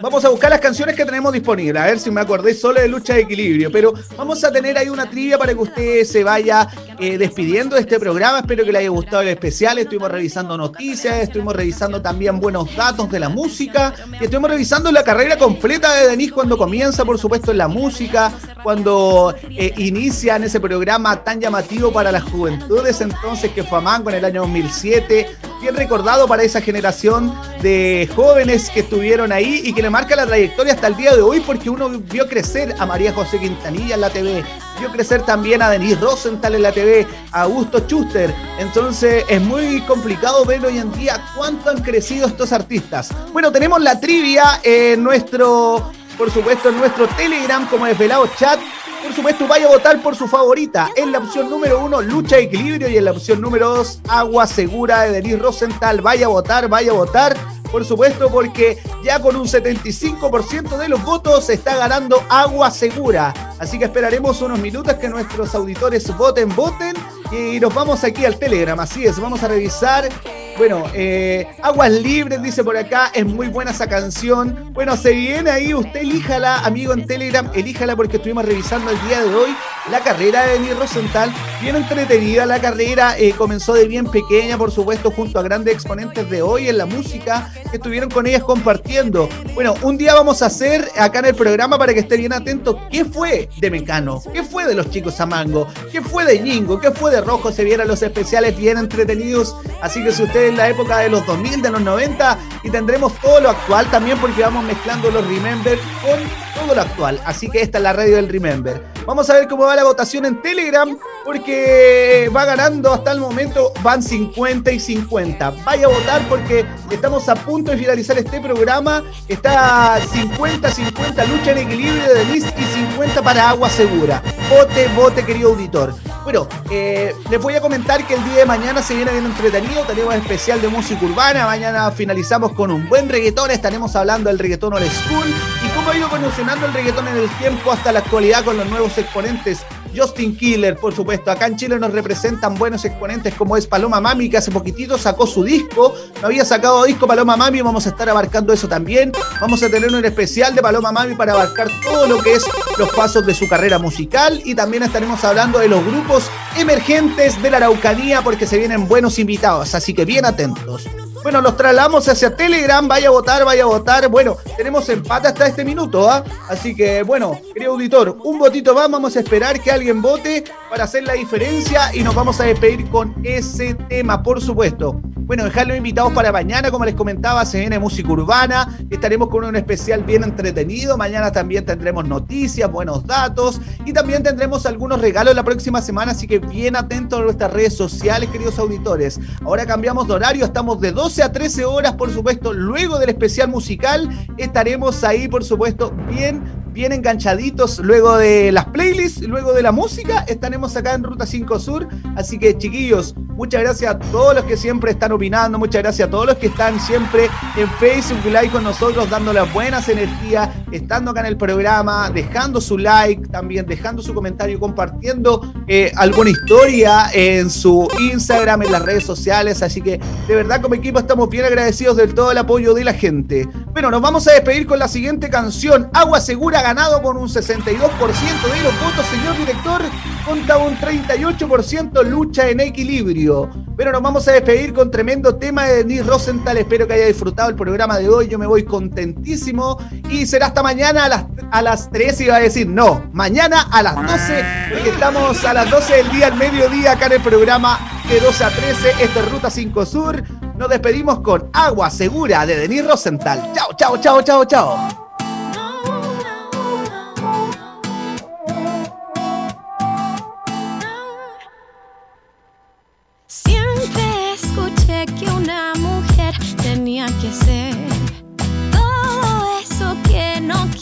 Vamos 0.00 0.24
a 0.24 0.28
buscar 0.28 0.50
las 0.50 0.60
canciones 0.60 0.96
que 0.96 1.04
tenemos 1.04 1.32
disponibles, 1.32 1.82
a 1.82 1.86
ver 1.86 1.98
si 1.98 2.10
me 2.10 2.20
acordé 2.20 2.54
solo 2.54 2.80
de 2.80 2.88
lucha 2.88 3.14
de 3.14 3.20
equilibrio, 3.20 3.70
pero 3.70 3.92
vamos 4.16 4.42
a 4.44 4.52
tener 4.52 4.76
ahí 4.78 4.88
una 4.88 5.08
trivia 5.08 5.38
para 5.38 5.52
que 5.52 5.60
usted 5.60 6.04
se 6.04 6.24
vaya 6.24 6.68
eh, 6.98 7.18
despidiendo 7.18 7.76
de 7.76 7.82
este 7.82 7.98
programa. 7.98 8.40
Espero 8.40 8.64
que 8.64 8.72
le 8.72 8.78
haya 8.78 8.88
gustado 8.88 9.22
el 9.22 9.28
especial. 9.28 9.78
Estuvimos 9.78 10.10
revisando 10.10 10.56
noticias, 10.56 11.18
estuvimos 11.18 11.54
revisando 11.54 12.00
también 12.00 12.40
buenos 12.40 12.74
datos 12.74 13.10
de 13.10 13.20
la 13.20 13.28
música, 13.28 13.94
y 14.20 14.24
estuvimos 14.24 14.50
revisando 14.50 14.90
la 14.92 15.04
carrera 15.04 15.36
completa 15.36 15.94
de 15.94 16.08
Denis 16.08 16.32
cuando 16.32 16.56
comienza, 16.56 17.04
por 17.04 17.18
supuesto, 17.18 17.50
en 17.50 17.58
la 17.58 17.68
música, 17.68 18.32
cuando 18.62 19.34
eh, 19.50 19.72
inicia 19.78 20.36
en 20.36 20.44
ese 20.44 20.60
programa 20.60 21.22
tan 21.22 21.40
llamativo 21.40 21.92
para 21.92 22.12
las 22.12 22.24
juventudes, 22.24 23.00
entonces 23.00 23.50
que 23.52 23.64
fue 23.64 23.78
Amango 23.78 24.10
en 24.10 24.16
el 24.16 24.24
año 24.24 24.42
2007, 24.42 25.26
bien 25.60 25.74
recordado 25.74 26.26
para 26.26 26.42
esa 26.42 26.60
generación 26.60 27.34
de 27.62 28.08
jóvenes 28.14 28.59
que 28.68 28.80
estuvieron 28.80 29.32
ahí 29.32 29.62
y 29.64 29.72
que 29.72 29.80
le 29.80 29.88
marca 29.88 30.14
la 30.14 30.26
trayectoria 30.26 30.74
hasta 30.74 30.88
el 30.88 30.96
día 30.96 31.14
de 31.14 31.22
hoy 31.22 31.40
porque 31.40 31.70
uno 31.70 31.88
vio 31.88 32.28
crecer 32.28 32.74
a 32.78 32.84
María 32.84 33.12
José 33.12 33.38
Quintanilla 33.38 33.94
en 33.94 34.00
la 34.00 34.10
TV, 34.10 34.44
vio 34.78 34.90
crecer 34.90 35.22
también 35.22 35.62
a 35.62 35.70
Denise 35.70 36.00
Rosenthal 36.00 36.56
en 36.56 36.62
la 36.62 36.72
TV, 36.72 37.06
a 37.32 37.42
Augusto 37.42 37.78
Schuster, 37.78 38.34
entonces 38.58 39.24
es 39.28 39.40
muy 39.40 39.80
complicado 39.82 40.44
ver 40.44 40.66
hoy 40.66 40.78
en 40.78 40.92
día 40.92 41.24
cuánto 41.34 41.70
han 41.70 41.80
crecido 41.80 42.26
estos 42.26 42.52
artistas. 42.52 43.10
Bueno, 43.32 43.50
tenemos 43.52 43.80
la 43.80 43.98
trivia 43.98 44.60
en 44.62 45.02
nuestro, 45.02 45.90
por 46.18 46.30
supuesto, 46.30 46.68
en 46.68 46.78
nuestro 46.78 47.06
Telegram 47.08 47.66
como 47.68 47.86
desvelado 47.86 48.26
chat. 48.38 48.60
Por 49.02 49.14
supuesto, 49.14 49.48
vaya 49.48 49.66
a 49.66 49.70
votar 49.70 50.02
por 50.02 50.14
su 50.14 50.28
favorita. 50.28 50.90
En 50.94 51.10
la 51.10 51.18
opción 51.18 51.48
número 51.48 51.82
uno, 51.82 52.02
lucha 52.02 52.36
equilibrio. 52.36 52.88
Y 52.88 52.98
en 52.98 53.06
la 53.06 53.12
opción 53.12 53.40
número 53.40 53.76
dos, 53.76 54.00
agua 54.06 54.46
segura 54.46 55.02
de 55.02 55.12
Denis 55.12 55.38
Rosenthal. 55.38 56.02
Vaya 56.02 56.26
a 56.26 56.28
votar, 56.28 56.68
vaya 56.68 56.90
a 56.90 56.94
votar. 56.94 57.34
Por 57.70 57.84
supuesto, 57.84 58.30
porque 58.30 58.78
ya 59.04 59.20
con 59.20 59.36
un 59.36 59.46
75% 59.46 60.76
de 60.76 60.88
los 60.88 61.02
votos 61.04 61.46
se 61.46 61.54
está 61.54 61.76
ganando 61.76 62.22
agua 62.28 62.70
segura. 62.70 63.32
Así 63.58 63.78
que 63.78 63.84
esperaremos 63.84 64.42
unos 64.42 64.58
minutos 64.58 64.94
que 64.94 65.08
nuestros 65.08 65.54
auditores 65.54 66.16
voten, 66.16 66.54
voten. 66.54 66.94
Y 67.30 67.60
nos 67.60 67.72
vamos 67.72 68.02
aquí 68.02 68.24
al 68.24 68.38
Telegram. 68.38 68.78
Así 68.80 69.06
es, 69.06 69.20
vamos 69.20 69.42
a 69.44 69.48
revisar. 69.48 70.08
Bueno, 70.56 70.84
eh, 70.94 71.46
Aguas 71.62 71.90
Libres 71.90 72.42
dice 72.42 72.62
por 72.62 72.76
acá, 72.76 73.10
es 73.14 73.24
muy 73.24 73.48
buena 73.48 73.70
esa 73.70 73.86
canción. 73.86 74.72
Bueno, 74.72 74.96
se 74.96 75.12
viene 75.12 75.50
ahí, 75.50 75.72
usted 75.72 76.00
elíjala, 76.00 76.58
amigo 76.58 76.92
en 76.92 77.06
Telegram, 77.06 77.50
elíjala 77.54 77.96
porque 77.96 78.16
estuvimos 78.18 78.44
revisando 78.44 78.90
el 78.90 79.00
día 79.08 79.22
de 79.22 79.34
hoy 79.34 79.56
la 79.90 80.00
carrera 80.00 80.46
de 80.46 80.54
Denis 80.54 80.78
Rosenthal. 80.78 81.32
Bien 81.62 81.76
entretenida 81.76 82.46
la 82.46 82.60
carrera, 82.60 83.18
eh, 83.18 83.32
comenzó 83.32 83.72
de 83.72 83.86
bien 83.86 84.06
pequeña, 84.06 84.58
por 84.58 84.70
supuesto, 84.70 85.10
junto 85.10 85.38
a 85.38 85.42
grandes 85.42 85.74
exponentes 85.74 86.28
de 86.28 86.42
hoy 86.42 86.68
en 86.68 86.78
la 86.78 86.86
música 86.86 87.52
que 87.70 87.76
estuvieron 87.76 88.10
con 88.10 88.26
ellas 88.26 88.42
compartiendo. 88.42 89.28
Bueno, 89.54 89.74
un 89.82 89.96
día 89.96 90.14
vamos 90.14 90.42
a 90.42 90.46
hacer 90.46 90.86
acá 90.98 91.20
en 91.20 91.26
el 91.26 91.34
programa 91.34 91.78
para 91.78 91.94
que 91.94 92.00
esté 92.00 92.16
bien 92.16 92.32
atento 92.32 92.78
qué 92.90 93.04
fue 93.04 93.48
de 93.58 93.70
Mecano, 93.70 94.22
qué 94.32 94.42
fue 94.42 94.66
de 94.66 94.74
los 94.74 94.90
chicos 94.90 95.20
Amango, 95.20 95.66
qué 95.90 96.02
fue 96.02 96.24
de 96.24 96.38
Ñingo, 96.38 96.80
qué 96.80 96.90
fue 96.90 97.10
de 97.10 97.20
Rojo, 97.20 97.52
se 97.52 97.64
vieran 97.64 97.88
los 97.88 98.02
especiales 98.02 98.56
bien 98.56 98.78
entretenidos. 98.78 99.56
Así 99.80 100.02
que 100.04 100.12
si 100.12 100.22
usted 100.22 100.49
en 100.50 100.56
la 100.56 100.68
época 100.68 100.98
de 100.98 101.08
los 101.08 101.24
2000, 101.24 101.62
de 101.62 101.70
los 101.70 101.80
90, 101.80 102.38
y 102.62 102.70
tendremos 102.70 103.14
todo 103.14 103.40
lo 103.40 103.50
actual 103.50 103.86
también 103.90 104.18
porque 104.18 104.42
vamos 104.42 104.64
mezclando 104.64 105.10
los 105.10 105.26
Remember 105.26 105.78
con 106.02 106.20
todo 106.60 106.74
lo 106.74 106.80
actual. 106.80 107.20
Así 107.24 107.48
que 107.48 107.62
esta 107.62 107.78
es 107.78 107.84
la 107.84 107.92
radio 107.92 108.16
del 108.16 108.28
Remember. 108.28 108.82
Vamos 109.06 109.28
a 109.30 109.34
ver 109.34 109.48
cómo 109.48 109.64
va 109.64 109.74
la 109.74 109.84
votación 109.84 110.24
en 110.26 110.40
Telegram 110.42 110.96
porque 111.24 112.30
va 112.34 112.44
ganando 112.44 112.92
hasta 112.92 113.12
el 113.12 113.20
momento, 113.20 113.72
van 113.82 114.02
50 114.02 114.70
y 114.70 114.78
50. 114.78 115.50
Vaya 115.64 115.86
a 115.86 115.88
votar 115.88 116.22
porque 116.28 116.64
estamos 116.90 117.28
a 117.28 117.34
punto 117.34 117.70
de 117.70 117.78
finalizar 117.78 118.18
este 118.18 118.40
programa. 118.40 119.02
Está 119.26 119.98
50-50 120.00 121.26
lucha 121.28 121.52
en 121.52 121.58
equilibrio 121.58 122.02
de 122.02 122.14
Denise 122.14 122.54
y 122.56 122.62
50 122.62 123.22
para 123.22 123.48
agua 123.48 123.68
segura. 123.70 124.22
Vote, 124.48 124.88
vote, 124.94 125.24
querido 125.24 125.50
auditor. 125.50 125.94
Bueno, 126.22 126.46
eh, 126.70 127.14
les 127.30 127.40
voy 127.40 127.54
a 127.54 127.60
comentar 127.60 128.06
que 128.06 128.14
el 128.14 128.24
día 128.24 128.36
de 128.40 128.46
mañana 128.46 128.82
se 128.82 128.94
viene 128.94 129.10
bien 129.12 129.24
entretenido. 129.24 129.82
Tenemos 129.84 130.14
especial 130.14 130.60
de 130.60 130.68
música 130.68 131.04
urbana. 131.04 131.46
Mañana 131.46 131.90
finalizamos 131.90 132.52
con 132.52 132.70
un 132.70 132.88
buen 132.88 133.08
reggaetón. 133.08 133.50
Estaremos 133.50 133.96
hablando 133.96 134.28
del 134.28 134.38
reggaetón 134.38 134.74
old 134.74 134.90
school 134.90 135.26
y 135.64 135.68
cómo 135.70 135.90
ha 135.90 135.96
ido 135.96 136.06
evolucionando 136.06 136.49
el 136.58 136.74
reggaetón 136.74 137.06
en 137.08 137.16
el 137.16 137.28
tiempo 137.38 137.70
hasta 137.70 137.92
la 137.92 138.00
actualidad 138.00 138.44
con 138.44 138.56
los 138.56 138.68
nuevos 138.68 138.98
exponentes. 138.98 139.64
Justin 139.96 140.36
Killer, 140.36 140.76
por 140.76 140.94
supuesto. 140.94 141.30
Acá 141.30 141.46
en 141.46 141.56
Chile 141.56 141.78
nos 141.78 141.92
representan 141.92 142.54
buenos 142.54 142.84
exponentes 142.84 143.34
como 143.34 143.56
es 143.56 143.66
Paloma 143.66 144.00
Mami, 144.00 144.28
que 144.28 144.36
hace 144.36 144.50
poquitito 144.50 144.98
sacó 144.98 145.26
su 145.26 145.44
disco. 145.44 145.94
No 146.20 146.26
había 146.26 146.44
sacado 146.44 146.84
disco 146.84 147.06
Paloma 147.06 147.36
Mami, 147.36 147.60
vamos 147.62 147.86
a 147.86 147.90
estar 147.90 148.08
abarcando 148.08 148.52
eso 148.52 148.68
también. 148.68 149.12
Vamos 149.40 149.62
a 149.62 149.68
tener 149.68 149.92
un 149.92 150.04
especial 150.04 150.54
de 150.54 150.62
Paloma 150.62 150.92
Mami 150.92 151.14
para 151.14 151.32
abarcar 151.32 151.68
todo 151.82 152.06
lo 152.06 152.22
que 152.22 152.34
es 152.34 152.44
los 152.78 152.88
pasos 152.90 153.26
de 153.26 153.34
su 153.34 153.48
carrera 153.48 153.78
musical 153.78 154.40
y 154.44 154.54
también 154.54 154.82
estaremos 154.82 155.22
hablando 155.24 155.58
de 155.58 155.68
los 155.68 155.84
grupos 155.84 156.30
emergentes 156.56 157.40
de 157.42 157.50
la 157.50 157.58
Araucanía 157.58 158.22
porque 158.22 158.46
se 158.46 158.58
vienen 158.58 158.88
buenos 158.88 159.18
invitados, 159.18 159.74
así 159.74 159.94
que 159.94 160.04
bien 160.04 160.24
atentos. 160.24 160.88
Bueno, 161.22 161.42
los 161.42 161.54
trasladamos 161.54 162.08
hacia 162.08 162.34
Telegram, 162.34 162.86
vaya 162.88 163.08
a 163.08 163.10
votar, 163.10 163.44
vaya 163.44 163.64
a 163.64 163.66
votar. 163.66 164.08
Bueno, 164.08 164.38
tenemos 164.56 164.88
empate 164.88 165.28
hasta 165.28 165.46
este 165.46 165.64
minuto, 165.64 166.08
¿ah? 166.08 166.24
Así 166.48 166.74
que, 166.74 167.02
bueno, 167.02 167.38
querido 167.52 167.72
auditor, 167.72 168.16
un 168.24 168.38
votito 168.38 168.74
más, 168.74 168.90
vamos 168.90 169.16
a 169.16 169.20
esperar 169.20 169.60
que 169.60 169.70
alguien 169.70 170.00
vote 170.00 170.44
para 170.70 170.84
hacer 170.84 171.04
la 171.04 171.12
diferencia 171.12 171.94
y 171.94 172.02
nos 172.02 172.14
vamos 172.14 172.40
a 172.40 172.44
despedir 172.44 172.88
con 172.88 173.14
ese 173.22 173.74
tema, 173.74 174.22
por 174.22 174.40
supuesto. 174.40 174.98
Bueno, 175.30 175.44
dejarlos 175.44 175.76
invitados 175.76 176.12
para 176.12 176.32
mañana, 176.32 176.72
como 176.72 176.84
les 176.84 176.96
comentaba, 176.96 177.46
se 177.46 177.60
viene 177.60 177.78
música 177.78 178.10
urbana, 178.10 178.76
estaremos 178.90 179.28
con 179.28 179.44
un 179.44 179.54
especial 179.54 180.02
bien 180.02 180.24
entretenido, 180.24 180.96
mañana 180.96 181.30
también 181.30 181.64
tendremos 181.64 182.04
noticias, 182.08 182.68
buenos 182.68 183.06
datos 183.06 183.60
y 183.84 183.92
también 183.92 184.24
tendremos 184.24 184.66
algunos 184.66 185.00
regalos 185.00 185.36
la 185.36 185.44
próxima 185.44 185.82
semana, 185.82 186.10
así 186.10 186.26
que 186.26 186.40
bien 186.40 186.74
atentos 186.74 187.20
a 187.20 187.22
nuestras 187.22 187.52
redes 187.52 187.76
sociales, 187.76 188.28
queridos 188.28 188.58
auditores. 188.58 189.20
Ahora 189.44 189.64
cambiamos 189.66 190.08
de 190.08 190.14
horario, 190.14 190.44
estamos 190.44 190.80
de 190.80 190.90
12 190.90 191.22
a 191.22 191.30
13 191.30 191.64
horas, 191.64 191.92
por 191.92 192.10
supuesto, 192.10 192.52
luego 192.52 192.98
del 192.98 193.10
especial 193.10 193.46
musical, 193.46 194.08
estaremos 194.36 195.04
ahí, 195.04 195.28
por 195.28 195.44
supuesto, 195.44 195.92
bien 196.08 196.42
bien 196.72 196.92
enganchaditos 196.92 197.78
luego 197.80 198.16
de 198.16 198.52
las 198.52 198.66
playlists, 198.66 199.22
luego 199.22 199.52
de 199.52 199.62
la 199.62 199.72
música, 199.72 200.24
estaremos 200.28 200.76
acá 200.76 200.94
en 200.94 201.02
Ruta 201.02 201.26
5 201.26 201.58
Sur. 201.58 201.88
Así 202.16 202.38
que 202.38 202.56
chiquillos, 202.56 203.14
muchas 203.16 203.62
gracias 203.62 203.94
a 203.94 203.98
todos 203.98 204.34
los 204.34 204.44
que 204.44 204.56
siempre 204.56 204.92
están 204.92 205.12
opinando, 205.12 205.58
muchas 205.58 205.82
gracias 205.82 206.08
a 206.08 206.10
todos 206.10 206.26
los 206.26 206.36
que 206.36 206.46
están 206.46 206.78
siempre 206.80 207.28
en 207.56 207.68
Facebook 207.78 208.24
Live 208.24 208.50
con 208.50 208.64
nosotros, 208.64 209.10
dando 209.10 209.32
las 209.32 209.52
buenas 209.52 209.88
energías, 209.88 210.48
estando 210.70 211.10
acá 211.10 211.20
en 211.20 211.26
el 211.26 211.36
programa, 211.36 212.10
dejando 212.10 212.60
su 212.60 212.78
like, 212.78 213.28
también 213.28 213.66
dejando 213.66 214.02
su 214.02 214.14
comentario, 214.14 214.60
compartiendo 214.60 215.52
eh, 215.66 215.92
alguna 215.96 216.30
historia 216.30 217.06
en 217.12 217.50
su 217.50 217.88
Instagram, 217.98 218.62
en 218.62 218.72
las 218.72 218.82
redes 218.82 219.04
sociales. 219.04 219.62
Así 219.62 219.80
que 219.80 220.00
de 220.28 220.34
verdad 220.34 220.60
como 220.60 220.74
equipo 220.74 220.98
estamos 220.98 221.28
bien 221.28 221.44
agradecidos 221.44 221.96
del 221.96 222.14
todo 222.14 222.30
el 222.32 222.38
apoyo 222.38 222.74
de 222.74 222.84
la 222.84 222.92
gente. 222.92 223.48
Bueno, 223.72 223.90
nos 223.90 224.00
vamos 224.00 224.26
a 224.28 224.32
despedir 224.32 224.66
con 224.66 224.78
la 224.78 224.88
siguiente 224.88 225.30
canción, 225.30 225.90
Agua 225.92 226.20
Segura 226.20 226.59
ganado 226.62 227.02
con 227.02 227.16
un 227.16 227.28
62% 227.28 227.70
de 227.70 228.62
los 228.62 228.80
votos, 228.80 229.06
señor 229.06 229.36
director, 229.36 229.82
contra 230.24 230.58
un 230.58 230.76
38% 230.76 232.04
lucha 232.04 232.48
en 232.48 232.60
equilibrio. 232.60 233.50
Pero 233.76 233.92
nos 233.92 234.02
vamos 234.02 234.28
a 234.28 234.32
despedir 234.32 234.74
con 234.74 234.90
tremendo 234.90 235.36
tema 235.36 235.64
de 235.64 235.84
Denis 235.84 236.06
Rosenthal. 236.06 236.58
Espero 236.58 236.86
que 236.86 236.94
haya 236.94 237.06
disfrutado 237.06 237.48
el 237.48 237.56
programa 237.56 237.98
de 237.98 238.08
hoy. 238.08 238.28
Yo 238.28 238.38
me 238.38 238.46
voy 238.46 238.64
contentísimo. 238.64 239.78
Y 240.10 240.26
será 240.26 240.46
hasta 240.46 240.62
mañana 240.62 241.06
a 241.06 241.08
las, 241.08 241.24
a 241.50 241.62
las 241.62 241.90
3. 241.90 242.20
Iba 242.20 242.36
a 242.36 242.40
decir, 242.40 242.68
no, 242.68 243.08
mañana 243.12 243.62
a 243.72 243.82
las 243.82 243.96
12. 243.96 244.44
Porque 244.72 244.90
estamos 244.90 245.44
a 245.44 245.54
las 245.54 245.70
12 245.70 245.96
del 245.96 246.10
día, 246.10 246.26
al 246.26 246.36
mediodía, 246.36 246.92
acá 246.92 247.06
en 247.06 247.12
el 247.12 247.22
programa 247.22 247.78
de 248.08 248.20
12 248.20 248.44
a 248.44 248.50
13. 248.50 248.90
Esto 249.00 249.20
es 249.20 249.32
Ruta 249.32 249.50
5 249.50 249.86
Sur. 249.86 250.22
Nos 250.56 250.68
despedimos 250.68 251.20
con 251.20 251.48
Agua 251.52 251.88
Segura 251.90 252.44
de 252.44 252.56
Denis 252.56 252.86
Rosenthal. 252.86 253.52
Chao, 253.54 253.70
chao, 253.76 253.96
chao, 253.96 254.22
chao, 254.22 254.44
chao. 254.44 255.09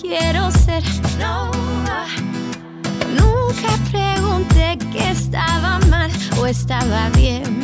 Quiero 0.01 0.51
ser. 0.51 0.83
No, 1.19 1.51
nunca 3.15 3.71
pregunté 3.91 4.79
que 4.93 5.11
estaba 5.11 5.79
mal 5.91 6.11
o 6.41 6.47
estaba 6.47 7.09
bien. 7.11 7.61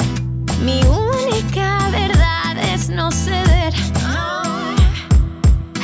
Mi 0.65 0.81
única 0.85 1.91
verdad 1.91 2.57
es 2.73 2.89
no 2.89 3.11
ceder. 3.11 3.75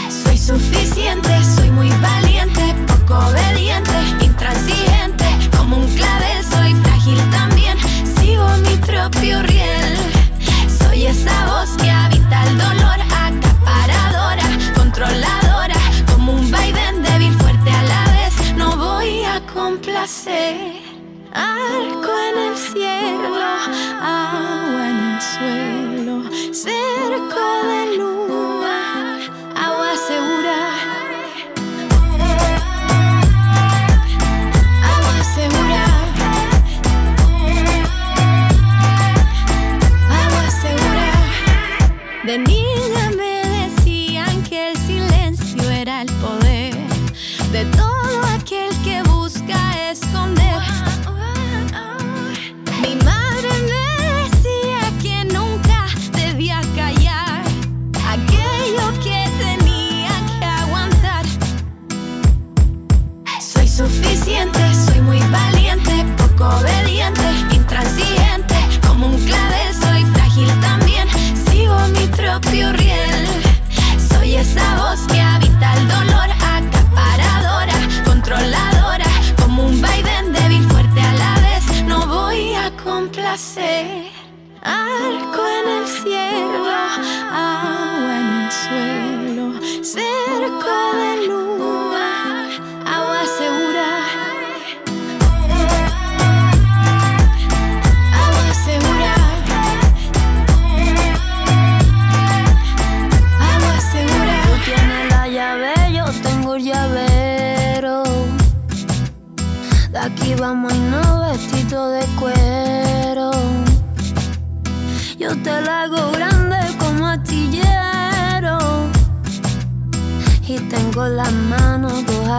Soy 0.09 0.39
suficiente, 0.39 1.31
soy 1.57 1.71
muy 1.71 1.91
valiente, 2.01 2.75
poco 2.87 3.19
obediente, 3.29 3.99
intransigente, 4.21 5.27
como 5.57 5.77
un 5.77 5.87
clavel, 5.95 6.45
soy 6.45 6.75
frágil 6.83 7.19
también, 7.31 7.77
sigo 8.19 8.47
mi 8.59 8.77
propio 8.77 9.43
riel. 9.43 9.97
Soy 10.79 11.07
esa 11.07 11.47
voz 11.47 11.80
Arco 20.27 22.13
en 22.29 22.39
el 22.49 22.57
cielo, 22.57 23.37
agua 24.03 24.91
en 24.91 24.99
el 24.99 25.21
suelo, 25.23 26.23
cerco 26.53 27.60
obediente, 66.59 67.23
intransigente, 67.53 68.57
como 68.87 69.07
un 69.07 69.25
clavel, 69.25 69.75
soy 69.75 70.05
frágil 70.13 70.49
también, 70.61 71.09
sigo 71.49 71.77
mi 71.95 72.07
propio 72.09 72.73
riel. 72.73 73.20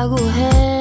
하고 0.02 0.18
해 0.32 0.81